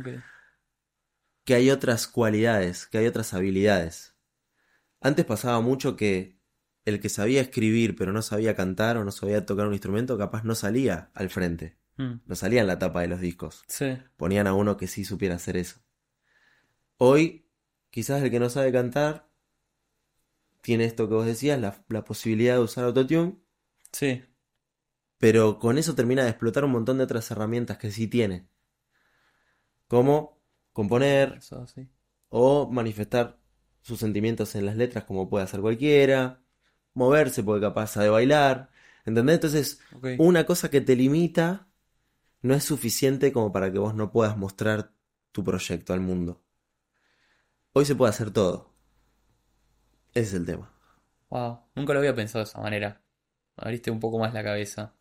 que 1.44 1.54
hay 1.54 1.70
otras 1.70 2.06
cualidades, 2.06 2.86
que 2.86 2.98
hay 2.98 3.06
otras 3.06 3.32
habilidades. 3.32 4.14
Antes 5.00 5.24
pasaba 5.24 5.60
mucho 5.60 5.96
que 5.96 6.38
el 6.84 7.00
que 7.00 7.08
sabía 7.08 7.40
escribir 7.40 7.94
pero 7.96 8.12
no 8.12 8.22
sabía 8.22 8.56
cantar 8.56 8.96
o 8.96 9.04
no 9.04 9.12
sabía 9.12 9.46
tocar 9.46 9.66
un 9.66 9.74
instrumento, 9.74 10.18
capaz 10.18 10.44
no 10.44 10.54
salía 10.54 11.10
al 11.14 11.30
frente, 11.30 11.78
Mm, 11.98 12.20
no 12.26 12.36
salía 12.36 12.60
en 12.60 12.68
la 12.68 12.78
tapa 12.78 13.02
de 13.02 13.08
los 13.08 13.20
discos. 13.20 13.64
Sí. 13.66 13.98
Ponían 14.16 14.46
a 14.46 14.54
uno 14.54 14.76
que 14.76 14.86
sí 14.86 15.04
supiera 15.04 15.34
hacer 15.34 15.56
eso. 15.56 15.80
Hoy, 16.96 17.47
quizás 17.98 18.22
el 18.22 18.30
que 18.30 18.38
no 18.40 18.48
sabe 18.48 18.70
cantar 18.72 19.28
tiene 20.60 20.84
esto 20.84 21.08
que 21.08 21.14
vos 21.14 21.26
decías, 21.26 21.58
la, 21.60 21.84
la 21.88 22.04
posibilidad 22.04 22.54
de 22.54 22.60
usar 22.60 22.84
autotune, 22.84 23.38
Sí. 23.92 24.22
pero 25.18 25.58
con 25.58 25.78
eso 25.78 25.94
termina 25.94 26.24
de 26.24 26.30
explotar 26.30 26.64
un 26.64 26.72
montón 26.72 26.98
de 26.98 27.04
otras 27.04 27.30
herramientas 27.30 27.78
que 27.78 27.90
sí 27.92 28.08
tiene. 28.08 28.48
Como 29.88 30.38
componer, 30.72 31.34
Eso, 31.38 31.66
sí. 31.66 31.88
o 32.28 32.70
manifestar 32.70 33.40
sus 33.82 33.98
sentimientos 34.00 34.54
en 34.54 34.66
las 34.66 34.76
letras 34.76 35.04
como 35.04 35.28
puede 35.28 35.44
hacer 35.44 35.60
cualquiera, 35.60 36.42
moverse 36.94 37.42
porque 37.42 37.62
capaz 37.62 37.94
de 37.96 38.08
bailar, 38.10 38.70
¿entendés? 39.04 39.34
Entonces, 39.36 39.80
una 40.18 40.44
cosa 40.44 40.70
que 40.70 40.80
te 40.80 40.94
limita 40.96 41.68
no 42.42 42.54
es 42.54 42.64
suficiente 42.64 43.32
como 43.32 43.52
para 43.52 43.72
que 43.72 43.78
vos 43.78 43.94
no 43.94 44.12
puedas 44.12 44.36
mostrar 44.36 44.92
tu 45.32 45.44
proyecto 45.44 45.92
al 45.94 46.00
mundo. 46.00 46.42
Hoy 47.72 47.86
se 47.86 47.94
puede 47.96 48.10
hacer 48.10 48.30
todo. 48.30 48.74
Ese 50.14 50.20
es 50.28 50.34
el 50.34 50.44
tema. 50.46 50.70
Wow, 51.30 51.60
nunca 51.74 51.92
lo 51.92 51.98
había 52.00 52.14
pensado 52.14 52.44
de 52.44 52.48
esa 52.50 52.60
manera. 52.60 53.02
Abriste 53.56 53.90
un 53.90 54.00
poco 54.00 54.18
más 54.18 54.32
la 54.34 54.42
cabeza. 54.42 54.94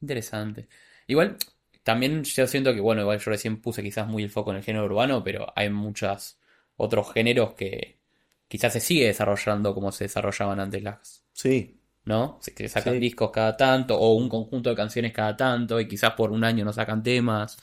Interesante. 0.00 0.68
Igual, 1.06 1.38
también 1.82 2.24
yo 2.24 2.46
siento 2.46 2.74
que, 2.74 2.80
bueno, 2.80 3.02
igual 3.02 3.18
yo 3.20 3.30
recién 3.30 3.60
puse 3.62 3.82
quizás 3.82 4.06
muy 4.08 4.22
el 4.24 4.30
foco 4.30 4.50
en 4.52 4.58
el 4.58 4.64
género 4.64 4.86
urbano, 4.86 5.24
pero 5.24 5.52
hay 5.56 5.70
muchos 5.70 6.38
otros 6.76 7.12
géneros 7.12 7.54
que 7.54 8.00
quizás 8.48 8.72
se 8.74 8.80
sigue 8.80 9.06
desarrollando 9.06 9.74
como 9.74 9.92
se 9.92 10.04
desarrollaban 10.04 10.60
antes 10.60 10.82
las, 10.82 11.24
Sí, 11.32 11.80
¿no? 12.04 12.38
Se, 12.42 12.54
que 12.54 12.68
sacan 12.68 12.94
Sí. 12.94 13.00
discos 13.00 13.30
cada 13.32 13.56
tanto 13.56 13.98
o 13.98 14.14
un 14.16 14.28
conjunto 14.28 14.70
de 14.70 14.76
canciones 14.76 15.12
cada 15.12 15.36
tanto 15.36 15.80
y 15.80 15.88
quizás 15.88 16.12
por 16.14 16.32
un 16.32 16.44
año 16.44 16.64
no 16.64 16.72
sacan 16.72 17.02
temas. 17.02 17.58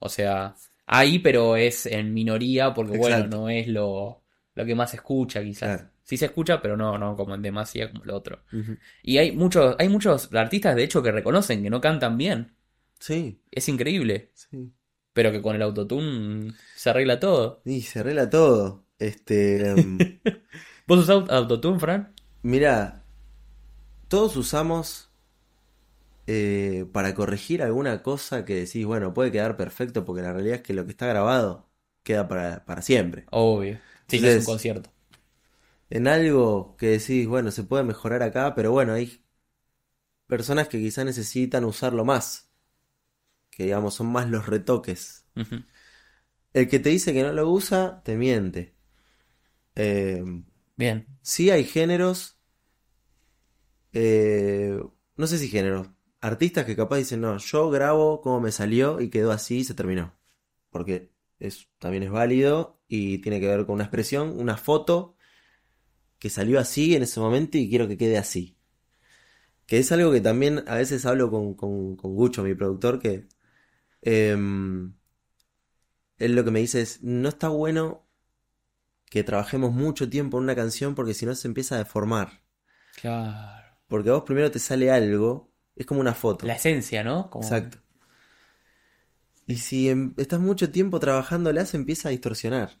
O 0.00 0.08
sea, 0.08 0.56
ahí 0.86 1.18
pero 1.18 1.56
es 1.56 1.86
en 1.86 2.12
minoría 2.14 2.72
porque 2.74 2.96
bueno, 2.98 3.26
no 3.26 3.48
es 3.48 3.68
lo, 3.68 4.22
lo 4.54 4.64
que 4.64 4.74
más 4.74 4.90
se 4.90 4.96
escucha 4.96 5.42
quizás. 5.42 5.78
Claro. 5.78 5.90
Sí 6.02 6.18
se 6.18 6.26
escucha, 6.26 6.60
pero 6.60 6.76
no, 6.76 6.98
no 6.98 7.16
como 7.16 7.34
en 7.34 7.40
demasía 7.40 7.90
como 7.90 8.04
lo 8.04 8.14
otro. 8.16 8.40
Y 9.02 9.16
hay 9.16 9.32
muchos, 9.32 9.74
hay 9.78 9.88
muchos 9.88 10.32
artistas 10.34 10.76
de 10.76 10.84
hecho 10.84 11.02
que 11.02 11.10
reconocen 11.10 11.62
que 11.62 11.70
no 11.70 11.80
cantan 11.80 12.18
bien. 12.18 12.54
sí, 12.98 13.40
Es 13.50 13.68
increíble. 13.68 14.30
sí. 14.34 14.72
Pero 15.14 15.30
que 15.30 15.40
con 15.40 15.54
el 15.54 15.62
autotune 15.62 16.52
se 16.74 16.90
arregla 16.90 17.20
todo. 17.20 17.62
Y 17.64 17.82
se 17.82 18.00
arregla 18.00 18.28
todo. 18.28 18.84
Este, 18.98 19.68
em, 19.70 19.96
¿Vos 20.88 20.98
usás 20.98 21.30
autotune, 21.30 21.78
Fran? 21.78 22.12
Mira, 22.42 23.04
todos 24.08 24.36
usamos 24.36 25.10
eh, 26.26 26.86
para 26.92 27.14
corregir 27.14 27.62
alguna 27.62 28.02
cosa 28.02 28.44
que 28.44 28.54
decís, 28.54 28.86
bueno, 28.86 29.14
puede 29.14 29.32
quedar 29.32 29.56
perfecto 29.56 30.04
porque 30.04 30.22
la 30.22 30.32
realidad 30.32 30.56
es 30.56 30.62
que 30.62 30.74
lo 30.74 30.84
que 30.84 30.92
está 30.92 31.06
grabado 31.06 31.68
queda 32.02 32.28
para, 32.28 32.64
para 32.64 32.82
siempre. 32.82 33.26
Obvio. 33.30 33.78
Sí, 34.08 34.20
no 34.20 34.28
es 34.28 34.38
un 34.38 34.44
concierto. 34.44 34.90
En 35.90 36.08
algo 36.08 36.76
que 36.76 36.88
decís, 36.88 37.26
bueno, 37.26 37.50
se 37.50 37.64
puede 37.64 37.84
mejorar 37.84 38.22
acá, 38.22 38.54
pero 38.54 38.70
bueno, 38.72 38.92
hay 38.92 39.22
personas 40.26 40.68
que 40.68 40.78
quizás 40.78 41.04
necesitan 41.06 41.64
usarlo 41.64 42.04
más. 42.04 42.50
Que 43.50 43.64
digamos, 43.64 43.94
son 43.94 44.08
más 44.12 44.28
los 44.28 44.46
retoques. 44.46 45.26
El 46.54 46.68
que 46.68 46.78
te 46.78 46.88
dice 46.88 47.12
que 47.12 47.22
no 47.22 47.32
lo 47.32 47.50
usa, 47.50 48.02
te 48.02 48.16
miente. 48.16 48.74
Eh, 49.76 50.22
Bien. 50.76 51.06
Sí 51.22 51.50
hay 51.50 51.64
géneros 51.64 52.38
eh, 53.92 54.78
no 55.16 55.26
sé 55.26 55.38
si 55.38 55.48
género, 55.48 55.93
artistas 56.24 56.64
que 56.64 56.74
capaz 56.74 56.96
dicen, 56.96 57.20
no, 57.20 57.36
yo 57.36 57.70
grabo 57.70 58.22
como 58.22 58.40
me 58.40 58.50
salió 58.50 59.00
y 59.00 59.10
quedó 59.10 59.30
así 59.30 59.58
y 59.58 59.64
se 59.64 59.74
terminó. 59.74 60.14
Porque 60.70 61.12
es, 61.38 61.68
también 61.78 62.02
es 62.02 62.10
válido 62.10 62.80
y 62.88 63.18
tiene 63.18 63.40
que 63.40 63.48
ver 63.48 63.66
con 63.66 63.74
una 63.74 63.84
expresión, 63.84 64.38
una 64.40 64.56
foto 64.56 65.16
que 66.18 66.30
salió 66.30 66.58
así 66.58 66.94
en 66.94 67.02
ese 67.02 67.20
momento 67.20 67.58
y 67.58 67.68
quiero 67.68 67.86
que 67.88 67.98
quede 67.98 68.16
así. 68.16 68.56
Que 69.66 69.78
es 69.78 69.92
algo 69.92 70.12
que 70.12 70.22
también 70.22 70.64
a 70.66 70.76
veces 70.76 71.04
hablo 71.04 71.30
con, 71.30 71.54
con, 71.54 71.96
con 71.96 72.14
Gucho, 72.14 72.42
mi 72.42 72.54
productor, 72.54 72.98
que 72.98 73.28
em, 74.00 74.94
él 76.16 76.34
lo 76.34 76.44
que 76.44 76.50
me 76.50 76.60
dice 76.60 76.80
es, 76.80 77.02
no 77.02 77.28
está 77.28 77.48
bueno 77.48 78.08
que 79.10 79.24
trabajemos 79.24 79.72
mucho 79.72 80.08
tiempo 80.08 80.38
en 80.38 80.44
una 80.44 80.56
canción 80.56 80.94
porque 80.94 81.12
si 81.12 81.26
no 81.26 81.34
se 81.34 81.48
empieza 81.48 81.74
a 81.74 81.78
deformar. 81.78 82.42
Claro. 83.00 83.76
Porque 83.88 84.08
a 84.08 84.14
vos 84.14 84.22
primero 84.24 84.50
te 84.50 84.58
sale 84.58 84.90
algo, 84.90 85.53
es 85.76 85.86
como 85.86 86.00
una 86.00 86.14
foto. 86.14 86.46
La 86.46 86.54
esencia, 86.54 87.02
¿no? 87.04 87.30
Como- 87.30 87.44
Exacto. 87.44 87.78
Y 89.46 89.56
si 89.56 89.88
em- 89.90 90.14
estás 90.16 90.40
mucho 90.40 90.70
tiempo 90.70 91.00
trabajándola, 91.00 91.66
se 91.66 91.76
empieza 91.76 92.08
a 92.08 92.12
distorsionar. 92.12 92.80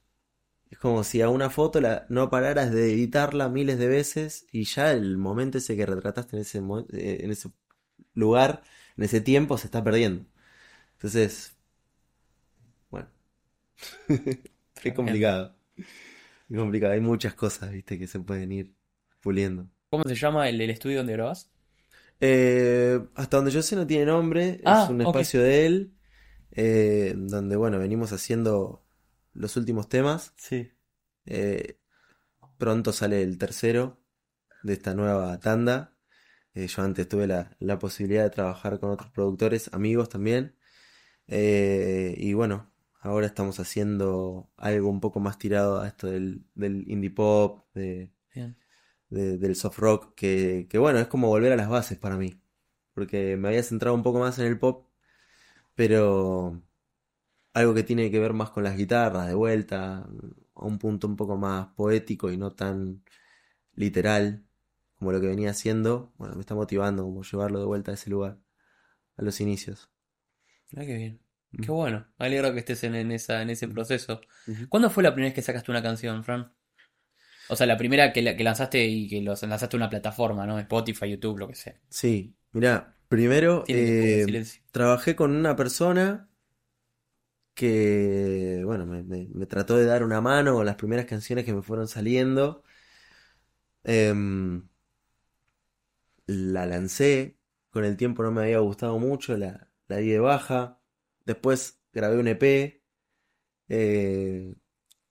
Es 0.70 0.78
como 0.78 1.04
si 1.04 1.22
a 1.22 1.28
una 1.28 1.50
foto 1.50 1.80
la, 1.80 2.06
no 2.08 2.30
pararas 2.30 2.72
de 2.72 2.92
editarla 2.92 3.48
miles 3.48 3.78
de 3.78 3.88
veces 3.88 4.46
y 4.52 4.64
ya 4.64 4.92
el 4.92 5.18
momento 5.18 5.58
ese 5.58 5.76
que 5.76 5.86
retrataste 5.86 6.36
en 6.36 6.42
ese, 6.42 6.58
eh, 6.58 7.18
en 7.22 7.30
ese 7.30 7.50
lugar, 8.14 8.62
en 8.96 9.04
ese 9.04 9.20
tiempo, 9.20 9.58
se 9.58 9.66
está 9.66 9.84
perdiendo. 9.84 10.26
Entonces, 10.94 11.56
bueno, 12.90 13.08
es 14.84 14.94
complicado. 14.94 15.54
Es 16.48 16.56
complicado. 16.58 16.92
Hay 16.94 17.00
muchas 17.00 17.34
cosas, 17.34 17.70
viste, 17.72 17.98
que 17.98 18.06
se 18.06 18.20
pueden 18.20 18.52
ir 18.52 18.74
puliendo. 19.20 19.68
¿Cómo 19.90 20.04
se 20.06 20.14
llama 20.14 20.48
el, 20.48 20.60
el 20.60 20.70
estudio 20.70 20.98
donde 20.98 21.14
grabás? 21.14 21.50
Eh, 22.26 23.00
hasta 23.14 23.36
donde 23.36 23.50
yo 23.52 23.62
sé 23.62 23.76
no 23.76 23.86
tiene 23.86 24.06
nombre, 24.06 24.60
Ah, 24.64 24.84
es 24.84 24.90
un 24.90 25.00
ok. 25.02 25.08
espacio 25.08 25.42
de 25.42 25.66
él, 25.66 25.94
eh, 26.52 27.14
donde, 27.16 27.56
bueno, 27.56 27.78
venimos 27.78 28.12
haciendo 28.12 28.86
los 29.32 29.56
últimos 29.56 29.88
temas. 29.88 30.32
Sí. 30.36 30.70
Eh, 31.26 31.78
pronto 32.58 32.92
sale 32.92 33.22
el 33.22 33.38
tercero 33.38 34.00
de 34.62 34.74
esta 34.74 34.94
nueva 34.94 35.38
tanda. 35.40 35.96
Eh, 36.54 36.66
yo 36.68 36.82
antes 36.82 37.08
tuve 37.08 37.26
la, 37.26 37.56
la 37.60 37.78
posibilidad 37.78 38.24
de 38.24 38.30
trabajar 38.30 38.78
con 38.80 38.90
otros 38.90 39.10
productores, 39.10 39.70
amigos 39.74 40.08
también. 40.08 40.56
Eh, 41.26 42.14
y 42.18 42.34
bueno, 42.34 42.72
ahora 43.00 43.26
estamos 43.26 43.60
haciendo 43.60 44.50
algo 44.56 44.88
un 44.90 45.00
poco 45.00 45.20
más 45.20 45.38
tirado 45.38 45.80
a 45.80 45.88
esto 45.88 46.06
del, 46.08 46.46
del 46.54 46.84
indie 46.90 47.10
pop, 47.10 47.66
de, 47.74 48.12
Bien. 48.34 48.56
De- 49.14 49.38
del 49.38 49.56
soft 49.56 49.78
rock, 49.78 50.14
que, 50.16 50.66
que 50.70 50.78
bueno, 50.78 50.98
es 51.00 51.08
como 51.08 51.28
volver 51.28 51.52
a 51.52 51.56
las 51.56 51.68
bases 51.68 51.98
para 51.98 52.16
mí. 52.18 52.40
Porque 52.94 53.36
me 53.36 53.48
había 53.48 53.62
centrado 53.62 53.96
un 53.96 54.02
poco 54.04 54.20
más 54.20 54.38
en 54.38 54.46
el 54.46 54.58
pop, 54.58 54.88
pero 55.76 56.62
algo 57.54 57.74
que 57.74 57.82
tiene 57.84 58.10
que 58.10 58.18
ver 58.20 58.32
más 58.34 58.50
con 58.50 58.64
las 58.64 58.76
guitarras, 58.76 59.28
de 59.28 59.34
vuelta, 59.34 60.06
a 60.56 60.64
un 60.66 60.78
punto 60.78 61.06
un 61.08 61.16
poco 61.16 61.36
más 61.36 61.68
poético 61.74 62.30
y 62.32 62.36
no 62.38 62.52
tan 62.52 63.04
literal 63.74 64.46
como 64.96 65.12
lo 65.12 65.20
que 65.22 65.28
venía 65.28 65.50
haciendo, 65.52 66.14
bueno, 66.18 66.36
me 66.36 66.42
está 66.42 66.54
motivando 66.56 67.04
como 67.04 67.22
llevarlo 67.24 67.60
de 67.60 67.66
vuelta 67.66 67.92
a 67.92 67.94
ese 67.94 68.10
lugar, 68.10 68.40
a 69.18 69.22
los 69.24 69.40
inicios. 69.42 69.90
Mirá 70.70 70.86
qué 70.86 70.96
bien. 70.96 71.22
Qué 71.60 71.72
bueno. 71.72 72.06
Me 72.18 72.26
alegro 72.26 72.52
que 72.52 72.58
estés 72.60 72.84
en, 72.84 72.94
en 72.94 73.12
esa, 73.12 73.42
en 73.42 73.50
ese 73.50 73.68
proceso. 73.68 74.20
¿Cuándo 74.68 74.90
fue 74.90 75.02
la 75.02 75.12
primera 75.14 75.28
vez 75.30 75.34
que 75.34 75.42
sacaste 75.42 75.70
una 75.70 75.82
canción, 75.82 76.24
Fran? 76.24 76.53
O 77.46 77.56
sea, 77.56 77.66
la 77.66 77.76
primera 77.78 78.12
que, 78.12 78.20
la- 78.22 78.36
que 78.36 78.44
lanzaste 78.44 78.84
y 78.86 79.08
que 79.08 79.22
los 79.22 79.42
lanzaste 79.42 79.76
a 79.76 79.78
una 79.78 79.88
plataforma, 79.90 80.46
¿no? 80.46 80.58
Spotify, 80.58 81.10
YouTube, 81.10 81.38
lo 81.38 81.48
que 81.48 81.54
sea. 81.54 81.74
Sí, 81.88 82.36
mira, 82.52 82.98
primero 83.08 83.68
eh, 83.72 84.26
trabajé 84.70 85.16
con 85.16 85.30
una 85.34 85.56
persona 85.56 86.28
que, 87.54 88.62
bueno, 88.64 88.86
me, 88.86 89.02
me- 89.02 89.28
me 89.32 89.46
trató 89.46 89.76
de 89.76 89.84
dar 89.86 90.02
una 90.04 90.20
mano 90.20 90.54
con 90.54 90.66
las 90.66 90.76
primeras 90.76 91.06
canciones 91.06 91.44
que 91.44 91.54
me 91.54 91.62
fueron 91.62 91.88
saliendo. 91.88 92.64
Em, 93.84 94.68
la 96.26 96.66
lancé, 96.66 97.38
con 97.70 97.84
el 97.84 97.96
tiempo 97.96 98.22
no 98.22 98.30
me 98.32 98.42
había 98.42 98.58
gustado 98.58 98.98
mucho, 98.98 99.36
la, 99.36 99.70
la 99.88 99.96
di 99.98 100.08
de 100.10 100.18
baja. 100.20 100.80
Después 101.26 101.80
grabé 101.92 102.18
un 102.18 102.28
EP. 102.28 102.82
eh, 103.68 104.54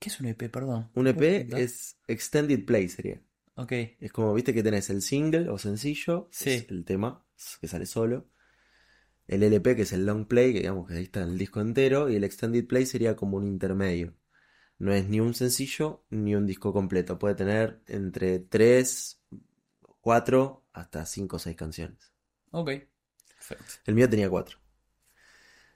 ¿Qué 0.03 0.09
es 0.09 0.19
un 0.19 0.25
EP, 0.25 0.49
perdón? 0.49 0.89
un 0.95 1.13
¿Puedes 1.13 1.45
EP 1.45 1.57
es 1.57 1.97
Extended 2.09 2.65
Play, 2.65 2.89
sería. 2.89 3.21
Ok. 3.55 3.71
Es 4.01 4.11
como, 4.11 4.33
viste 4.33 4.53
que 4.53 4.61
tenés 4.61 4.89
el 4.89 5.01
single 5.01 5.47
o 5.47 5.57
sencillo, 5.57 6.27
Sí. 6.29 6.49
es 6.49 6.69
el 6.69 6.83
tema 6.83 7.25
que 7.61 7.69
sale 7.69 7.85
solo. 7.85 8.27
El 9.29 9.43
LP, 9.43 9.77
que 9.77 9.83
es 9.83 9.93
el 9.93 10.05
long 10.05 10.25
play, 10.27 10.51
que 10.51 10.59
digamos 10.59 10.89
que 10.89 10.95
ahí 10.95 11.03
está 11.03 11.23
el 11.23 11.37
disco 11.37 11.61
entero. 11.61 12.09
Y 12.09 12.17
el 12.17 12.25
extended 12.25 12.67
play 12.67 12.85
sería 12.85 13.15
como 13.15 13.37
un 13.37 13.47
intermedio. 13.47 14.13
No 14.77 14.91
es 14.91 15.07
ni 15.07 15.21
un 15.21 15.33
sencillo 15.35 16.03
ni 16.09 16.35
un 16.35 16.45
disco 16.45 16.73
completo. 16.73 17.17
Puede 17.17 17.35
tener 17.35 17.81
entre 17.87 18.39
3, 18.39 19.21
4, 20.01 20.65
hasta 20.73 21.05
5 21.05 21.37
o 21.37 21.39
6 21.39 21.55
canciones. 21.55 22.11
Ok. 22.51 22.71
Perfecto. 23.37 23.63
El 23.85 23.95
mío 23.95 24.09
tenía 24.09 24.29
4. 24.29 24.57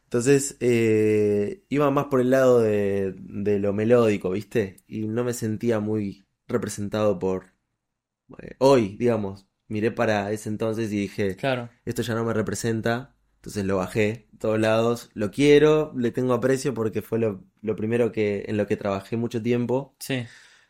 Entonces, 0.08 0.55
eh, 0.62 1.66
iba 1.70 1.91
más 1.91 2.05
por 2.05 2.22
el 2.22 2.30
lado 2.30 2.62
de, 2.62 3.14
de 3.18 3.60
lo 3.60 3.74
melódico, 3.74 4.32
¿viste? 4.32 4.78
Y 4.88 5.08
no 5.08 5.24
me 5.26 5.34
sentía 5.34 5.80
muy 5.82 6.26
representado 6.47 7.20
por... 7.20 7.53
eh, 8.41 8.55
hoy, 8.60 8.95
digamos. 8.97 9.47
Miré 9.68 9.91
para 9.91 10.32
ese 10.32 10.47
entonces 10.49 10.91
y 10.93 10.97
dije, 10.99 11.36
Claro. 11.36 11.70
esto 11.86 12.01
ya 12.03 12.16
no 12.16 12.24
me 12.24 12.34
representa. 12.34 13.16
Entonces 13.36 13.66
lo 13.66 13.78
bajé 13.78 14.28
de 14.32 14.38
todos 14.39 14.60
lados. 14.60 15.10
Lo 15.14 15.30
quiero, 15.32 15.93
le 15.95 16.12
tengo 16.12 16.34
aprecio 16.34 16.74
porque 16.74 17.01
fue 17.01 17.20
lo, 17.20 17.43
lo 17.62 17.76
primero 17.76 18.12
que, 18.14 18.45
en 18.47 18.58
lo 18.58 18.66
que 18.68 18.78
trabajé 18.78 19.18
mucho 19.18 19.41
tiempo. 19.41 19.95
Sí. 19.99 20.26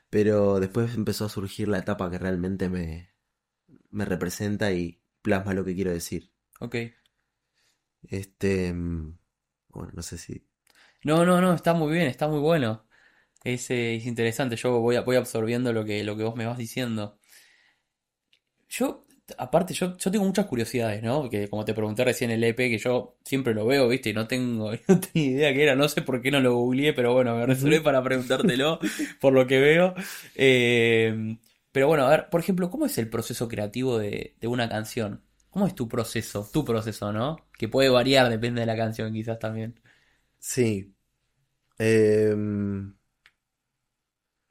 Pero 0.10 0.60
después 0.60 0.96
empezó 0.96 1.26
a 1.26 1.30
surgir 1.30 1.68
la 1.68 1.80
etapa 1.80 2.10
que 2.10 2.18
realmente 2.18 2.70
me, 2.70 3.10
me 3.92 4.06
representa 4.06 4.72
y 4.74 5.02
plasma 5.22 5.54
lo 5.54 5.64
que 5.66 5.76
quiero 5.76 5.92
decir. 5.92 6.32
Ok. 6.60 6.76
Este, 8.10 8.74
mm, 8.74 9.18
bueno, 9.78 9.94
no 9.96 10.02
sé 10.02 10.18
si... 10.18 10.44
No, 11.04 11.26
no, 11.26 11.42
no, 11.42 11.54
está 11.54 11.74
muy 11.74 11.94
bien, 11.94 12.08
está 12.08 12.28
muy 12.28 12.40
bueno. 12.40 12.86
Es, 13.44 13.70
eh, 13.72 13.96
es 13.96 14.06
interesante, 14.06 14.56
yo 14.58 14.80
voy, 14.80 14.98
voy 15.00 15.16
absorbiendo 15.16 15.74
lo 15.74 15.86
que, 15.86 16.04
lo 16.04 16.18
que 16.18 16.24
vos 16.24 16.36
me 16.36 16.46
vas 16.46 16.58
diciendo. 16.58 17.18
Yo, 18.70 19.06
aparte, 19.38 19.74
yo, 19.74 19.98
yo 19.98 20.12
tengo 20.12 20.26
muchas 20.26 20.46
curiosidades, 20.48 21.02
¿no? 21.04 21.30
Que 21.30 21.48
como 21.50 21.66
te 21.66 21.74
pregunté 21.74 22.04
recién 22.04 22.32
el 22.32 22.44
EP, 22.44 22.58
que 22.70 22.78
yo 22.78 23.18
siempre 23.24 23.54
lo 23.54 23.66
veo, 23.66 23.88
¿viste? 23.88 24.10
Y 24.10 24.14
no 24.14 24.28
tengo, 24.28 24.72
no 24.88 25.00
tengo 25.00 25.10
idea 25.14 25.54
qué 25.54 25.64
era, 25.64 25.76
no 25.76 25.88
sé 25.90 26.02
por 26.02 26.22
qué 26.22 26.32
no 26.32 26.40
lo 26.40 26.56
googleé, 26.56 26.94
pero 26.94 27.14
bueno, 27.14 27.36
me 27.36 27.46
resolví 27.46 27.80
para 27.80 28.04
preguntártelo 28.04 28.80
por 29.22 29.34
lo 29.34 29.48
que 29.48 29.60
veo. 29.60 29.94
Eh, 30.36 31.38
pero 31.72 31.88
bueno, 31.88 32.06
a 32.06 32.10
ver, 32.10 32.30
por 32.30 32.42
ejemplo, 32.42 32.70
¿cómo 32.70 32.86
es 32.86 32.98
el 32.98 33.10
proceso 33.10 33.48
creativo 33.48 33.98
de, 33.98 34.36
de 34.40 34.48
una 34.48 34.70
canción? 34.70 35.24
¿Cómo 35.50 35.68
es 35.68 35.76
tu 35.76 35.88
proceso? 35.88 36.48
Tu 36.52 36.64
proceso, 36.64 37.12
¿no? 37.12 37.38
Que 37.58 37.68
puede 37.68 37.90
variar, 37.90 38.30
depende 38.30 38.62
de 38.62 38.68
la 38.68 38.76
canción, 38.78 39.14
quizás 39.14 39.40
también. 39.40 39.80
Sí. 40.40 40.96
Em, 41.80 42.96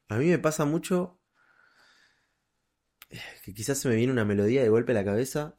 a 0.09 0.16
mí 0.16 0.26
me 0.26 0.38
pasa 0.38 0.64
mucho 0.64 1.20
que 3.44 3.55
quizás 3.55 3.78
se 3.78 3.88
me 3.88 3.97
viene 3.97 4.12
una 4.12 4.24
melodía 4.24 4.62
de 4.62 4.68
golpe 4.68 4.92
a 4.92 4.94
la 4.97 5.05
cabeza, 5.05 5.55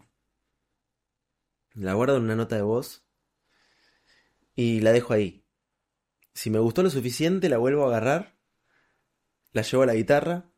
la 1.73 1.93
guardo 1.93 2.17
en 2.17 2.23
una 2.23 2.35
nota 2.35 2.55
de 2.55 2.61
voz 2.61 3.05
y 4.55 4.81
la 4.81 4.91
dejo 4.91 5.13
ahí. 5.13 5.45
Si 6.33 6.49
me 6.49 6.59
gustó 6.59 6.83
lo 6.83 6.89
suficiente, 6.89 7.49
la 7.49 7.57
vuelvo 7.57 7.83
a 7.85 7.87
agarrar, 7.87 8.37
la 9.53 9.61
llevo 9.61 9.83
a 9.83 9.87
la 9.87 9.95
guitarra 9.95 10.51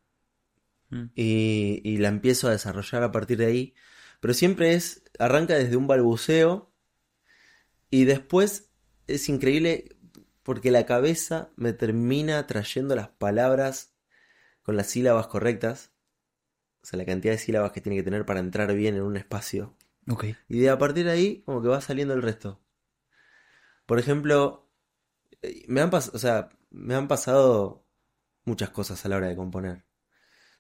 Mm. 0.92 1.12
y, 1.16 1.82
y 1.84 1.98
la 1.98 2.08
empiezo 2.10 2.48
a 2.48 2.52
desarrollar 2.52 3.04
a 3.04 3.12
partir 3.12 3.38
de 3.38 3.46
ahí. 3.46 3.76
Pero 4.20 4.34
siempre 4.34 4.74
es, 4.74 5.04
arranca 5.18 5.56
desde 5.56 5.78
un 5.78 5.88
balbuceo 5.88 6.74
y 7.90 8.06
después 8.06 8.72
es 9.08 9.30
increíble 9.30 9.96
porque 10.44 10.72
la 10.72 10.86
cabeza 10.86 11.52
me 11.56 11.74
termina 11.74 12.46
trayendo 12.48 12.96
las 12.96 13.10
palabras 13.10 13.96
con 14.62 14.76
las 14.76 14.88
sílabas 14.88 15.28
correctas. 15.28 15.92
O 16.82 16.86
sea, 16.86 16.98
la 16.98 17.06
cantidad 17.06 17.34
de 17.34 17.40
sílabas 17.40 17.72
que 17.72 17.82
tiene 17.82 17.98
que 17.98 18.04
tener 18.04 18.26
para 18.26 18.40
entrar 18.40 18.74
bien 18.74 18.96
en 18.96 19.04
un 19.04 19.18
espacio. 19.18 19.76
Ok. 20.08 20.26
Y 20.48 20.60
de 20.60 20.70
a 20.70 20.78
partir 20.78 21.06
de 21.06 21.12
ahí, 21.12 21.42
como 21.46 21.62
que 21.62 21.68
va 21.68 21.82
saliendo 21.82 22.14
el 22.14 22.22
resto. 22.22 22.62
Por 23.86 24.00
ejemplo, 24.00 24.70
eh, 25.42 25.66
me 25.68 25.82
han, 25.82 25.94
o 25.94 26.02
sea, 26.02 26.50
me 26.70 26.96
han 26.96 27.08
pasado 27.08 27.86
muchas 28.46 28.70
cosas 28.70 29.04
a 29.06 29.10
la 29.10 29.18
hora 29.18 29.28
de 29.28 29.36
componer. 29.36 29.86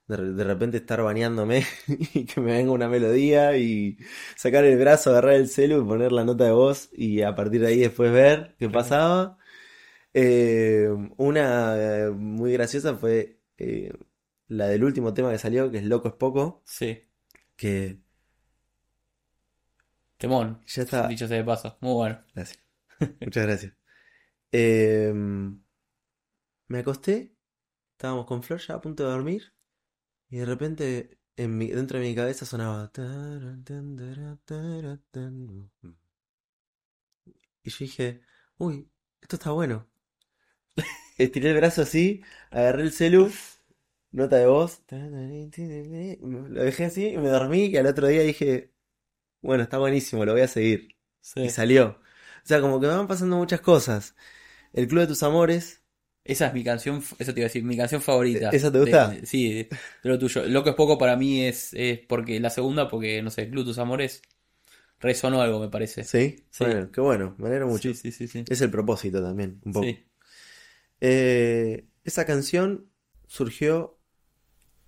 De, 0.09 0.17
re- 0.17 0.33
de 0.33 0.45
repente 0.45 0.77
estar 0.77 1.03
bañándome 1.03 1.65
y 2.15 2.25
que 2.25 2.41
me 2.41 2.53
venga 2.53 2.73
una 2.73 2.89
melodía 2.89 3.57
y 3.57 3.97
sacar 4.35 4.65
el 4.65 4.77
brazo, 4.79 5.11
agarrar 5.11 5.35
el 5.35 5.49
celu 5.49 5.81
y 5.83 5.87
poner 5.87 6.11
la 6.13 6.25
nota 6.25 6.45
de 6.45 6.51
voz 6.53 6.89
y 6.93 7.23
a 7.23 7.35
partir 7.35 7.61
de 7.61 7.67
ahí 7.69 7.79
después 7.79 8.11
ver 8.13 8.55
qué 8.59 8.69
pasaba. 8.69 9.37
Eh, 10.13 10.89
una 11.17 11.75
eh, 12.07 12.09
muy 12.11 12.53
graciosa 12.53 12.95
fue 12.97 13.39
eh, 13.57 13.93
la 14.47 14.67
del 14.67 14.83
último 14.85 15.13
tema 15.13 15.31
que 15.31 15.39
salió, 15.39 15.71
que 15.71 15.79
es 15.79 15.85
Loco 15.85 16.09
es 16.09 16.15
Poco 16.15 16.63
Sí. 16.65 17.07
que 17.57 18.01
Temón. 20.17 20.61
Ya 20.67 20.83
está. 20.83 21.07
Dicho 21.07 21.27
sea 21.27 21.37
de 21.37 21.43
paso. 21.43 21.77
Muy 21.81 21.93
bueno. 21.93 22.23
Gracias. 22.33 22.59
Muchas 23.21 23.45
gracias. 23.45 23.73
Eh, 24.51 25.13
me 25.15 26.79
acosté, 26.79 27.35
estábamos 27.93 28.25
con 28.27 28.43
Flor 28.43 28.59
ya 28.61 28.75
a 28.75 28.81
punto 28.81 29.03
de 29.03 29.11
dormir, 29.11 29.53
y 30.29 30.37
de 30.37 30.45
repente 30.45 31.19
en 31.37 31.57
mi- 31.57 31.67
dentro 31.69 31.99
de 31.99 32.05
mi 32.07 32.15
cabeza 32.15 32.45
sonaba. 32.45 32.91
Y 37.63 37.69
yo 37.69 37.77
dije, 37.79 38.21
uy, 38.57 38.89
esto 39.21 39.35
está 39.37 39.51
bueno. 39.51 39.87
Estiré 41.17 41.51
el 41.51 41.57
brazo 41.57 41.81
así, 41.83 42.23
agarré 42.51 42.83
el 42.83 42.91
celu, 42.91 43.31
nota 44.11 44.37
de 44.37 44.47
voz, 44.47 44.81
lo 44.91 46.63
dejé 46.63 46.85
así 46.85 47.07
y 47.09 47.17
me 47.17 47.29
dormí, 47.29 47.65
y 47.67 47.77
al 47.77 47.87
otro 47.87 48.07
día 48.07 48.21
dije, 48.21 48.73
bueno, 49.41 49.63
está 49.63 49.77
buenísimo, 49.79 50.25
lo 50.25 50.33
voy 50.33 50.41
a 50.43 50.47
seguir. 50.47 50.95
Sí. 51.21 51.41
Y 51.41 51.49
salió. 51.49 51.99
O 52.43 52.47
sea, 52.47 52.61
como 52.61 52.79
que 52.79 52.87
me 52.87 52.95
van 52.95 53.07
pasando 53.07 53.37
muchas 53.37 53.61
cosas. 53.61 54.15
El 54.73 54.87
Club 54.87 55.01
de 55.01 55.07
tus 55.07 55.23
Amores, 55.23 55.83
Esa 56.23 56.47
es 56.47 56.53
mi 56.53 56.63
canción, 56.63 57.03
eso 57.17 57.33
te 57.33 57.39
iba 57.39 57.45
a 57.45 57.49
decir, 57.49 57.63
mi 57.63 57.75
canción 57.77 58.01
favorita. 58.01 58.51
¿Esa 58.51 58.71
te 58.71 58.79
gusta? 58.79 59.07
de- 59.11 59.25
sí, 59.25 59.53
de, 59.53 59.63
de 60.03 60.09
lo 60.09 60.19
tuyo. 60.19 60.45
Loco 60.45 60.69
es 60.69 60.75
poco 60.75 60.97
para 60.97 61.15
mí 61.17 61.43
es, 61.45 61.73
es 61.73 61.99
porque 62.07 62.39
la 62.39 62.49
segunda, 62.51 62.87
porque 62.87 63.21
no 63.23 63.31
sé, 63.31 63.49
Club 63.49 63.65
Tus 63.65 63.79
Amores 63.79 64.21
resonó 64.99 65.41
algo, 65.41 65.59
me 65.59 65.69
parece. 65.69 66.03
¿sí? 66.03 66.45
Sí. 66.51 66.65
Bueno, 66.65 66.91
qué 66.91 67.01
bueno, 67.01 67.35
me 67.37 67.47
alegro 67.47 67.67
mucho. 67.67 67.89
Sí, 67.93 68.11
sí, 68.11 68.27
sí. 68.27 68.45
Es 68.49 68.61
el 68.61 68.71
propósito 68.71 69.21
también, 69.23 69.61
un 69.65 69.73
poco. 69.73 69.85
Sí. 69.85 70.05
Eh, 71.01 71.87
esa 72.03 72.25
canción 72.25 72.89
surgió, 73.27 73.99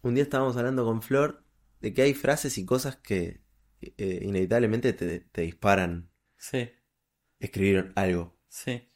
un 0.03 0.15
día 0.15 0.23
estábamos 0.23 0.57
hablando 0.57 0.85
con 0.85 1.01
Flor 1.03 1.45
de 1.81 1.93
que 1.93 2.03
hay 2.03 2.13
frases 2.15 2.57
y 2.59 2.65
cosas 2.65 2.97
que 2.97 3.41
eh, 3.81 4.19
inevitablemente 4.23 4.93
te, 4.93 5.21
te 5.21 5.41
disparan 5.43 6.09
Sí, 6.37 6.69
escribir 7.39 7.91
algo. 7.97 8.37
sí. 8.49 8.90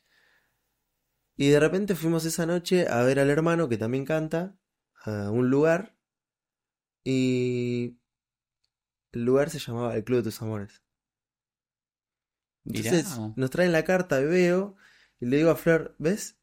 Y 1.37 1.49
de 1.49 1.59
repente 1.59 1.95
fuimos 1.95 2.25
esa 2.25 2.45
noche 2.45 2.87
a 2.87 3.01
ver 3.03 3.19
al 3.19 3.29
hermano 3.29 3.67
que 3.69 3.77
también 3.77 4.05
canta 4.05 4.55
a 5.03 5.29
un 5.31 5.49
lugar 5.49 5.95
y 7.03 7.97
el 9.11 9.25
lugar 9.25 9.49
se 9.49 9.59
llamaba 9.59 9.95
el 9.95 10.03
Club 10.03 10.17
de 10.19 10.23
tus 10.23 10.41
Amores. 10.41 10.81
Mirá. 12.63 12.89
Entonces 12.89 13.19
nos 13.35 13.49
traen 13.51 13.71
la 13.71 13.83
carta 13.83 14.19
veo 14.19 14.75
y 15.19 15.25
le 15.27 15.37
digo 15.37 15.51
a 15.51 15.55
Flor, 15.55 15.95
¿ves? 15.99 16.37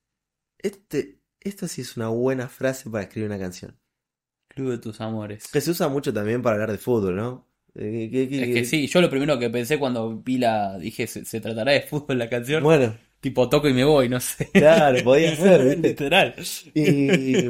Este, 0.59 1.21
esto 1.41 1.67
sí 1.69 1.81
es 1.83 1.97
una 1.97 2.09
buena 2.09 2.49
frase 2.49 2.89
para 2.91 3.05
escribir 3.05 3.29
una 3.29 3.39
canción. 3.39 3.79
Club 4.49 4.71
de 4.71 4.79
Tus 4.79 5.01
Amores. 5.01 5.49
Que 5.51 5.61
se 5.61 5.71
usa 5.71 5.89
mucho 5.89 6.13
también 6.13 6.43
para 6.43 6.55
hablar 6.57 6.71
de 6.73 6.79
fútbol, 6.79 7.17
¿no? 7.17 7.49
Eh, 7.75 8.11
que- 8.13 8.29
que- 8.29 8.43
Es 8.43 8.55
que 8.55 8.65
sí, 8.67 8.87
yo 8.87 9.01
lo 9.01 9.09
primero 9.09 9.39
que 9.39 9.49
pensé 9.49 9.79
cuando 9.79 10.19
vi 10.21 10.37
la. 10.39 10.79
Dije, 10.79 11.07
¿se, 11.07 11.25
se 11.25 11.41
tratará 11.41 11.73
de 11.73 11.81
fútbol 11.83 12.19
la 12.19 12.29
canción? 12.29 12.63
Bueno, 12.63 12.95
Tipo, 13.23 13.49
toco 13.49 13.69
y 13.69 13.75
me 13.75 13.85
voy, 13.85 14.09
no 14.11 14.21
sé. 14.21 14.51
claro, 14.57 15.03
podía 15.05 15.37
ser, 15.37 15.65
¿viste? 15.65 16.01
Literal. 16.01 16.35
Y, 16.75 17.47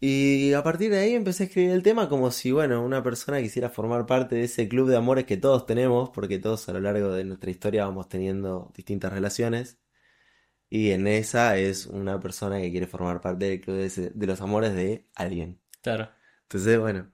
y 0.00 0.52
a 0.52 0.62
partir 0.62 0.90
de 0.90 0.98
ahí 0.98 1.14
empecé 1.14 1.44
a 1.44 1.46
escribir 1.46 1.70
el 1.70 1.82
tema 1.82 2.08
como 2.08 2.30
si, 2.30 2.52
bueno, 2.52 2.82
una 2.84 3.02
persona 3.02 3.40
quisiera 3.40 3.70
formar 3.70 4.06
parte 4.06 4.34
de 4.36 4.44
ese 4.44 4.68
club 4.68 4.88
de 4.88 4.96
amores 4.96 5.24
que 5.26 5.36
todos 5.38 5.66
tenemos, 5.66 6.10
porque 6.10 6.38
todos 6.38 6.68
a 6.68 6.72
lo 6.74 6.80
largo 6.80 7.10
de 7.12 7.24
nuestra 7.24 7.50
historia 7.50 7.86
vamos 7.86 8.08
teniendo 8.08 8.72
distintas 8.76 9.12
relaciones. 9.12 9.78
Y 10.70 10.90
en 10.92 11.06
esa 11.08 11.58
es 11.58 11.86
una 11.86 12.20
persona 12.20 12.60
que 12.60 12.70
quiere 12.72 12.86
formar 12.88 13.20
parte 13.20 13.46
del 13.46 13.60
club 13.62 13.76
de, 13.78 13.86
ese- 13.86 14.10
de 14.14 14.26
los 14.28 14.40
amores 14.42 14.74
de 14.74 15.08
alguien. 15.16 15.60
Claro. 15.82 16.10
Entonces, 16.44 16.78
bueno, 16.80 17.12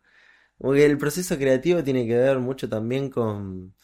como 0.58 0.74
que 0.74 0.84
el 0.86 0.98
proceso 0.98 1.36
creativo 1.38 1.84
tiene 1.84 2.06
que 2.06 2.16
ver 2.16 2.38
mucho 2.40 2.68
también 2.68 3.10
con 3.10 3.74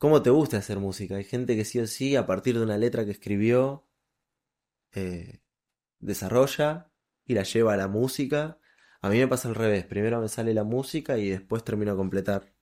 cómo 0.00 0.22
te 0.22 0.30
gusta 0.30 0.56
hacer 0.58 0.78
música. 0.80 1.16
Hay 1.16 1.24
gente 1.24 1.56
que 1.56 1.64
sí 1.66 1.78
o 1.78 1.86
sí, 1.86 2.16
a 2.16 2.26
partir 2.26 2.56
de 2.56 2.64
una 2.64 2.78
letra 2.78 3.04
que 3.04 3.10
escribió, 3.12 3.86
eh, 4.92 5.42
desarrolla 6.00 6.90
y 7.26 7.34
la 7.34 7.44
lleva 7.44 7.74
a 7.74 7.76
la 7.76 7.88
música. 7.88 8.58
A 9.02 9.10
mí 9.10 9.18
me 9.18 9.28
pasa 9.28 9.48
al 9.48 9.54
revés. 9.56 9.84
Primero 9.86 10.20
me 10.20 10.28
sale 10.28 10.54
la 10.54 10.64
música 10.64 11.18
y 11.18 11.30
después 11.30 11.64
termino 11.64 11.92
a 11.92 11.96
completar, 11.96 12.54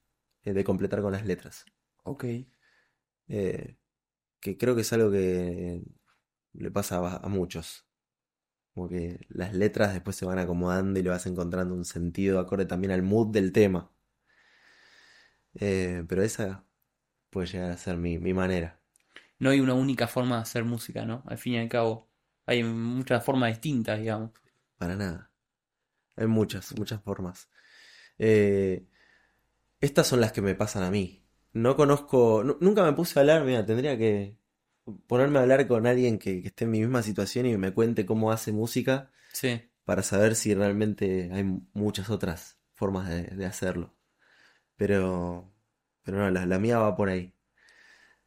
eh, 0.42 0.52
de 0.52 0.64
completar 0.64 1.00
con 1.02 1.12
las 1.12 1.26
letras. 1.26 1.64
Ok. 2.04 2.24
Eh, 3.28 3.76
que 4.40 4.58
creo 4.58 4.74
que 4.74 4.82
es 4.82 4.92
algo 4.92 5.10
que 5.12 5.82
le 6.54 6.70
pasa 6.72 6.98
a, 6.98 7.16
a 7.18 7.28
muchos. 7.28 7.86
Como 8.74 8.88
que 8.88 9.26
las 9.28 9.54
letras 9.54 9.94
después 9.94 10.16
se 10.16 10.26
van 10.26 10.38
acomodando 10.40 10.98
y 10.98 11.02
le 11.04 11.10
vas 11.10 11.26
encontrando 11.26 11.74
un 11.74 11.84
sentido 11.84 12.40
acorde 12.40 12.66
también 12.66 12.92
al 12.92 13.02
mood 13.02 13.28
del 13.32 13.52
tema. 13.52 13.92
Eh, 15.54 16.04
pero 16.08 16.22
esa 16.22 16.67
puede 17.30 17.46
llegar 17.48 17.70
a 17.70 17.76
ser 17.76 17.96
mi, 17.96 18.18
mi 18.18 18.32
manera. 18.34 18.80
No 19.38 19.50
hay 19.50 19.60
una 19.60 19.74
única 19.74 20.06
forma 20.08 20.36
de 20.36 20.42
hacer 20.42 20.64
música, 20.64 21.04
¿no? 21.04 21.22
Al 21.26 21.38
fin 21.38 21.54
y 21.54 21.58
al 21.58 21.68
cabo. 21.68 22.08
Hay 22.46 22.62
muchas 22.64 23.24
formas 23.24 23.50
distintas, 23.50 23.98
digamos. 24.00 24.30
Para 24.78 24.96
nada. 24.96 25.30
Hay 26.16 26.26
muchas, 26.26 26.76
muchas 26.78 27.02
formas. 27.02 27.48
Eh, 28.18 28.86
estas 29.80 30.06
son 30.06 30.20
las 30.20 30.32
que 30.32 30.42
me 30.42 30.54
pasan 30.54 30.82
a 30.82 30.90
mí. 30.90 31.24
No 31.52 31.76
conozco, 31.76 32.42
nu- 32.44 32.58
nunca 32.60 32.84
me 32.84 32.92
puse 32.92 33.18
a 33.18 33.22
hablar, 33.22 33.44
mira, 33.44 33.64
tendría 33.64 33.96
que 33.96 34.36
ponerme 35.06 35.38
a 35.38 35.42
hablar 35.42 35.66
con 35.68 35.86
alguien 35.86 36.18
que, 36.18 36.42
que 36.42 36.48
esté 36.48 36.64
en 36.64 36.70
mi 36.72 36.80
misma 36.80 37.02
situación 37.02 37.46
y 37.46 37.56
me 37.56 37.72
cuente 37.72 38.06
cómo 38.06 38.32
hace 38.32 38.52
música. 38.52 39.10
Sí. 39.32 39.62
para 39.84 40.02
saber 40.02 40.34
si 40.36 40.54
realmente 40.54 41.30
hay 41.32 41.44
muchas 41.72 42.10
otras 42.10 42.58
formas 42.74 43.08
de, 43.08 43.22
de 43.24 43.46
hacerlo. 43.46 43.94
Pero, 44.76 45.52
pero 46.08 46.20
no, 46.20 46.30
la, 46.30 46.46
la 46.46 46.58
mía 46.58 46.78
va 46.78 46.96
por 46.96 47.10
ahí. 47.10 47.34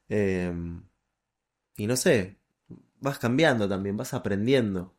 Em, 0.07 0.83
y 1.77 1.87
no 1.87 1.95
sé, 1.97 2.37
vas 2.99 3.17
cambiando 3.19 3.67
también, 3.67 3.97
vas 3.97 4.13
aprendiendo. 4.13 4.95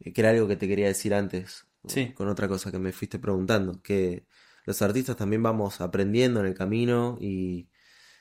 Eh, 0.00 0.12
Que 0.12 0.20
era 0.22 0.30
algo 0.30 0.48
que 0.48 0.56
te 0.56 0.66
quería 0.68 0.88
decir 0.88 1.14
antes, 1.14 1.66
Sí. 1.86 2.12
con 2.14 2.26
otra 2.28 2.48
cosa 2.48 2.72
que 2.72 2.80
me 2.80 2.90
fuiste 2.92 3.18
preguntando, 3.20 3.80
que 3.82 4.26
los 4.66 4.82
artistas 4.82 5.16
también 5.16 5.42
vamos 5.42 5.80
aprendiendo 5.80 6.40
en 6.40 6.46
el 6.46 6.54
camino 6.54 7.16
y 7.20 7.70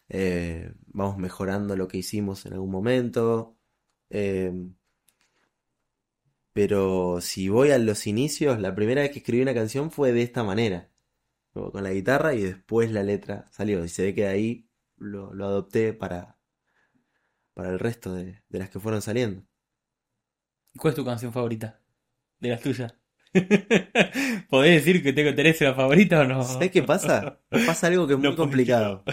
eh, 0.10 0.72
vamos 0.86 1.18
mejorando 1.18 1.76
lo 1.76 1.88
que 1.88 1.98
hicimos 1.98 2.46
en 2.46 2.54
algún 2.54 2.70
momento. 2.72 3.58
Em, 4.12 4.76
pero 6.54 7.22
si 7.22 7.50
voy 7.50 7.72
a 7.72 7.78
los 7.78 8.08
inicios, 8.08 8.60
la 8.60 8.74
primera 8.76 9.02
vez 9.02 9.12
que 9.12 9.20
escribí 9.20 9.42
una 9.42 9.54
canción 9.54 9.92
fue 9.92 10.12
de 10.12 10.24
esta 10.24 10.44
manera, 10.44 10.90
con 11.72 11.84
la 11.84 11.92
guitarra 11.92 12.34
y 12.34 12.44
después 12.44 12.92
la 12.92 13.04
letra 13.04 13.46
salió. 13.52 13.84
Y 13.84 13.90
se 13.90 14.04
ve 14.04 14.16
que 14.16 14.22
de 14.22 14.28
ahí 14.28 14.70
lo, 14.98 15.34
lo 15.34 15.46
adopté 15.46 15.94
para, 15.94 16.38
para 17.54 17.70
el 17.70 17.80
resto 17.80 18.14
de, 18.14 18.44
de 18.48 18.60
las 18.60 18.70
que 18.70 18.80
fueron 18.80 19.02
saliendo. 19.02 19.46
¿Cuál 20.78 20.92
es 20.92 20.96
tu 20.96 21.06
canción 21.06 21.34
favorita? 21.34 21.82
De 22.40 22.50
las 22.50 22.62
tuyas. 22.62 22.94
¿Podés 24.50 24.86
decir 24.86 25.04
que 25.04 25.14
tengo 25.14 25.34
tenés 25.36 25.60
una 25.62 25.74
favorita 25.74 26.22
o 26.22 26.24
no? 26.24 26.44
¿Sabes 26.44 26.72
qué 26.72 26.84
pasa? 26.84 27.42
Pasa 27.50 27.88
algo 27.88 28.08
que 28.08 28.14
es 28.14 28.20
muy 28.24 28.36
complicado. 28.36 29.04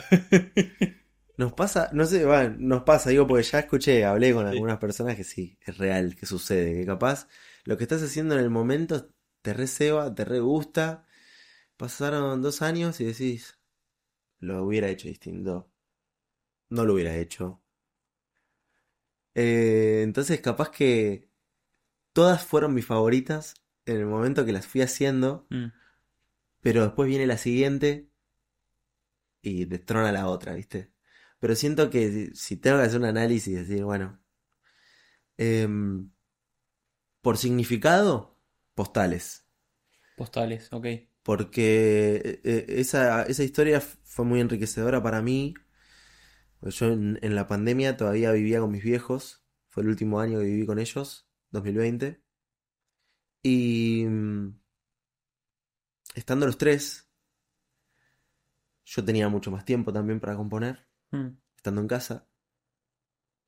Nos 1.37 1.53
pasa, 1.53 1.91
no 1.93 2.07
sé, 2.07 2.25
va, 2.25 2.49
nos 2.49 2.85
pasa, 2.85 3.11
digo, 3.11 3.27
porque 3.27 3.43
ya 3.43 3.59
escuché, 3.59 4.05
hablé 4.05 4.33
con 4.33 4.47
algunas 4.47 4.79
personas 4.79 5.17
que 5.17 5.25
sí, 5.25 5.59
es 5.61 5.79
real, 5.79 6.15
que 6.15 6.27
sucede, 6.27 6.75
que 6.75 6.87
capaz 6.87 7.27
lo 7.65 7.77
que 7.77 7.85
estás 7.85 8.03
haciendo 8.03 8.35
en 8.35 8.41
el 8.41 8.51
momento 8.51 9.11
te 9.43 9.53
receba, 9.53 10.15
te 10.15 10.25
re 10.25 10.39
gusta, 10.39 11.04
pasaron 11.77 12.43
dos 12.43 12.63
años 12.63 13.01
y 13.01 13.05
decís, 13.05 13.59
lo 14.41 14.65
hubiera 14.65 14.89
hecho 14.89 15.09
distinto, 15.09 15.71
no 16.71 16.85
lo 16.85 16.95
hubiera 16.95 17.17
hecho. 17.17 17.63
Eh, 19.35 20.03
entonces 20.05 20.41
capaz 20.41 20.71
que 20.71 21.29
todas 22.13 22.45
fueron 22.45 22.75
mis 22.75 22.87
favoritas 22.87 23.55
en 23.87 23.99
el 23.99 24.07
momento 24.07 24.45
que 24.45 24.53
las 24.53 24.67
fui 24.67 24.83
haciendo, 24.83 25.47
Mm, 25.51 25.67
pero 26.61 26.83
después 26.83 27.09
viene 27.09 27.27
la 27.27 27.39
siguiente 27.39 28.11
y 29.43 29.67
destrona 29.67 30.13
la 30.13 30.29
otra, 30.29 30.55
¿viste? 30.55 30.93
Pero 31.39 31.55
siento 31.55 31.91
que 31.91 32.31
si- 32.35 32.57
tengo 32.57 32.79
que 32.79 32.85
hacer 32.85 32.99
un 33.01 33.07
análisis 33.07 33.49
y 33.49 33.55
decir, 33.57 33.85
bueno, 33.85 34.21
em, 35.39 36.11
por 37.23 37.39
significado, 37.39 38.39
postales. 38.75 39.47
Postales, 40.17 40.73
ok. 40.73 40.87
Porque 41.25 42.17
eh, 42.25 42.41
eh, 42.45 42.67
esa, 42.69 43.25
esa 43.25 43.45
historia 43.45 43.81
fue 43.81 44.25
muy 44.27 44.41
enriquecedora 44.41 45.03
para 45.03 45.23
mí. 45.23 45.55
Yo 46.63 46.87
en, 46.87 47.19
en 47.23 47.35
la 47.35 47.47
pandemia 47.49 47.97
todavía 47.97 48.33
vivía 48.33 48.61
con 48.61 48.71
mis 48.73 48.85
viejos. 48.85 49.45
Fue 49.71 49.83
el 49.83 49.89
último 49.91 50.21
año 50.21 50.39
que 50.39 50.47
viví 50.47 50.67
con 50.67 50.79
ellos, 50.79 51.29
2020. 51.51 52.23
Y 53.43 54.05
mm, 54.07 54.59
estando 56.15 56.47
los 56.47 56.59
tres, 56.59 57.09
yo 58.85 59.05
tenía 59.05 59.29
mucho 59.29 59.51
más 59.51 59.65
tiempo 59.65 59.93
también 59.93 60.21
para 60.21 60.37
componer, 60.37 60.87
Mm, 61.13 61.39
estando 61.57 61.81
en 61.81 61.89
casa. 61.89 62.27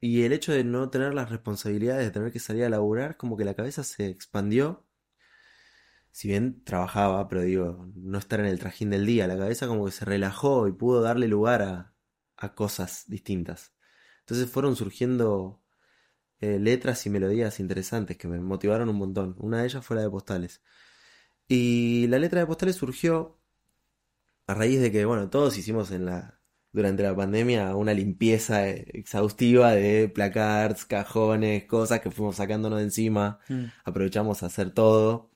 Y 0.00 0.22
el 0.22 0.32
hecho 0.32 0.52
de 0.52 0.64
no 0.64 0.88
tener 0.88 1.12
las 1.14 1.28
responsabilidades 1.30 2.06
de 2.06 2.10
tener 2.10 2.32
que 2.32 2.38
salir 2.38 2.64
a 2.64 2.70
laburar, 2.70 3.16
como 3.18 3.36
que 3.36 3.44
la 3.44 3.54
cabeza 3.54 3.84
se 3.84 4.06
expandió. 4.08 4.85
Si 6.16 6.28
bien 6.28 6.64
trabajaba, 6.64 7.28
pero 7.28 7.42
digo, 7.42 7.90
no 7.94 8.16
estar 8.16 8.40
en 8.40 8.46
el 8.46 8.58
trajín 8.58 8.88
del 8.88 9.04
día, 9.04 9.26
la 9.26 9.36
cabeza 9.36 9.66
como 9.66 9.84
que 9.84 9.92
se 9.92 10.06
relajó 10.06 10.66
y 10.66 10.72
pudo 10.72 11.02
darle 11.02 11.28
lugar 11.28 11.60
a, 11.60 11.94
a 12.38 12.54
cosas 12.54 13.04
distintas. 13.06 13.74
Entonces 14.20 14.48
fueron 14.48 14.76
surgiendo 14.76 15.62
eh, 16.40 16.58
letras 16.58 17.04
y 17.04 17.10
melodías 17.10 17.60
interesantes 17.60 18.16
que 18.16 18.28
me 18.28 18.40
motivaron 18.40 18.88
un 18.88 18.96
montón. 18.96 19.36
Una 19.38 19.58
de 19.58 19.66
ellas 19.66 19.84
fue 19.84 19.96
la 19.96 20.04
de 20.04 20.08
Postales. 20.08 20.62
Y 21.48 22.06
la 22.06 22.18
letra 22.18 22.40
de 22.40 22.46
Postales 22.46 22.76
surgió 22.76 23.38
a 24.46 24.54
raíz 24.54 24.80
de 24.80 24.90
que, 24.90 25.04
bueno, 25.04 25.28
todos 25.28 25.58
hicimos 25.58 25.90
en 25.90 26.06
la, 26.06 26.40
durante 26.72 27.02
la 27.02 27.14
pandemia 27.14 27.76
una 27.76 27.92
limpieza 27.92 28.66
eh, 28.66 28.86
exhaustiva 28.94 29.72
de 29.72 30.08
placards, 30.08 30.86
cajones, 30.86 31.66
cosas 31.66 32.00
que 32.00 32.10
fuimos 32.10 32.36
sacándonos 32.36 32.78
de 32.78 32.84
encima. 32.84 33.38
Mm. 33.50 33.64
Aprovechamos 33.84 34.42
a 34.42 34.46
hacer 34.46 34.70
todo. 34.70 35.35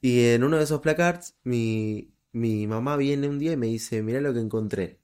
Y 0.00 0.26
en 0.28 0.44
uno 0.44 0.56
de 0.56 0.64
esos 0.64 0.80
placards, 0.80 1.36
mi, 1.42 2.14
mi 2.32 2.66
mamá 2.66 2.96
viene 2.96 3.28
un 3.28 3.38
día 3.38 3.52
y 3.52 3.56
me 3.56 3.66
dice, 3.66 4.02
mirá 4.02 4.20
lo 4.20 4.32
que 4.32 4.40
encontré. 4.40 5.00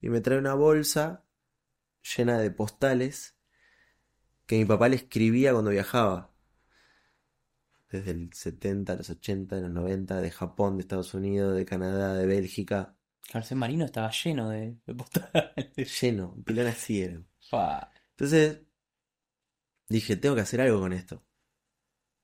Y 0.00 0.08
me 0.08 0.20
trae 0.20 0.38
una 0.38 0.54
bolsa 0.54 1.24
llena 2.16 2.38
de 2.38 2.50
postales 2.50 3.36
que 4.46 4.58
mi 4.58 4.64
papá 4.64 4.88
le 4.88 4.96
escribía 4.96 5.52
cuando 5.52 5.70
viajaba. 5.70 6.30
Desde 7.90 8.12
el 8.12 8.32
70, 8.32 8.96
los 8.96 9.10
80, 9.10 9.56
los 9.56 9.70
90, 9.70 10.20
de 10.20 10.30
Japón, 10.30 10.76
de 10.76 10.82
Estados 10.82 11.12
Unidos, 11.12 11.54
de 11.54 11.66
Canadá, 11.66 12.14
de 12.14 12.26
Bélgica. 12.26 12.96
Carcel 13.30 13.58
Marino 13.58 13.84
estaba 13.84 14.10
lleno 14.10 14.48
de, 14.48 14.78
de 14.86 14.94
postales. 14.94 16.00
Lleno, 16.00 16.32
un 16.32 16.42
pilón 16.42 16.66
así 16.66 17.02
era. 17.02 17.22
Entonces 18.10 18.60
dije, 19.88 20.16
tengo 20.16 20.34
que 20.34 20.40
hacer 20.40 20.60
algo 20.62 20.80
con 20.80 20.92
esto. 20.92 21.22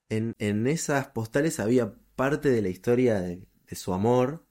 En, 0.09 0.35
en 0.39 0.67
esas 0.67 1.07
postales 1.09 1.59
había 1.59 1.93
parte 2.15 2.49
de 2.49 2.61
la 2.61 2.69
historia 2.69 3.19
de, 3.21 3.47
de 3.67 3.75
su 3.75 3.93
amor 3.93 4.45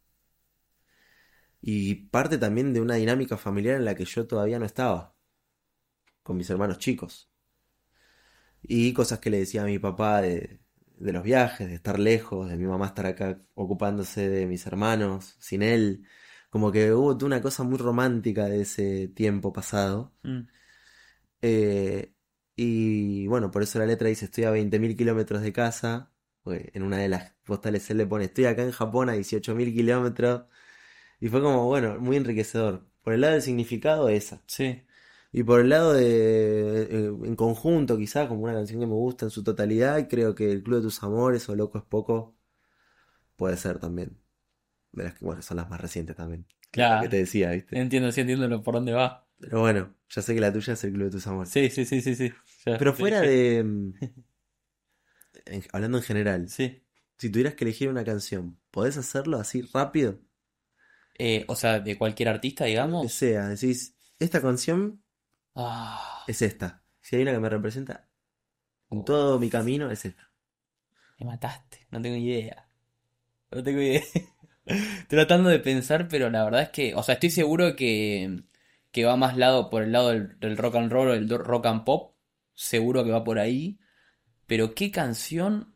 y 1.60 1.94
parte 1.94 2.38
también 2.38 2.72
de 2.72 2.80
una 2.80 2.94
dinámica 2.94 3.36
familiar 3.36 3.76
en 3.76 3.84
la 3.84 3.94
que 3.94 4.04
yo 4.04 4.26
todavía 4.26 4.58
no 4.58 4.66
estaba, 4.66 5.14
con 6.22 6.36
mis 6.36 6.50
hermanos 6.50 6.78
chicos. 6.78 7.30
Y 8.62 8.92
cosas 8.92 9.18
que 9.20 9.30
le 9.30 9.38
decía 9.38 9.62
a 9.62 9.66
mi 9.66 9.78
papá 9.78 10.20
de, 10.20 10.60
de 10.98 11.12
los 11.12 11.22
viajes, 11.22 11.68
de 11.68 11.74
estar 11.74 11.98
lejos, 11.98 12.48
de 12.48 12.56
mi 12.56 12.66
mamá 12.66 12.86
estar 12.86 13.06
acá 13.06 13.40
ocupándose 13.54 14.28
de 14.28 14.46
mis 14.46 14.66
hermanos, 14.66 15.36
sin 15.40 15.62
él. 15.62 16.04
Como 16.50 16.72
que 16.72 16.92
hubo 16.92 17.16
una 17.24 17.40
cosa 17.42 17.62
muy 17.62 17.78
romántica 17.78 18.46
de 18.46 18.62
ese 18.62 19.08
tiempo 19.08 19.52
pasado. 19.52 20.14
Mm. 20.22 20.40
Eh, 21.42 22.14
y 22.58 23.28
bueno, 23.28 23.52
por 23.52 23.62
eso 23.62 23.78
la 23.78 23.86
letra 23.86 24.08
dice, 24.08 24.24
estoy 24.24 24.44
a 24.44 24.50
20.000 24.52 24.96
kilómetros 24.96 25.42
de 25.42 25.52
casa. 25.52 26.12
porque 26.42 26.70
en 26.74 26.82
una 26.82 26.98
de 26.98 27.08
las 27.08 27.34
postales 27.44 27.88
él 27.90 27.98
le 27.98 28.06
pone, 28.06 28.24
estoy 28.24 28.46
acá 28.46 28.62
en 28.64 28.72
Japón 28.72 29.08
a 29.08 29.14
18.000 29.14 29.72
kilómetros. 29.72 30.46
Y 31.20 31.28
fue 31.28 31.40
como, 31.42 31.66
bueno, 31.66 32.00
muy 32.00 32.16
enriquecedor. 32.16 32.88
Por 33.02 33.12
el 33.14 33.20
lado 33.22 33.34
del 33.34 33.42
significado, 33.42 34.08
esa. 34.08 34.42
Sí. 34.46 34.82
Y 35.32 35.44
por 35.44 35.60
el 35.60 35.68
lado 35.68 35.92
de, 35.92 36.82
eh, 36.90 37.06
en 37.24 37.36
conjunto, 37.36 37.96
quizá, 37.96 38.28
como 38.28 38.42
una 38.44 38.54
canción 38.54 38.80
que 38.80 38.86
me 38.86 38.94
gusta 38.94 39.26
en 39.26 39.30
su 39.30 39.44
totalidad, 39.44 39.98
y 39.98 40.08
creo 40.08 40.34
que 40.34 40.50
El 40.50 40.62
Club 40.64 40.78
de 40.78 40.82
tus 40.82 41.02
Amores 41.04 41.48
o 41.48 41.54
Loco 41.56 41.78
es 41.78 41.84
Poco 41.84 42.36
puede 43.36 43.56
ser 43.56 43.78
también. 43.78 44.18
De 44.92 45.04
las 45.04 45.14
que, 45.14 45.24
bueno, 45.24 45.42
son 45.42 45.58
las 45.58 45.70
más 45.70 45.80
recientes 45.80 46.16
también. 46.16 46.46
Claro. 46.72 47.02
Que 47.02 47.08
te 47.08 47.18
decía, 47.18 47.52
¿viste? 47.52 47.78
Entiendo, 47.78 48.10
sí 48.10 48.22
entiendo 48.22 48.62
por 48.62 48.74
dónde 48.74 48.92
va. 48.92 49.28
Pero 49.38 49.60
bueno, 49.60 49.94
ya 50.08 50.22
sé 50.22 50.34
que 50.34 50.40
la 50.40 50.52
tuya 50.52 50.72
es 50.72 50.84
El 50.84 50.92
Club 50.92 51.04
de 51.04 51.10
tus 51.12 51.26
Amores. 51.26 51.50
Sí, 51.50 51.70
sí, 51.70 51.84
sí, 51.84 52.00
sí, 52.00 52.14
sí. 52.16 52.32
Pero 52.64 52.92
fuera 52.94 53.20
de... 53.20 53.62
mm, 53.64 53.92
en- 55.46 55.64
hablando 55.72 55.98
en 55.98 56.04
general, 56.04 56.48
Sí. 56.48 56.82
si 57.16 57.30
tuvieras 57.30 57.54
que 57.54 57.64
elegir 57.64 57.88
una 57.88 58.04
canción, 58.04 58.58
¿podés 58.70 58.96
hacerlo 58.96 59.38
así 59.38 59.62
rápido? 59.62 60.20
Eh, 61.18 61.44
o 61.48 61.56
sea, 61.56 61.80
de 61.80 61.98
cualquier 61.98 62.28
artista, 62.28 62.64
Que 62.64 62.70
digamos. 62.70 63.12
sea, 63.12 63.48
decís, 63.48 63.96
esta 64.18 64.40
canción 64.40 65.02
Ah, 65.54 66.22
es 66.28 66.42
esta. 66.42 66.84
Si 67.00 67.16
hay 67.16 67.22
una 67.22 67.32
que 67.32 67.40
me 67.40 67.48
representa 67.48 68.08
en 68.90 69.04
todo 69.04 69.38
mi 69.40 69.50
camino, 69.50 69.90
es 69.90 70.04
esta. 70.04 70.30
me 71.18 71.26
mataste. 71.26 71.86
No 71.90 72.00
tengo 72.00 72.16
idea. 72.16 72.68
No 73.50 73.62
tengo 73.62 73.80
idea. 73.80 74.02
Tratando 75.08 75.48
de 75.50 75.58
pensar, 75.58 76.06
pero 76.08 76.30
la 76.30 76.44
verdad 76.44 76.62
es 76.62 76.68
que, 76.70 76.94
o 76.94 77.02
sea, 77.02 77.14
estoy 77.14 77.30
seguro 77.30 77.74
que, 77.74 78.44
que 78.92 79.04
va 79.04 79.16
más 79.16 79.36
lado 79.36 79.70
por 79.70 79.82
el 79.82 79.92
lado 79.92 80.10
del, 80.10 80.38
del 80.38 80.56
rock 80.56 80.76
and 80.76 80.92
roll 80.92 81.08
o 81.08 81.14
el 81.14 81.26
do- 81.26 81.38
rock 81.38 81.66
and 81.66 81.84
pop. 81.84 82.14
Seguro 82.64 83.04
que 83.04 83.10
va 83.10 83.24
por 83.24 83.38
ahí. 83.38 83.78
Pero 84.46 84.74
qué 84.74 84.90
canción. 84.92 85.74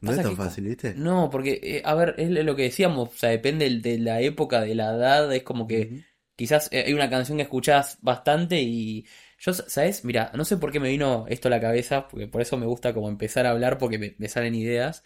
No 0.00 0.14
es 0.14 0.20
tan 0.20 0.36
fácil, 0.36 0.64
¿viste? 0.66 0.94
No, 0.94 1.28
porque, 1.30 1.60
eh, 1.62 1.82
a 1.84 1.94
ver, 1.94 2.14
es 2.18 2.30
lo 2.30 2.56
que 2.56 2.62
decíamos, 2.64 3.10
o 3.10 3.12
sea, 3.16 3.30
depende 3.30 3.68
de 3.70 3.98
la 3.98 4.20
época, 4.20 4.60
de 4.62 4.74
la 4.74 4.94
edad, 4.94 5.32
es 5.34 5.42
como 5.42 5.66
que 5.66 6.04
quizás 6.36 6.68
eh, 6.72 6.84
hay 6.86 6.94
una 6.94 7.10
canción 7.10 7.36
que 7.38 7.42
escuchás 7.42 7.98
bastante 8.00 8.60
y 8.62 9.06
yo, 9.38 9.52
¿sabes? 9.52 10.04
Mira, 10.04 10.30
no 10.34 10.44
sé 10.44 10.56
por 10.56 10.72
qué 10.72 10.80
me 10.80 10.88
vino 10.90 11.26
esto 11.28 11.48
a 11.48 11.50
la 11.50 11.60
cabeza, 11.60 12.08
porque 12.08 12.26
por 12.28 12.40
eso 12.40 12.56
me 12.56 12.66
gusta 12.66 12.94
como 12.94 13.08
empezar 13.08 13.46
a 13.46 13.50
hablar 13.50 13.78
porque 13.78 13.98
me, 13.98 14.14
me 14.18 14.28
salen 14.28 14.54
ideas. 14.54 15.04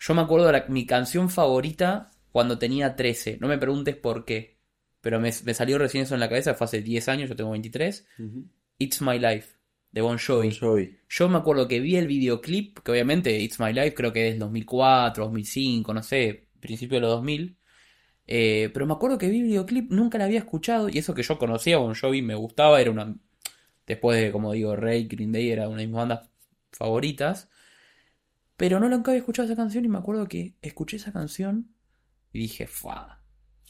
Yo 0.00 0.14
me 0.14 0.22
acuerdo 0.22 0.46
de 0.48 0.52
la- 0.52 0.66
mi 0.68 0.86
canción 0.86 1.30
favorita 1.30 2.10
cuando 2.32 2.58
tenía 2.58 2.96
13, 2.96 3.38
no 3.40 3.48
me 3.48 3.58
preguntes 3.58 3.96
por 3.96 4.24
qué, 4.26 4.57
pero 5.00 5.20
me, 5.20 5.30
me 5.44 5.54
salió 5.54 5.78
recién 5.78 6.04
eso 6.04 6.14
en 6.14 6.20
la 6.20 6.28
cabeza, 6.28 6.54
fue 6.54 6.66
hace 6.66 6.82
10 6.82 7.08
años, 7.08 7.28
yo 7.28 7.36
tengo 7.36 7.50
23, 7.50 8.06
Ujú. 8.18 8.48
It's 8.78 9.02
My 9.02 9.18
Life, 9.18 9.56
de 9.90 10.00
Bon 10.00 10.18
Jovi. 10.18 10.48
Bon 10.48 10.58
Jovi. 10.58 10.98
Yo 11.08 11.28
me 11.28 11.38
acuerdo 11.38 11.66
que 11.68 11.80
vi 11.80 11.96
el 11.96 12.06
videoclip, 12.06 12.78
que 12.80 12.92
obviamente 12.92 13.38
It's 13.38 13.58
My 13.60 13.72
Life 13.72 13.94
creo 13.94 14.12
que 14.12 14.28
es 14.28 14.38
2004, 14.38 15.24
2005, 15.24 15.94
no 15.94 16.02
sé, 16.02 16.48
principio 16.60 16.96
de 16.96 17.00
los 17.02 17.10
2000. 17.10 17.56
Eh, 18.26 18.70
pero 18.74 18.86
me 18.86 18.92
acuerdo 18.92 19.16
que 19.18 19.28
vi 19.28 19.38
el 19.38 19.44
videoclip, 19.44 19.90
nunca 19.90 20.18
la 20.18 20.24
había 20.24 20.38
escuchado, 20.38 20.88
y 20.88 20.98
eso 20.98 21.14
que 21.14 21.22
yo 21.22 21.38
conocía 21.38 21.76
a 21.76 21.78
Bon 21.78 21.94
Jovi, 21.94 22.22
me 22.22 22.34
gustaba, 22.34 22.80
era 22.80 22.90
una... 22.90 23.16
Después 23.86 24.20
de, 24.20 24.32
como 24.32 24.52
digo, 24.52 24.76
Ray, 24.76 25.06
Green 25.08 25.32
Day 25.32 25.50
era 25.50 25.68
una 25.68 25.80
de 25.80 25.86
mis 25.86 25.96
bandas 25.96 26.28
favoritas. 26.72 27.48
Pero 28.58 28.80
no 28.80 28.88
nunca 28.88 29.12
había 29.12 29.20
escuchado 29.20 29.46
esa 29.46 29.56
canción 29.56 29.84
y 29.84 29.88
me 29.88 29.98
acuerdo 29.98 30.28
que 30.28 30.56
escuché 30.60 30.96
esa 30.96 31.12
canción 31.12 31.74
y 32.32 32.40
dije, 32.40 32.66
¡fua! 32.66 33.17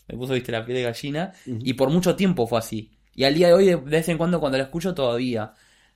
Me 0.08 0.16
puso, 0.16 0.32
viste, 0.34 0.52
la 0.52 0.64
piel 0.64 0.78
de 0.78 0.82
gallina. 0.84 1.32
Y 1.46 1.74
por 1.74 1.90
mucho 1.90 2.16
tiempo 2.16 2.46
fue 2.46 2.58
así. 2.58 2.90
Y 3.14 3.24
al 3.24 3.34
día 3.34 3.48
de 3.48 3.54
hoy, 3.54 3.64
de 3.66 3.76
vez 3.76 4.08
en 4.08 4.16
cuando, 4.18 4.40
cuando 4.40 4.58
la 4.58 4.64
escucho, 4.64 4.94
todavía. 4.94 5.52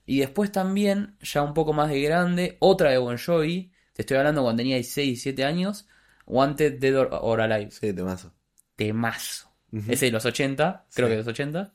Y 0.07 0.19
después 0.21 0.51
también, 0.53 1.17
ya 1.21 1.43
un 1.43 1.55
poco 1.55 1.73
más 1.73 1.89
de 1.91 2.01
grande, 2.03 2.57
otra 2.61 2.91
de 2.91 2.99
Bon 2.99 3.17
Jovi. 3.17 3.73
Te 3.95 4.03
estoy 4.03 4.17
hablando 4.19 4.43
cuando 4.43 4.61
tenía 4.61 4.77
16, 4.77 5.07
17 5.09 5.45
años. 5.45 5.87
Wanted, 6.27 6.79
Dead 6.79 6.97
or, 6.99 7.09
or 7.13 7.41
Alive. 7.41 7.71
Sí, 7.71 7.93
temazo. 7.93 8.33
Temazo. 8.77 9.49
Ujú. 9.73 9.91
Ese 9.93 10.07
de 10.07 10.13
los 10.13 10.25
80, 10.25 10.87
creo 10.95 11.07
Sí. 11.07 11.11
que 11.11 11.17
de 11.17 11.23
los 11.23 11.27
80. 11.29 11.73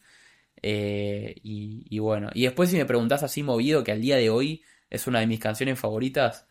Eh, 0.61 1.35
y, 1.43 1.85
y 1.89 1.99
bueno. 1.99 2.29
Y 2.33 2.43
después, 2.43 2.69
si 2.69 2.77
me 2.77 2.85
preguntás 2.85 3.23
así 3.23 3.43
movido, 3.43 3.83
que 3.83 3.91
al 3.91 4.01
día 4.01 4.17
de 4.17 4.29
hoy 4.29 4.63
es 4.89 5.07
una 5.07 5.19
de 5.19 5.27
mis 5.27 5.39
canciones 5.39 5.79
favoritas. 5.79 6.47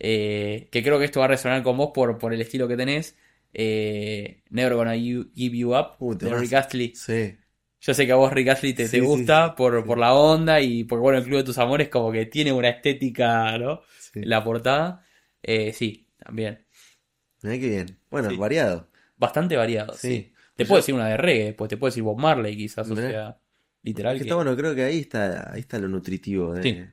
eh, 0.00 0.68
que 0.72 0.82
creo 0.82 0.98
que 0.98 1.04
esto 1.04 1.20
va 1.20 1.26
a 1.26 1.28
resonar 1.28 1.62
con 1.62 1.76
vos 1.76 1.90
por, 1.94 2.18
por 2.18 2.34
el 2.34 2.40
estilo 2.40 2.66
que 2.68 2.76
tenés. 2.76 3.16
Eh, 3.54 4.42
Never 4.50 4.74
Gonna 4.74 4.96
You- 4.96 5.30
Give 5.34 5.56
You 5.56 5.74
Up, 5.76 5.96
Uh, 6.00 6.14
de. 6.14 6.34
Rick 6.34 6.52
Astley. 6.52 6.94
Sí. 6.94 7.36
Yo 7.80 7.92
sé 7.94 8.06
que 8.06 8.12
a 8.12 8.16
vos 8.16 8.32
Rick 8.32 8.48
Astley 8.48 8.72
te, 8.72 8.84
te 8.84 8.88
Sí, 8.88 9.00
gusta 9.00 9.48
sí, 9.48 9.54
por, 9.56 9.84
por 9.84 9.98
la 9.98 10.14
onda 10.14 10.60
y 10.60 10.84
porque 10.84 11.00
bueno, 11.02 11.18
el 11.18 11.24
Club 11.24 11.36
de 11.38 11.44
tus 11.44 11.58
Amores 11.58 11.88
como 11.88 12.10
que 12.12 12.26
tiene 12.26 12.52
una 12.52 12.68
estética, 12.70 13.56
¿no? 13.58 13.80
La 14.14 14.42
portada. 14.42 15.04
Eh, 15.42 15.72
sí, 15.72 16.08
también. 16.18 16.66
Mirá 17.42 17.58
qué 17.58 17.68
bien. 17.68 17.98
Bueno, 18.10 18.34
variado. 18.38 18.88
Bastante 19.16 19.56
variado, 19.56 19.94
sí. 19.94 20.32
Te 20.56 20.64
Yo- 20.64 20.68
puedo 20.68 20.80
decir 20.80 20.94
una 20.94 21.08
de 21.08 21.16
reggae, 21.16 21.44
después 21.46 21.68
te 21.68 21.76
puedo 21.76 21.90
decir 21.90 22.02
Bob 22.02 22.18
Marley 22.18 22.56
quizás, 22.56 22.88
o 22.90 22.96
sea, 22.96 23.38
literal 23.82 24.14
Es 24.16 24.20
que 24.20 24.24
que... 24.24 24.28
está 24.28 24.36
bueno, 24.36 24.56
creo 24.56 24.74
que 24.74 24.84
ahí 24.84 25.00
está, 25.00 25.52
ahí 25.52 25.60
está 25.60 25.78
lo 25.78 25.88
nutritivo. 25.88 26.54
de- 26.54 26.62
Sí. 26.62 26.84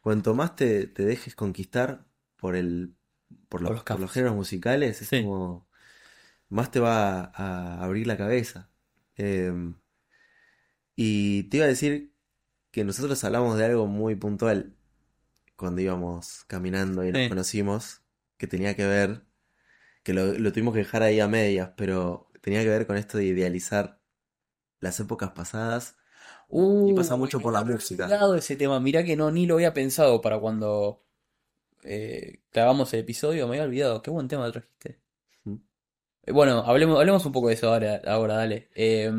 Cuanto 0.00 0.34
más 0.34 0.54
te, 0.56 0.86
te 0.86 1.04
dejes 1.04 1.34
conquistar 1.34 2.06
por 2.36 2.54
el, 2.54 2.94
por, 3.48 3.60
lo- 3.62 3.68
Por 3.68 3.76
los 3.76 3.82
por 3.84 3.90
los 3.90 4.00
capos. 4.02 4.12
géneros 4.12 4.36
musicales, 4.36 5.02
es 5.02 5.22
como 5.22 5.67
más 6.48 6.70
te 6.70 6.80
va 6.80 7.20
a, 7.24 7.78
a 7.80 7.84
abrir 7.84 8.06
la 8.06 8.16
cabeza. 8.16 8.70
Eh, 9.16 9.52
y 10.96 11.44
te 11.44 11.58
iba 11.58 11.66
a 11.66 11.68
decir 11.68 12.12
que 12.72 12.84
nosotros 12.84 13.22
hablamos 13.24 13.58
de 13.58 13.66
algo 13.66 13.86
muy 13.86 14.16
puntual 14.16 14.76
cuando 15.56 15.80
íbamos 15.82 16.44
caminando 16.46 17.04
y 17.06 17.12
nos 17.12 17.22
Sí. 17.22 17.28
conocimos, 17.28 18.02
que 18.38 18.46
tenía 18.46 18.76
que 18.76 18.86
ver, 18.86 19.24
que 20.04 20.14
lo, 20.14 20.34
lo 20.34 20.52
tuvimos 20.52 20.74
que 20.74 20.80
dejar 20.80 21.02
ahí 21.04 21.20
a 21.20 21.28
medias, 21.28 21.72
pero 21.76 22.30
tenía 22.42 22.62
que 22.62 22.70
ver 22.70 22.86
con 22.86 22.96
esto 22.98 23.18
de 23.18 23.26
idealizar 23.26 24.00
las 24.80 25.00
épocas 25.00 25.32
pasadas 25.32 25.96
Uh, 26.48 26.58
y 26.84 26.94
pasa 26.94 27.16
mucho 27.16 27.40
me 27.40 27.42
por 27.42 27.52
la 27.54 27.62
música. 27.64 28.16
olvidado 28.16 28.34
ese 28.36 28.56
tema, 28.56 28.80
mirá 28.80 29.04
que 29.04 29.16
no, 29.16 29.30
ni 29.30 29.46
lo 29.46 29.54
había 29.54 29.74
pensado 29.74 30.20
para 30.20 30.38
cuando 30.40 31.04
eh, 31.84 32.42
clavamos 32.50 32.94
el 32.94 33.00
episodio, 33.02 33.46
me 33.48 33.54
había 33.56 33.64
olvidado, 33.68 34.02
qué 34.02 34.10
buen 34.10 34.28
tema 34.28 34.50
trajiste. 34.52 35.00
Eh, 36.28 36.32
Bueno, 36.32 36.62
hablemos, 36.66 36.98
hablemos 36.98 37.24
un 37.26 37.32
poco 37.32 37.48
de 37.48 37.54
eso 37.54 37.72
ahora, 37.72 38.00
ahora 38.06 38.34
dale. 38.34 38.68
Eh, 38.74 39.10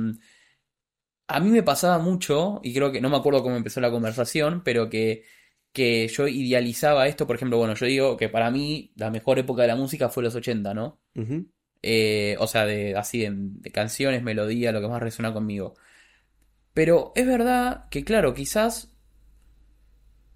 a 1.27 1.39
mí 1.39 1.49
me 1.49 1.63
pasaba 1.63 1.99
mucho, 1.99 2.59
y 2.63 2.73
creo 2.73 2.91
que 2.91 3.01
no 3.01 3.09
me 3.09 3.17
acuerdo 3.17 3.43
cómo 3.43 3.55
empezó 3.55 3.79
la 3.81 3.91
conversación, 3.91 4.61
pero 4.63 4.89
que 4.89 5.23
que 5.71 6.07
yo 6.07 6.27
idealizaba 6.27 7.07
esto, 7.07 7.27
por 7.27 7.35
ejemplo, 7.35 7.57
bueno, 7.57 7.75
yo 7.75 7.85
digo 7.85 8.17
que 8.17 8.29
para 8.29 8.49
mí 8.51 8.91
la 8.95 9.11
mejor 9.11 9.37
época 9.39 9.61
de 9.61 9.67
la 9.67 9.75
música 9.75 10.09
fue 10.09 10.23
los 10.23 10.35
80, 10.35 10.73
¿no? 10.73 10.99
Eh, 11.81 12.35
o 12.39 12.47
sea, 12.47 12.65
de 12.65 12.95
así 12.95 13.19
de, 13.19 13.29
de 13.33 13.71
canciones, 13.71 14.23
melodía, 14.23 14.71
lo 14.71 14.81
que 14.81 14.87
más 14.87 15.01
resuena 15.01 15.33
conmigo. 15.33 15.75
Pero 16.73 17.11
es 17.15 17.27
verdad 17.27 17.87
que, 17.89 18.03
claro, 18.03 18.33
quizás 18.33 18.95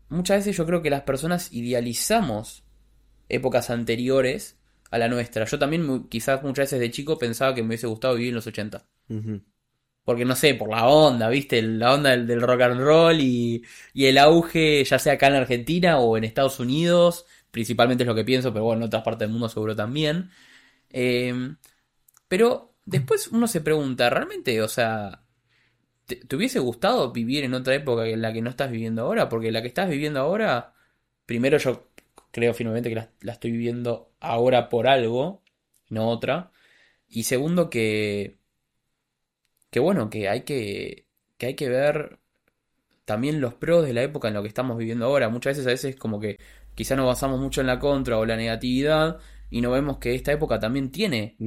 muchas 0.10 0.38
veces 0.38 0.56
yo 0.56 0.66
creo 0.66 0.82
que 0.82 0.90
las 0.90 1.02
personas 1.02 1.52
idealizamos 1.52 2.64
épocas 3.30 3.70
anteriores 3.70 4.60
a 4.94 5.00
la 5.00 5.08
nuestra. 5.10 5.46
Yo 5.46 5.60
también 5.60 6.08
quizás 6.10 6.44
muchas 6.44 6.66
veces 6.66 6.80
de 6.80 6.92
chico 6.92 7.18
pensaba 7.18 7.56
que 7.56 7.62
me 7.64 7.70
hubiese 7.70 7.88
gustado 7.88 8.16
vivir 8.16 8.30
en 8.30 8.36
los 8.36 8.48
80. 8.48 8.86
Ujú. 9.10 9.42
Porque 10.04 10.26
no 10.26 10.36
sé, 10.36 10.54
por 10.56 10.70
la 10.70 10.88
onda, 10.88 11.30
¿viste? 11.30 11.62
La 11.62 11.94
onda 11.94 12.10
del, 12.12 12.28
del 12.28 12.42
rock 12.42 12.62
and 12.62 12.82
roll 12.82 13.20
y, 13.22 13.64
y 13.94 14.06
el 14.08 14.18
auge, 14.18 14.84
ya 14.84 15.00
sea 15.00 15.14
acá 15.14 15.28
en 15.28 15.36
Argentina 15.36 16.00
o 16.00 16.18
en 16.18 16.26
Estados 16.26 16.60
Unidos, 16.60 17.26
principalmente 17.52 18.04
es 18.04 18.08
lo 18.08 18.16
que 18.16 18.26
pienso, 18.26 18.52
pero 18.52 18.66
bueno, 18.66 18.82
en 18.82 18.88
otras 18.88 19.04
partes 19.04 19.22
del 19.22 19.32
mundo 19.32 19.48
seguro 19.50 19.76
también. 19.76 20.30
Eh, 20.92 21.56
pero 22.28 22.76
después 22.86 23.30
uno 23.30 23.48
se 23.48 23.62
pregunta, 23.62 24.10
¿realmente, 24.10 24.62
o 24.62 24.68
sea, 24.70 25.24
¿te, 26.06 26.18
te 26.18 26.36
hubiese 26.36 26.60
gustado 26.60 27.12
vivir 27.12 27.44
en 27.44 27.54
otra 27.54 27.76
época 27.76 28.04
que 28.06 28.18
la 28.18 28.34
que 28.34 28.42
no 28.42 28.50
estás 28.50 28.72
viviendo 28.72 29.04
ahora? 29.04 29.30
Porque 29.30 29.52
la 29.52 29.62
que 29.62 29.68
estás 29.70 29.90
viviendo 29.90 30.20
ahora, 30.20 30.74
primero 31.26 31.58
yo 31.58 31.90
creo 32.34 32.54
firmemente 32.54 32.90
que 32.90 32.96
la, 32.96 33.10
la 33.22 33.34
estoy 33.34 33.52
viviendo 33.52 34.12
ahora 34.20 34.68
por 34.70 34.88
algo, 34.90 35.44
no 35.90 36.10
otra. 36.10 36.52
Y 37.08 37.24
segundo 37.24 37.70
que 37.70 38.40
que 39.72 39.80
bueno, 39.80 40.10
que 40.10 40.30
hay 40.30 40.42
que, 40.42 41.08
que 41.38 41.48
hay 41.48 41.56
que 41.56 41.70
ver 41.70 42.20
también 43.06 43.42
los 43.42 43.56
pros 43.56 43.86
de 43.86 43.94
la 43.94 44.04
época 44.04 44.28
en 44.28 44.36
lo 44.36 44.42
que 44.44 44.48
estamos 44.48 44.78
viviendo 44.78 45.06
ahora. 45.06 45.30
Muchas 45.30 45.58
veces 45.58 45.68
a 45.68 45.72
veces 45.72 45.96
como 45.96 46.20
que 46.20 46.40
quizá 46.76 46.96
nos 46.96 47.08
basamos 47.08 47.40
mucho 47.40 47.62
en 47.62 47.68
la 47.68 47.80
contra 47.80 48.18
o 48.20 48.26
la 48.26 48.36
negatividad 48.38 49.20
y 49.50 49.62
no 49.62 49.72
vemos 49.72 49.98
que 49.98 50.16
esta 50.16 50.32
época 50.32 50.60
también 50.60 50.92
tiene 50.92 51.38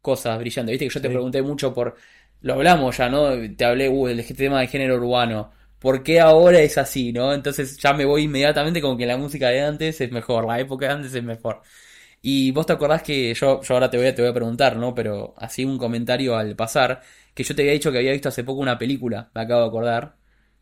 cosas 0.00 0.38
brillantes. 0.38 0.72
Viste 0.72 0.86
que 0.88 0.94
yo 0.94 1.00
te 1.02 1.10
pregunté 1.10 1.42
mucho 1.42 1.74
por... 1.74 1.96
Lo 2.40 2.54
hablamos 2.54 2.96
ya, 2.96 3.08
¿no? 3.08 3.30
Te 3.56 3.64
hablé 3.64 3.88
uh, 3.88 4.06
del 4.06 4.24
tema 4.36 4.60
de 4.60 4.66
género 4.68 4.96
urbano. 4.96 5.52
¿Por 5.82 6.04
qué 6.04 6.20
ahora 6.20 6.60
es 6.60 6.78
así, 6.78 7.12
no? 7.12 7.32
Entonces 7.34 7.76
ya 7.78 7.92
me 7.92 8.04
voy 8.04 8.24
inmediatamente 8.24 8.80
como 8.80 8.96
que 8.96 9.06
la 9.06 9.16
música 9.18 9.48
de 9.48 9.62
antes 9.62 10.00
es 10.00 10.12
mejor, 10.12 10.46
la 10.46 10.60
época 10.60 10.86
de 10.86 10.92
antes 10.92 11.14
es 11.14 11.24
mejor. 11.24 11.62
Y 12.22 12.52
vos 12.52 12.66
te 12.66 12.72
acordás 12.74 13.02
que 13.02 13.34
yo, 13.34 13.62
yo 13.62 13.74
ahora 13.74 13.90
te 13.90 13.96
voy, 13.98 14.06
a, 14.08 14.14
te 14.14 14.22
voy 14.22 14.30
a 14.30 14.34
preguntar, 14.34 14.76
¿no? 14.76 14.94
Pero 14.94 15.34
así 15.38 15.64
un 15.64 15.78
comentario 15.78 16.36
al 16.36 16.56
pasar, 16.56 17.02
que 17.34 17.44
yo 17.44 17.54
te 17.54 17.62
había 17.62 17.72
dicho 17.74 17.92
que 17.92 17.98
había 17.98 18.12
visto 18.12 18.28
hace 18.28 18.44
poco 18.44 18.60
una 18.60 18.78
película, 18.78 19.30
me 19.34 19.42
acabo 19.42 19.62
de 19.62 19.68
acordar, 19.68 20.16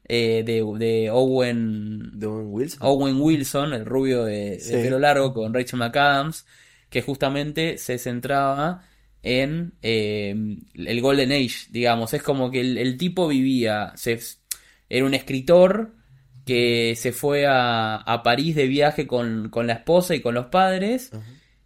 eh, 0.08 0.42
de, 0.44 0.64
de 0.78 1.10
Owen, 1.10 2.18
¿De 2.18 2.26
Owen 2.26 2.46
Wilson? 2.50 2.78
Owen 2.82 3.20
Wilson, 3.20 3.74
el 3.74 3.86
rubio 3.86 4.24
de, 4.24 4.60
pelo 4.70 4.98
largo, 4.98 5.34
con 5.34 5.54
Rachel 5.54 5.78
McAdams, 5.78 6.46
que 6.88 7.02
justamente 7.02 7.78
se 7.78 7.98
centraba 7.98 8.88
en 9.22 9.74
eh, 9.82 10.34
el 10.74 11.00
Golden 11.02 11.32
Age, 11.32 11.68
digamos. 11.70 12.14
Es 12.14 12.22
como 12.22 12.50
que 12.50 12.60
el, 12.60 12.78
el 12.78 12.96
tipo 12.96 13.28
vivía, 13.28 13.92
se, 13.96 14.18
era 14.90 15.06
un 15.06 15.14
escritor 15.14 15.94
que 16.44 16.94
se 16.96 17.12
fue 17.12 17.46
a, 17.46 17.96
a 17.96 18.22
París 18.22 18.54
de 18.56 18.66
viaje 18.66 19.06
con, 19.06 19.48
con 19.48 19.66
la 19.66 19.74
esposa 19.74 20.14
y 20.14 20.20
con 20.20 20.34
los 20.34 20.46
padres 20.46 21.12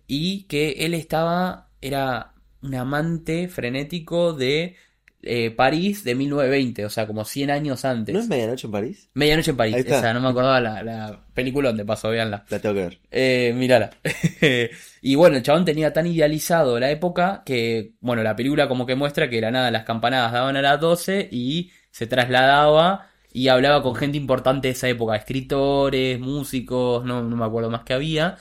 y 0.07 0.43
que 0.45 0.73
él 0.81 0.95
estaba, 0.95 1.71
era 1.81 2.35
un 2.63 2.75
amante 2.75 3.49
frenético 3.49 4.33
de 4.35 4.77
eh, 5.23 5.51
París 5.51 6.05
de 6.05 6.15
1920, 6.15 6.85
o 6.85 6.91
sea, 6.91 7.07
como 7.07 7.25
100 7.25 7.51
años 7.51 7.85
antes. 7.87 8.15
¿No 8.15 8.21
es 8.21 8.29
Medianoche 8.29 8.67
en 8.67 8.73
París? 8.73 9.09
Medianoche 9.15 9.51
en 9.53 9.57
París, 9.57 9.77
está. 9.77 9.99
esa, 9.99 10.13
no 10.13 10.21
me 10.21 10.29
acordaba 10.29 10.61
la, 10.61 10.83
la 10.83 11.25
película 11.33 11.71
donde 11.71 11.87
pasó, 11.87 12.11
véanla. 12.11 12.45
La 12.51 12.59
tengo 12.59 12.75
que 12.75 12.83
ver. 12.83 12.99
Eh, 13.11 13.55
mírala. 13.57 13.91
y 15.01 15.15
bueno, 15.15 15.37
el 15.37 15.43
chabón 15.43 15.65
tenía 15.65 15.95
tan 15.95 16.07
idealizado 16.07 16.79
la 16.79 16.91
época 16.91 17.43
que, 17.47 17.95
bueno, 18.01 18.23
la 18.23 18.37
película 18.37 18.69
como 18.69 18.85
que 18.85 18.97
muestra 18.97 19.31
que 19.31 19.37
de 19.37 19.43
la 19.43 19.51
nada 19.51 19.71
las 19.71 19.85
campanadas 19.85 20.33
daban 20.33 20.57
a 20.57 20.63
las 20.63 20.79
12 20.79 21.29
y 21.33 21.71
se 21.91 22.07
trasladaba 22.07 23.09
y 23.35 23.49
hablaba 23.49 23.83
con 23.83 23.97
gente 23.97 24.17
importante 24.19 24.69
de 24.69 24.73
esa 24.75 24.89
época, 24.89 25.17
escritores, 25.17 26.21
músicos, 26.21 27.05
no, 27.05 27.23
no 27.23 27.37
me 27.37 27.45
acuerdo 27.47 27.71
más 27.71 27.85
que 27.85 27.95
había. 27.95 28.39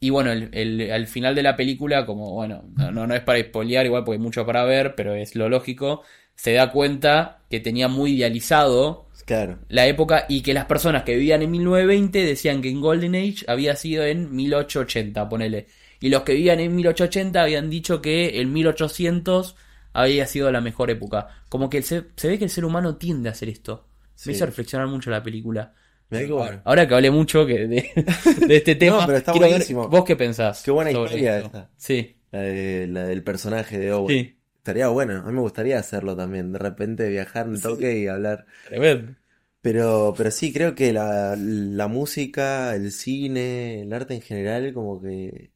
Y 0.00 0.10
bueno, 0.10 0.32
el, 0.32 0.50
el- 0.52 0.90
al 0.92 1.06
final 1.06 1.34
de 1.34 1.42
la 1.44 1.56
película, 1.56 2.06
como 2.06 2.32
bueno, 2.32 2.64
no, 2.76 3.06
no, 3.06 3.14
es 3.14 3.22
para 3.22 3.40
spoilear 3.40 3.86
igual 3.86 4.04
porque 4.04 4.16
hay 4.18 4.22
mucho 4.22 4.44
para 4.46 4.64
ver, 4.64 4.94
pero 4.96 5.14
es 5.14 5.36
lo 5.36 5.48
lógico, 5.48 6.02
se 6.34 6.54
da 6.54 6.70
cuenta 6.72 7.44
que 7.50 7.60
tenía 7.60 7.88
muy 7.88 8.12
idealizado 8.14 9.08
Claro. 9.24 9.58
la 9.68 9.86
época 9.86 10.26
y 10.28 10.42
que 10.42 10.54
las 10.54 10.66
personas 10.66 11.02
que 11.04 11.16
vivían 11.16 11.42
en 11.42 11.50
1920 11.50 12.24
decían 12.26 12.62
que 12.62 12.70
en 12.70 12.80
Golden 12.80 13.14
Age 13.16 13.44
había 13.48 13.76
sido 13.76 14.04
en 14.04 14.34
1880, 14.34 15.28
ponele. 15.28 15.66
Y 16.00 16.10
los 16.10 16.22
que 16.22 16.34
vivían 16.34 16.60
en 16.60 16.74
1880 16.76 17.42
habían 17.42 17.70
dicho 17.70 18.02
que 18.02 18.40
en 18.40 18.52
1800 18.52 19.56
había 19.92 20.26
sido 20.26 20.50
la 20.52 20.60
mejor 20.60 20.90
época. 20.90 21.28
Como 21.48 21.70
que 21.70 21.82
se, 21.82 22.04
se 22.16 22.28
ve 22.28 22.38
que 22.38 22.44
el 22.44 22.50
ser 22.50 22.64
humano 22.64 22.96
tiende 22.96 23.28
a 23.28 23.32
hacer 23.32 23.48
esto. 23.48 23.86
Sí. 24.14 24.30
Me 24.30 24.36
hizo 24.36 24.46
reflexionar 24.46 24.86
mucho 24.88 25.10
la 25.10 25.22
película. 25.22 25.74
Qué 26.10 26.26
bueno. 26.26 26.60
Ahora 26.64 26.86
que 26.86 26.94
hablé 26.94 27.10
mucho 27.10 27.46
que 27.46 27.66
de, 27.66 27.90
de 28.46 28.56
este 28.56 28.74
tema, 28.74 29.00
No, 29.00 29.06
pero 29.06 29.18
está 29.18 29.32
ver 29.32 29.40
buenísimo. 29.48 29.88
vos 29.88 30.04
qué 30.04 30.14
pensás. 30.16 30.62
Qué 30.62 30.70
buena 30.70 30.90
historia 30.90 31.36
esto. 31.38 31.46
esta. 31.46 31.70
Sí, 31.76 32.16
La, 32.30 32.40
de- 32.40 32.86
la 32.88 33.04
del 33.06 33.24
personaje 33.24 33.78
de 33.78 33.92
Owen. 33.92 34.08
sí, 34.26 34.38
Estaría 34.58 34.88
bueno. 34.88 35.16
A 35.20 35.22
mí 35.24 35.32
me 35.32 35.40
gustaría 35.40 35.78
hacerlo 35.78 36.14
también. 36.14 36.52
De 36.52 36.58
repente 36.58 37.08
viajar 37.08 37.48
un 37.48 37.60
toque 37.60 37.98
y 37.98 38.06
hablar. 38.08 38.46
tremendo. 38.68 39.14
Pero, 39.62 40.12
pero 40.16 40.30
sí, 40.30 40.52
creo 40.52 40.74
que 40.74 40.92
la, 40.92 41.34
la 41.36 41.88
música, 41.88 42.74
el 42.74 42.92
cine, 42.92 43.82
el 43.82 43.92
arte 43.92 44.14
en 44.14 44.20
general, 44.20 44.72
como 44.74 45.00
que 45.00 45.52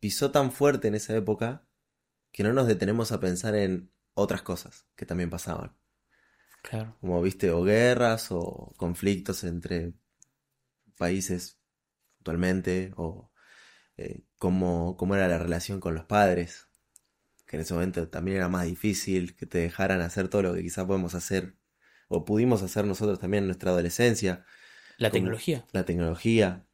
pisó 0.00 0.30
tan 0.30 0.52
fuerte 0.52 0.88
en 0.88 0.94
esa 0.94 1.14
época 1.16 1.66
que 2.32 2.42
no 2.44 2.52
nos 2.52 2.66
detenemos 2.66 3.12
a 3.12 3.20
pensar 3.20 3.54
en 3.56 3.90
otras 4.14 4.42
cosas 4.42 4.86
que 4.96 5.06
también 5.06 5.28
pasaban. 5.30 5.72
Claro. 6.68 6.96
Como 7.00 7.22
viste, 7.22 7.50
o 7.52 7.62
guerras 7.62 8.32
o 8.32 8.74
conflictos 8.76 9.44
entre 9.44 9.92
países 10.98 11.60
actualmente, 12.18 12.92
o 12.96 13.30
eh, 13.96 14.24
cómo, 14.36 14.96
cómo 14.96 15.14
era 15.14 15.28
la 15.28 15.38
relación 15.38 15.78
con 15.78 15.94
los 15.94 16.04
padres, 16.04 16.68
que 17.46 17.56
en 17.56 17.62
ese 17.62 17.72
momento 17.74 18.08
también 18.08 18.38
era 18.38 18.48
más 18.48 18.66
difícil 18.66 19.36
que 19.36 19.46
te 19.46 19.58
dejaran 19.58 20.00
hacer 20.00 20.28
todo 20.28 20.42
lo 20.42 20.54
que 20.54 20.62
quizás 20.62 20.86
podemos 20.86 21.14
hacer 21.14 21.54
o 22.08 22.24
pudimos 22.24 22.62
hacer 22.62 22.84
nosotros 22.84 23.20
también 23.20 23.44
en 23.44 23.48
nuestra 23.48 23.70
adolescencia. 23.70 24.44
La 24.98 25.10
tecnología. 25.10 25.64
La 25.70 25.84
tecnología, 25.84 26.66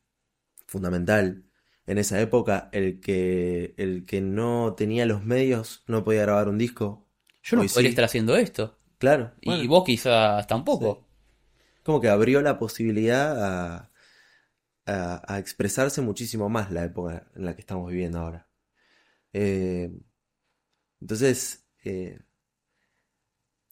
fundamental. 0.67 1.45
En 1.87 1.99
esa 1.99 2.19
época, 2.19 2.71
el 2.73 3.01
que, 3.01 3.75
el 3.77 4.07
que 4.07 4.23
no 4.23 4.75
tenía 4.75 5.05
los 5.05 5.23
medios 5.23 5.85
no 5.87 6.03
podía 6.03 6.23
grabar 6.23 6.49
un 6.49 6.57
disco. 6.57 7.07
Yo 7.43 7.57
no 7.57 7.63
Hoy 7.63 7.69
podría 7.69 7.89
sí. 7.89 7.93
estar 7.93 8.05
haciendo 8.07 8.37
esto. 8.37 8.79
Claro. 9.03 9.33
Y 9.41 9.49
bueno, 9.51 9.69
vos 9.69 9.85
quizás 9.85 10.47
tampoco. 10.47 11.05
como 11.83 12.01
que 12.01 12.09
abrió 12.09 12.41
la 12.41 12.57
posibilidad 12.57 13.35
a, 13.45 13.91
a, 14.87 15.35
a 15.35 15.39
expresarse 15.41 16.01
muchísimo 16.03 16.49
más 16.49 16.71
la 16.71 16.85
época 16.85 17.27
en 17.35 17.45
la 17.45 17.55
que 17.57 17.61
estamos 17.63 17.91
viviendo 17.91 18.21
ahora. 18.21 18.47
Eh, 19.33 19.91
entonces, 21.01 21.67
eh, 21.85 22.21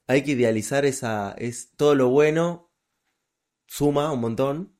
hay 0.09 0.22
que 0.24 0.33
idealizar 0.33 0.85
esa, 0.85 1.33
es 1.39 1.70
todo 1.76 1.95
lo 1.95 2.09
bueno, 2.09 2.72
suma 3.68 4.11
un 4.12 4.20
montón, 4.20 4.74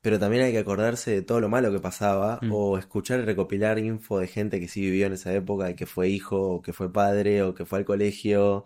pero 0.00 0.18
también 0.18 0.42
hay 0.44 0.52
que 0.52 0.58
acordarse 0.58 1.12
de 1.12 1.22
todo 1.22 1.40
lo 1.40 1.48
malo 1.48 1.70
que 1.70 1.78
pasaba, 1.80 2.40
Mm. 2.42 2.52
o 2.52 2.78
escuchar 2.78 3.20
y 3.20 3.24
recopilar 3.24 3.78
info 3.78 4.18
de 4.18 4.26
gente 4.26 4.58
que 4.60 4.68
sí 4.68 4.80
vivió 4.80 5.06
en 5.06 5.12
esa 5.14 5.32
época, 5.32 5.70
y 5.70 5.76
que 5.76 5.86
fue 5.86 6.08
hijo, 6.08 6.54
o 6.56 6.62
que 6.62 6.72
fue 6.72 6.92
padre, 6.92 7.42
o 7.44 7.54
que 7.54 7.64
fue 7.66 7.78
al 7.80 7.84
colegio, 7.84 8.64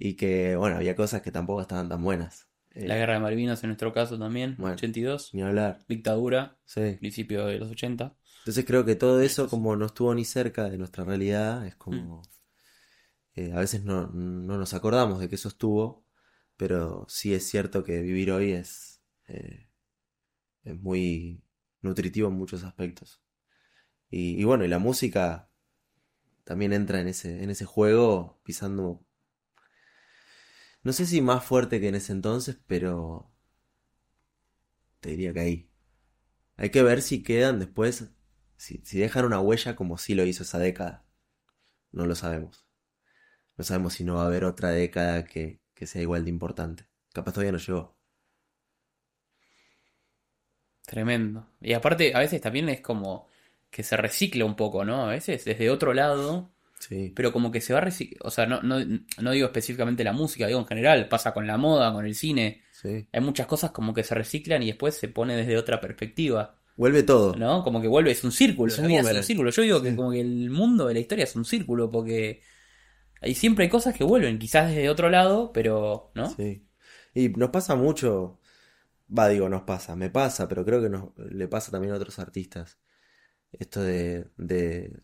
y 0.00 0.16
que, 0.16 0.56
bueno, 0.56 0.76
había 0.78 0.96
cosas 0.96 1.22
que 1.22 1.32
tampoco 1.32 1.62
estaban 1.62 1.88
tan 1.90 2.02
buenas. 2.02 2.48
Eh, 2.72 2.88
La 2.88 2.96
guerra 2.96 3.14
de 3.14 3.20
Malvinas 3.20 3.62
en 3.62 3.68
nuestro 3.70 3.92
caso 3.92 4.18
también, 4.18 4.56
Bueno. 4.58 4.74
82, 4.74 5.34
ni 5.34 5.42
hablar, 5.42 5.78
dictadura, 5.88 6.58
sí. 6.64 6.98
principio 6.98 7.46
de 7.46 7.58
los 7.58 7.70
80. 7.70 8.16
Entonces 8.40 8.64
creo 8.66 8.84
que 8.84 8.96
todo 8.96 9.20
eso, 9.22 9.48
como 9.48 9.76
no 9.76 9.86
estuvo 9.86 10.14
ni 10.14 10.24
cerca 10.26 10.68
de 10.68 10.76
nuestra 10.78 11.04
realidad, 11.04 11.66
es 11.66 11.74
Mm. 11.74 11.76
como... 11.76 12.22
eh, 13.34 13.52
a 13.52 13.60
veces 13.60 13.84
no, 13.84 14.08
no 14.08 14.58
nos 14.58 14.74
acordamos 14.74 15.20
de 15.20 15.28
que 15.28 15.36
eso 15.36 15.48
estuvo, 15.48 16.04
pero 16.56 17.06
sí 17.08 17.34
es 17.34 17.48
cierto 17.48 17.84
que 17.84 18.00
vivir 18.02 18.30
hoy 18.32 18.52
es, 18.52 19.02
eh, 19.28 19.68
es 20.64 20.80
muy 20.80 21.42
nutritivo 21.82 22.28
en 22.28 22.34
muchos 22.36 22.64
aspectos. 22.64 23.22
Y, 24.10 24.40
y 24.40 24.44
bueno, 24.44 24.64
y 24.64 24.68
la 24.68 24.78
música 24.78 25.50
también 26.44 26.72
entra 26.72 27.00
en 27.00 27.08
ese, 27.08 27.42
en 27.44 27.50
ese 27.50 27.64
juego 27.66 28.40
pisando, 28.44 29.04
no 30.82 30.92
sé 30.92 31.06
si 31.06 31.20
más 31.20 31.44
fuerte 31.44 31.80
que 31.80 31.88
en 31.88 31.94
ese 31.96 32.12
entonces, 32.12 32.58
pero 32.66 33.30
te 35.00 35.10
diría 35.10 35.32
que 35.32 35.40
ahí. 35.40 35.70
Hay 36.56 36.70
que 36.70 36.82
ver 36.82 37.02
si 37.02 37.22
quedan 37.22 37.58
después, 37.58 38.10
si, 38.56 38.78
si 38.84 38.98
dejan 38.98 39.24
una 39.24 39.40
huella 39.40 39.76
como 39.76 39.98
sí 39.98 40.14
lo 40.14 40.24
hizo 40.24 40.42
esa 40.42 40.58
década. 40.58 41.04
No 41.92 42.06
lo 42.06 42.14
sabemos. 42.14 42.66
No 43.56 43.64
sabemos 43.64 43.94
si 43.94 44.04
no 44.04 44.16
va 44.16 44.22
a 44.24 44.26
haber 44.26 44.44
otra 44.44 44.70
década 44.70 45.24
que, 45.24 45.60
que 45.74 45.86
sea 45.86 46.02
igual 46.02 46.24
de 46.24 46.30
importante. 46.30 46.86
Capaz 47.12 47.32
todavía 47.32 47.52
no 47.52 47.58
llegó. 47.58 47.96
Tremendo. 50.86 51.46
Y 51.60 51.72
aparte, 51.74 52.14
a 52.14 52.18
veces 52.18 52.40
también 52.40 52.68
es 52.68 52.80
como 52.80 53.28
que 53.70 53.82
se 53.82 53.96
recicla 53.96 54.44
un 54.44 54.56
poco, 54.56 54.84
¿no? 54.84 55.04
A 55.06 55.10
veces 55.10 55.44
desde 55.44 55.70
otro 55.70 55.94
lado, 55.94 56.50
Sí. 56.80 57.12
pero 57.14 57.32
como 57.32 57.52
que 57.52 57.60
se 57.60 57.74
va. 57.74 57.86
O 58.22 58.30
sea, 58.30 58.46
no, 58.46 58.62
no, 58.62 58.78
no 59.20 59.30
digo 59.30 59.46
específicamente 59.46 60.02
la 60.02 60.12
música, 60.12 60.46
digo 60.46 60.58
en 60.58 60.66
general, 60.66 61.08
pasa 61.08 61.32
con 61.32 61.46
la 61.46 61.56
moda, 61.58 61.92
con 61.92 62.06
el 62.06 62.14
cine. 62.14 62.62
Sí. 62.72 63.06
Hay 63.12 63.20
muchas 63.20 63.46
cosas 63.46 63.70
como 63.70 63.94
que 63.94 64.02
se 64.02 64.14
reciclan 64.14 64.62
y 64.62 64.66
después 64.68 64.94
se 64.96 65.08
pone 65.08 65.36
desde 65.36 65.56
otra 65.58 65.80
perspectiva, 65.80 66.56
Vuelve 66.80 67.02
todo. 67.02 67.36
¿no? 67.36 67.62
Como 67.62 67.82
que 67.82 67.88
vuelve, 67.88 68.10
es 68.10 68.24
un 68.24 68.32
círculo, 68.32 68.72
Es 68.72 68.78
un 68.78 68.90
es 68.90 69.26
círculo. 69.26 69.50
Yo 69.50 69.60
digo 69.60 69.82
que 69.82 69.90
Sí. 69.90 69.96
como 69.96 70.12
que 70.12 70.20
el 70.22 70.48
mundo 70.48 70.86
de 70.86 70.94
la 70.94 71.00
historia 71.00 71.24
es 71.24 71.36
un 71.36 71.44
círculo, 71.44 71.90
porque 71.90 72.40
hay, 73.20 73.34
siempre 73.34 73.64
hay 73.64 73.68
cosas 73.70 73.94
que 73.94 74.02
vuelven, 74.02 74.38
quizás 74.38 74.68
desde 74.70 74.88
otro 74.88 75.10
lado, 75.10 75.52
pero, 75.52 76.10
¿no? 76.14 76.34
Sí. 76.34 76.66
Y 77.14 77.28
nos 77.28 77.50
pasa 77.50 77.74
mucho, 77.74 78.40
va, 79.06 79.28
digo, 79.28 79.50
nos 79.50 79.62
pasa, 79.64 79.94
me 79.94 80.08
pasa, 80.08 80.48
pero 80.48 80.64
creo 80.64 80.80
que 80.80 80.88
nos, 80.88 81.10
le 81.18 81.48
pasa 81.48 81.70
también 81.70 81.92
a 81.92 81.96
otros 81.96 82.18
artistas. 82.18 82.78
Esto 83.52 83.82
de, 83.82 84.28
de 84.38 85.02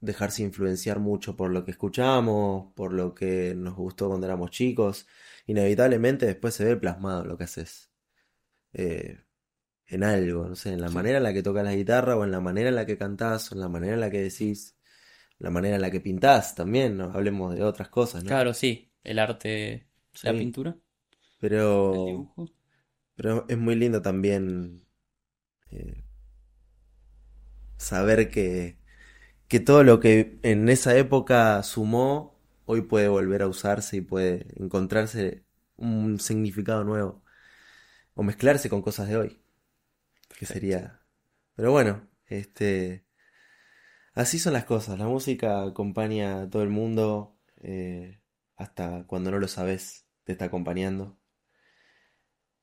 dejarse 0.00 0.42
influenciar 0.42 0.98
mucho 1.00 1.36
por 1.36 1.50
lo 1.50 1.64
que 1.64 1.72
escuchamos, 1.72 2.72
por 2.74 2.92
lo 2.92 3.14
que 3.14 3.54
nos 3.56 3.74
gustó 3.76 4.08
cuando 4.08 4.26
éramos 4.26 4.50
chicos. 4.50 5.06
Inevitablemente 5.46 6.26
después 6.26 6.54
se 6.54 6.64
ve 6.64 6.76
plasmado 6.76 7.24
lo 7.24 7.36
que 7.38 7.44
haces. 7.44 7.90
Eh, 8.72 9.20
en 9.88 10.04
algo, 10.04 10.46
no 10.48 10.56
sé, 10.56 10.72
en 10.74 10.80
la 10.82 10.90
Sí. 10.90 10.90
manera 10.90 11.18
en 11.18 11.24
la 11.24 11.32
que 11.34 11.42
tocas 11.42 11.64
la 11.64 11.74
guitarra, 11.74 12.16
o 12.16 12.24
en 12.24 12.32
la 12.32 12.40
manera 12.40 12.70
en 12.70 12.76
la 12.76 12.86
que 12.86 12.98
cantás, 12.98 13.52
o 13.52 13.54
en 13.56 13.60
la 13.62 13.68
manera 13.68 13.94
en 13.94 14.00
la 14.00 14.10
que 14.10 14.22
decís, 14.22 14.76
la 15.38 15.50
manera 15.50 15.76
en 15.76 15.82
la 15.82 15.90
que 15.92 16.00
pintás 16.00 16.54
también, 16.56 16.96
¿no? 16.98 17.06
Hablemos 17.12 17.54
de 17.56 17.64
otras 17.64 17.88
cosas, 17.90 18.24
¿no? 18.24 18.38
Claro, 18.38 18.54
sí, 18.54 18.92
el 19.04 19.18
arte, 19.18 19.86
la 20.22 20.34
Sí. 20.34 20.36
pintura, 20.36 20.76
el 21.90 22.02
Pero, 22.02 22.04
dibujo. 22.04 22.50
pero 23.16 23.46
es 23.48 23.58
muy 23.58 23.76
lindo 23.76 24.02
también 24.02 24.86
eh, 25.70 26.04
saber 27.78 28.30
que, 28.30 28.78
que 29.50 29.60
todo 29.60 29.84
lo 29.84 30.00
que 30.00 30.38
en 30.44 30.68
esa 30.68 30.96
época 30.96 31.62
sumó, 31.64 32.38
hoy 32.66 32.82
puede 32.82 33.08
volver 33.08 33.42
a 33.42 33.48
usarse 33.48 33.96
y 33.96 34.00
puede 34.00 34.46
encontrarse 34.56 35.44
un 35.76 36.20
significado 36.20 36.84
nuevo. 36.84 37.24
O 38.14 38.22
mezclarse 38.22 38.70
con 38.70 38.82
cosas 38.82 39.08
de 39.08 39.16
hoy. 39.16 39.42
Que 40.38 40.46
sería. 40.46 41.02
Pero 41.56 41.72
bueno, 41.72 42.08
este. 42.26 43.06
Así 44.14 44.38
son 44.38 44.52
las 44.52 44.64
cosas. 44.66 44.98
La 45.00 45.06
música 45.08 45.62
acompaña 45.64 46.42
a 46.42 46.50
todo 46.50 46.62
el 46.62 46.70
mundo. 46.70 47.36
eh, 47.62 48.20
hasta 48.56 49.04
cuando 49.06 49.30
no 49.32 49.38
lo 49.40 49.48
sabes, 49.48 50.06
te 50.24 50.32
está 50.32 50.46
acompañando. 50.46 51.18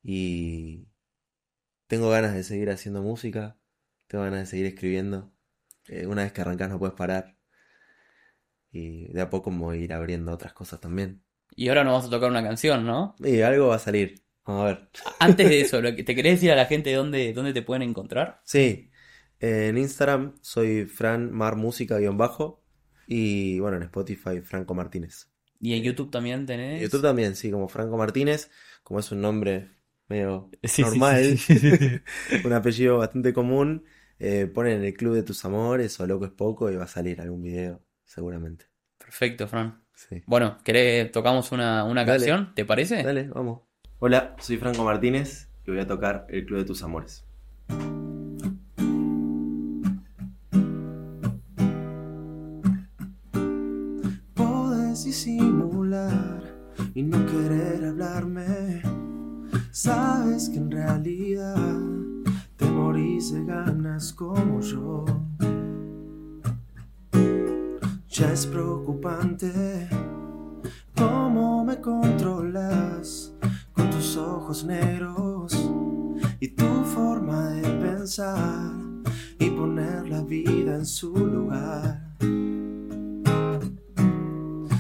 Y 0.04 0.88
tengo 1.88 2.10
ganas 2.10 2.34
de 2.34 2.44
seguir 2.44 2.70
haciendo 2.70 3.02
música. 3.04 3.58
Tengo 4.08 4.24
ganas 4.24 4.42
de 4.42 4.46
seguir 4.48 4.66
escribiendo. 4.68 5.34
Eh, 5.90 6.06
una 6.08 6.24
vez 6.24 6.32
que 6.32 6.42
arrancás 6.42 6.70
no 6.70 6.80
puedes 6.80 6.96
parar. 6.96 7.36
Y 8.72 9.08
de 9.14 9.22
a 9.22 9.30
poco 9.30 9.52
me 9.52 9.60
voy 9.60 9.78
a 9.80 9.82
ir 9.82 9.94
abriendo 9.94 10.32
otras 10.32 10.54
cosas 10.54 10.80
también. 10.80 11.24
Y 11.56 11.70
ahora 11.70 11.84
nos 11.84 11.94
vamos 11.94 12.08
a 12.08 12.10
tocar 12.12 12.30
una 12.30 12.44
canción, 12.44 12.86
¿no? 12.86 13.16
Y 13.20 13.42
algo 13.42 13.68
va 13.68 13.76
a 13.76 13.80
salir. 13.80 14.22
Vamos 14.46 14.64
a 14.64 14.66
ver. 14.66 14.90
Antes 15.20 15.50
de 15.50 15.62
eso, 15.62 15.82
lo 15.82 15.96
que- 15.96 16.04
¿te 16.04 16.16
querés 16.16 16.34
decir 16.34 16.52
a 16.52 16.56
la 16.56 16.66
gente 16.66 16.94
dónde, 16.94 17.34
dónde 17.34 17.54
te 17.54 17.62
pueden 17.62 17.82
encontrar? 17.82 18.42
Sí, 18.44 18.92
en 19.40 19.78
Instagram 19.78 20.36
soy 20.42 20.86
Fran 20.86 21.32
Mar 21.32 21.56
Música 21.56 21.98
bajo 22.14 22.64
y 23.08 23.60
bueno, 23.60 23.78
en 23.78 23.84
Spotify 23.84 24.42
Franco 24.42 24.74
Martínez. 24.74 25.30
Y 25.60 25.74
en 25.74 25.84
YouTube 25.84 26.12
también 26.12 26.46
tenés. 26.46 26.76
En 26.78 26.84
YouTube 26.84 27.02
también, 27.02 27.36
sí, 27.36 27.50
como 27.52 27.68
Franco 27.68 27.98
Martínez, 27.98 28.52
como 28.84 29.00
es 29.00 29.12
un 29.12 29.22
nombre 29.22 29.72
medio 30.08 30.50
Sí, 30.64 30.84
normal, 30.84 31.38
sí, 31.38 31.38
sí, 31.38 31.78
sí. 31.78 32.00
un 32.46 32.54
apellido 32.54 32.98
bastante 33.00 33.34
común, 33.34 33.84
eh, 34.20 34.48
ponen 34.48 34.84
el 34.84 34.94
Club 34.94 35.14
de 35.16 35.24
tus 35.24 35.44
Amores 35.46 36.00
o 36.00 36.08
Loco 36.08 36.26
es 36.26 36.32
Poco 36.32 36.72
y 36.72 36.76
va 36.76 36.86
a 36.86 36.88
salir 36.88 37.22
algún 37.22 37.42
video, 37.42 37.82
seguramente. 38.06 38.66
Perfecto, 38.98 39.48
Fran. 39.48 39.84
Sí. 39.94 40.24
Bueno, 40.28 40.58
¿querés 40.64 41.12
tocamos 41.12 41.52
una, 41.52 41.84
una 41.84 42.06
Dale. 42.06 42.20
canción? 42.20 42.54
¿Te 42.56 42.66
parece? 42.66 43.04
Dale, 43.04 43.28
vamos. 43.30 43.62
Hola, 44.00 44.36
soy 44.40 44.58
Franco 44.58 44.84
Martínez 44.84 45.50
y 45.66 45.72
voy 45.72 45.80
a 45.80 45.88
tocar 45.88 46.28
el 46.30 46.46
Club 46.46 46.60
de 46.60 46.66
tus 46.66 46.84
Amores. 46.84 47.26
Podés 54.34 55.04
disimular 55.06 56.44
y 56.94 57.04
no 57.04 57.26
querer 57.26 57.86
hablarme. 57.86 58.82
Sabes 59.72 60.50
que 60.50 60.58
en 60.58 60.72
realidad 60.72 61.78
de 62.98 63.46
ganas 63.46 64.12
como 64.12 64.60
yo. 64.60 65.06
Ya 68.10 68.34
es 68.34 68.48
preocupante 68.48 69.88
cómo 70.96 71.64
me 71.64 71.80
controlas 71.80 73.36
con 73.74 73.92
tus 73.92 74.18
ojos 74.18 74.66
negros 74.66 75.54
y 76.40 76.48
tu 76.48 76.84
forma 76.84 77.50
de 77.50 77.70
pensar 77.70 78.74
y 79.38 79.52
poner 79.52 80.10
la 80.10 80.24
vida 80.24 80.78
en 80.78 80.86
su 80.86 81.16
lugar. 81.16 82.02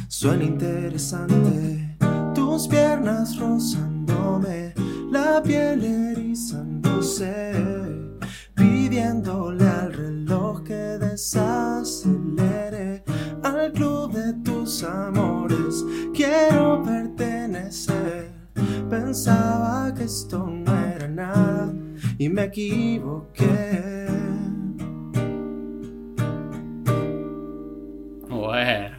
Suena 0.07 0.43
interesante 0.43 1.95
tus 2.33 2.67
piernas 2.67 3.37
rozándome, 3.37 4.73
la 5.11 5.43
piel 5.43 5.83
erizándose, 5.83 7.96
pidiéndole 8.97 9.67
al 9.67 9.93
reloj 9.93 10.63
que 10.63 10.73
desacelere 10.97 12.33
al 13.43 13.71
club 13.71 14.11
de 14.11 14.33
tus 14.43 14.81
amores. 14.83 15.85
Quiero 16.15 16.81
pertenecer, 16.83 18.31
pensaba 18.89 19.93
que 19.93 20.05
esto 20.05 20.47
no 20.47 20.75
era 20.75 21.07
nada 21.07 21.71
y 22.17 22.27
me 22.27 22.45
equivoqué. 22.45 24.07
Bueno. 28.27 28.97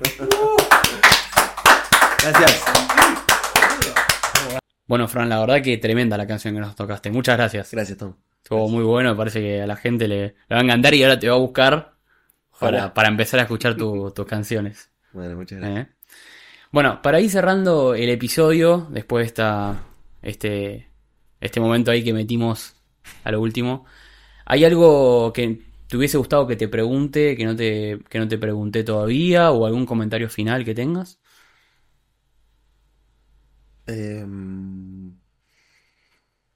Gracias. 2.22 2.64
Bueno, 4.86 5.09
Fran, 5.09 5.28
la 5.28 5.40
verdad 5.40 5.61
que 5.61 5.76
tremenda 5.76 6.16
la 6.16 6.28
canción 6.28 6.55
que 6.55 6.61
nos 6.61 6.76
tocaste. 6.76 7.11
Muchas 7.11 7.36
gracias. 7.36 7.72
Gracias, 7.72 7.99
Tom. 7.99 8.28
Estuvo 8.49 8.68
muy 8.68 8.82
bueno, 8.84 9.16
parece 9.16 9.40
que 9.40 9.62
a 9.62 9.66
la 9.66 9.76
gente 9.76 10.09
le, 10.09 10.18
le 10.49 10.55
va 10.57 10.59
a 10.61 10.64
encantar 10.64 10.94
y 10.94 11.03
ahora 11.03 11.18
te 11.18 11.28
va 11.28 11.34
a 11.36 11.38
buscar 11.38 11.99
para, 12.59 12.94
para 12.94 13.09
empezar 13.09 13.40
a 13.40 13.44
escuchar 13.44 13.76
tu- 13.76 14.11
tus 14.14 14.26
canciones. 14.26 14.90
Bueno, 15.12 15.36
muchas 15.36 15.59
gracias. 15.61 15.86
¿eh? 15.88 15.88
Bueno, 16.72 17.03
para 17.03 17.20
ir 17.20 17.30
cerrando 17.30 17.94
el 17.94 18.09
episodio, 18.11 18.88
después 18.90 19.22
de 19.24 19.26
esta, 19.28 19.84
este, 20.22 20.90
este 21.40 21.61
momento 21.61 21.90
ahí 21.90 22.05
que 22.05 22.12
metimos 22.14 22.76
a 23.24 23.32
lo 23.32 23.40
último, 23.40 23.86
¿hay 24.46 24.64
algo 24.64 25.32
que 25.34 25.62
te 25.88 25.96
hubiese 25.99 26.18
gustado 26.18 26.46
que 26.46 26.57
te 26.57 26.68
pregunte, 26.68 27.36
que 27.36 27.44
no 27.46 27.57
te, 27.57 28.01
que 28.11 28.18
no 28.20 28.28
te 28.28 28.38
pregunté 28.38 28.84
todavía, 28.84 29.53
o 29.53 29.66
algún 29.66 29.86
comentario 29.86 30.30
final 30.30 30.64
que 30.64 30.74
tengas? 30.74 31.20
Em, 33.88 35.18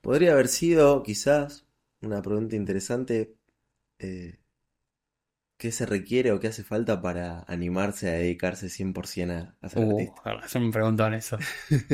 podría 0.01 0.33
haber 0.33 0.49
sido 0.49 1.03
quizás 1.03 1.62
una 2.03 2.23
pregunta 2.23 2.57
interesante. 2.57 3.37
eh, 3.99 4.41
¿qué 5.57 5.73
se 5.73 5.87
requiere 5.87 6.31
o 6.31 6.41
qué 6.41 6.49
hace 6.49 6.63
falta 6.63 7.01
para 7.01 7.43
animarse 7.49 8.07
a 8.11 8.13
dedicarse 8.13 8.69
100% 8.69 9.33
a, 9.35 9.57
a 9.63 9.69
ser 9.71 9.81
Uh, 9.81 9.85
artista? 9.85 10.21
se 10.47 10.59
me 10.61 10.71
preguntaban 10.71 11.15
eso. 11.15 11.39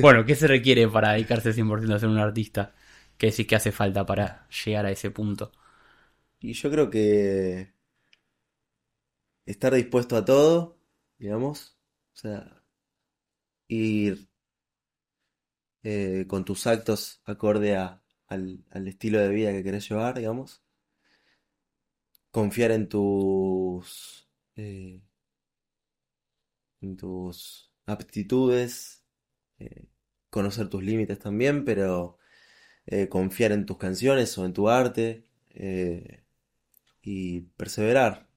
Bueno, 0.00 0.24
¿qué 0.24 0.34
se 0.36 0.46
requiere 0.48 0.88
para 0.88 1.12
dedicarse 1.12 1.52
100% 1.52 1.96
a 1.96 1.98
ser 1.98 2.09
un 2.09 2.18
artista? 2.18 2.74
¿Qué 3.16 3.28
decís 3.28 3.46
que 3.46 3.56
hace 3.56 3.72
falta 3.72 4.06
para 4.06 4.48
llegar 4.64 4.86
a 4.86 4.90
ese 4.90 5.11
punto? 5.11 5.52
Y 6.40 6.52
yo 6.54 6.70
creo 6.70 6.90
que 6.90 7.72
estar 9.46 9.74
dispuesto 9.74 10.16
a 10.16 10.24
todo, 10.24 10.78
digamos, 11.18 11.76
o 12.14 12.16
sea, 12.16 12.62
ir 13.68 14.18
eh, 15.82 16.24
con 16.28 16.44
tus 16.44 16.66
actos 16.66 17.20
acorde 17.24 17.76
a- 17.76 18.02
al, 18.29 18.64
al 18.70 18.89
estilo 18.89 19.18
de 19.20 19.29
vida 19.31 19.53
que 19.53 19.64
querés 19.64 19.89
llevar, 19.89 20.16
digamos. 20.18 20.62
Confiar 22.31 22.70
en 22.72 22.89
tus, 22.89 24.29
eh, 24.57 25.03
en 26.81 26.97
tus 26.97 27.72
aptitudes, 27.87 29.05
eh, 29.59 29.89
conocer 30.31 30.68
tus 30.68 30.83
límites 30.83 31.18
también, 31.18 31.64
pero 31.64 32.18
eh, 32.87 33.09
confiar 33.09 33.53
en 33.53 33.66
tus 33.66 33.79
canciones 33.79 34.37
o 34.39 34.45
en 34.47 34.53
tu 34.53 34.68
arte 34.68 35.24
y 37.03 37.41
perseverar, 37.57 38.29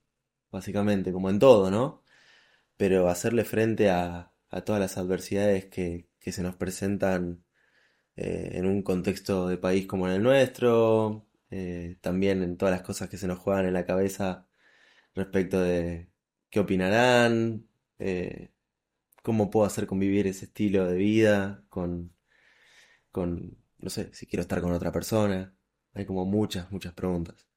básicamente, 0.52 1.12
como 1.12 1.30
en 1.30 1.39
todo, 1.39 1.72
¿no? 1.72 2.04
Pero 2.78 3.10
hacerle 3.10 3.46
frente 3.46 3.89
a, 3.89 4.34
a 4.50 4.62
todas 4.62 4.82
las 4.82 4.98
adversidades 4.98 5.66
que, 5.68 6.10
que 6.20 6.32
se 6.32 6.44
nos 6.44 6.56
presentan 6.56 7.44
eh, 8.22 8.51
en 8.59 8.65
un 8.67 8.82
contexto 8.84 9.47
de 9.49 9.57
país 9.57 9.88
como 9.88 10.07
en 10.07 10.13
el 10.15 10.24
nuestro, 10.24 11.28
eh, 11.51 11.97
también 12.01 12.43
en 12.43 12.57
todas 12.57 12.74
las 12.74 12.84
cosas 12.84 13.09
que 13.09 13.17
se 13.17 13.28
nos 13.28 13.39
juegan 13.39 13.65
en 13.67 13.74
la 13.74 13.86
cabeza 13.86 14.47
respecto 15.15 15.61
de 15.61 16.09
qué 16.51 16.59
opinarán, 16.61 17.67
eh, 17.99 18.51
cómo 19.24 19.49
puedo 19.51 19.65
hacer 19.67 19.88
convivir 19.88 20.28
ese 20.28 20.45
estilo 20.45 20.88
de 20.88 20.97
vida 20.97 21.63
con, 21.69 22.13
con, 23.11 23.57
no 23.80 23.89
sé, 23.89 24.09
si 24.13 24.26
quiero 24.28 24.41
estar 24.41 24.61
con 24.61 24.74
otra 24.74 24.91
persona. 24.91 25.55
Hay 25.93 26.05
como 26.05 26.26
muchas, 26.26 26.72
muchas 26.72 26.93
preguntas. 26.93 27.47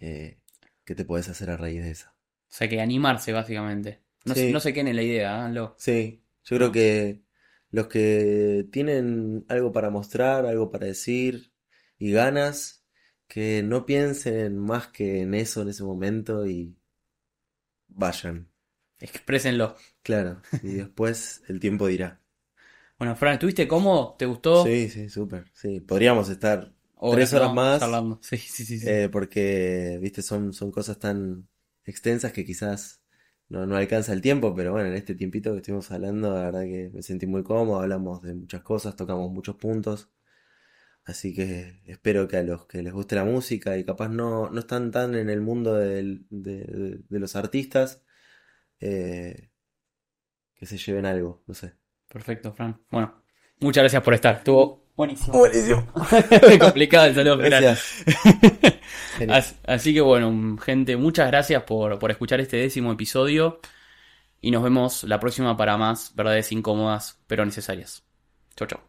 Eh, 0.00 0.38
¿qué 0.84 0.94
te 0.94 1.04
puedes 1.04 1.28
hacer 1.28 1.50
a 1.50 1.56
raíz 1.56 1.82
de 1.82 1.90
eso? 1.90 2.08
O 2.10 2.50
sea, 2.50 2.68
que 2.68 2.80
animarse, 2.80 3.32
básicamente. 3.32 4.02
No, 4.24 4.34
se, 4.34 4.46
Sí. 4.46 4.52
no 4.52 4.60
se 4.60 4.72
queden 4.72 4.88
en 4.88 4.96
la 4.96 5.02
idea, 5.02 5.36
háganlo. 5.36 5.74
Sí, 5.78 6.22
yo 6.44 6.56
creo 6.56 6.72
que 6.72 7.22
los 7.70 7.88
que 7.88 8.66
tienen 8.72 9.44
algo 9.48 9.72
para 9.72 9.90
mostrar, 9.90 10.46
algo 10.46 10.70
para 10.70 10.86
decir 10.86 11.52
y 11.98 12.12
ganas, 12.12 12.84
que 13.26 13.62
no 13.62 13.84
piensen 13.84 14.58
más 14.58 14.88
que 14.88 15.20
en 15.22 15.34
eso 15.34 15.62
en 15.62 15.68
ese 15.68 15.84
momento 15.84 16.46
y 16.46 16.74
vayan. 17.88 18.48
Exprésenlo. 19.00 19.76
Claro, 20.02 20.40
y 20.62 20.74
después 20.74 21.42
el 21.48 21.60
tiempo 21.60 21.86
dirá. 21.86 22.20
Bueno, 22.98 23.14
Fran, 23.14 23.34
¿estuviste 23.34 23.68
cómodo? 23.68 24.16
¿Te 24.18 24.26
gustó? 24.26 24.64
Sí, 24.64 24.88
sí, 24.88 25.08
súper. 25.08 25.44
Sí, 25.52 25.80
podríamos 25.80 26.28
estar 26.30 26.72
tres 27.12 27.32
horas 27.32 27.54
más, 27.54 27.78
charlando. 27.78 28.18
Sí, 28.22 28.36
sí, 28.38 28.64
sí. 28.64 28.80
sí. 28.80 28.88
eh, 28.88 29.08
porque, 29.08 29.98
viste, 30.00 30.22
son, 30.22 30.52
son 30.52 30.72
cosas 30.72 30.98
tan 30.98 31.48
extensas 31.84 32.32
que 32.32 32.44
quizás 32.44 33.00
no, 33.48 33.66
no 33.66 33.76
alcanza 33.76 34.12
el 34.12 34.20
tiempo, 34.20 34.54
pero 34.54 34.72
bueno, 34.72 34.88
en 34.88 34.94
este 34.94 35.14
tiempito 35.14 35.52
que 35.52 35.58
estuvimos 35.58 35.90
hablando, 35.90 36.32
la 36.34 36.42
verdad 36.44 36.62
que 36.62 36.90
me 36.94 37.02
sentí 37.02 37.26
muy 37.26 37.42
cómodo, 37.42 37.80
hablamos 37.80 38.22
de 38.22 38.34
muchas 38.34 38.62
cosas, 38.62 38.96
tocamos 38.96 39.30
muchos 39.32 39.56
puntos, 39.56 40.10
así 41.04 41.34
que 41.34 41.82
espero 41.86 42.28
que 42.28 42.36
a 42.38 42.42
los 42.42 42.66
que 42.66 42.82
les 42.82 42.92
guste 42.92 43.16
la 43.16 43.24
música 43.24 43.78
y 43.78 43.84
capaz 43.84 44.08
no, 44.10 44.50
no 44.50 44.60
están 44.60 44.90
tan 44.90 45.14
en 45.14 45.30
el 45.30 45.40
mundo 45.40 45.74
de- 45.74 46.20
de 46.30 47.18
los 47.20 47.36
artistas, 47.36 48.02
eh, 48.80 49.50
que 50.54 50.66
se 50.66 50.76
lleven 50.76 51.06
algo, 51.06 51.42
no 51.46 51.54
sé. 51.54 51.74
Perfecto, 52.08 52.52
Fran. 52.52 52.80
Bueno, 52.90 53.22
muchas 53.60 53.82
gracias 53.82 54.02
por 54.02 54.14
estar. 54.14 54.36
Estuvo 54.36 54.87
buenísimo. 54.98 55.38
Buenísimo. 55.38 55.86
Muy 56.48 56.58
complicado 56.58 57.06
el 57.06 57.14
saludo 57.14 57.38
final. 57.38 57.64
Así, 59.30 59.54
así 59.66 59.94
que 59.94 60.00
bueno, 60.00 60.58
gente, 60.58 60.96
muchas 60.96 61.28
gracias 61.28 61.62
por, 61.62 61.98
por 61.98 62.10
escuchar 62.10 62.40
este 62.40 62.58
décimo 62.58 62.92
episodio. 62.92 63.60
Y 64.40 64.50
nos 64.50 64.62
vemos 64.62 65.04
la 65.04 65.18
próxima 65.18 65.56
para 65.56 65.76
más 65.76 66.12
verdades 66.14 66.52
incómodas 66.52 67.18
pero 67.26 67.44
necesarias. 67.44 68.02
Chau, 68.56 68.66
chau. 68.66 68.80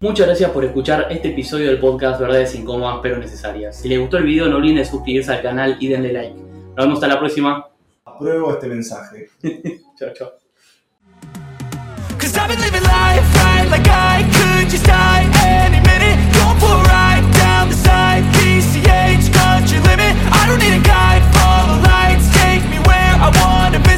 Muchas 0.00 0.26
gracias 0.26 0.50
por 0.50 0.64
escuchar 0.64 1.06
este 1.10 1.28
episodio 1.28 1.68
del 1.68 1.78
podcast 1.78 2.20
Verdades 2.20 2.54
incómodas 2.54 2.98
pero 3.02 3.18
necesarias. 3.18 3.80
Si 3.80 3.88
les 3.88 3.98
gustó 3.98 4.18
el 4.18 4.24
video 4.24 4.48
no 4.48 4.56
olviden 4.56 4.76
de 4.76 4.84
suscribirse 4.84 5.32
al 5.32 5.42
canal 5.42 5.76
y 5.80 5.88
denle 5.88 6.12
like. 6.12 6.34
Nos 6.34 6.76
vemos 6.76 6.94
hasta 6.94 7.08
la 7.08 7.18
próxima. 7.18 7.68
Apruebo 8.04 8.52
este 8.52 8.68
mensaje. 8.68 9.28
Chau, 9.98 10.12
chau. 10.14 10.30
like 13.74 13.88
I 13.88 14.22
could 14.36 14.70
just 14.70 14.86
die 14.86 15.26
any 15.42 15.80
minute 15.82 16.16
Don't 16.38 16.56
pull 16.62 16.80
right 16.94 17.24
down 17.42 17.68
the 17.68 17.74
side 17.74 18.22
PCH 18.34 19.26
country 19.34 19.78
limit 19.90 20.14
I 20.30 20.46
don't 20.46 20.60
need 20.62 20.76
a 20.78 20.84
guide 20.84 21.22
Follow 21.34 21.82
lights 21.82 22.30
Take 22.38 22.62
me 22.70 22.78
where 22.86 23.14
I 23.26 23.28
wanna 23.42 23.80
be. 23.80 23.93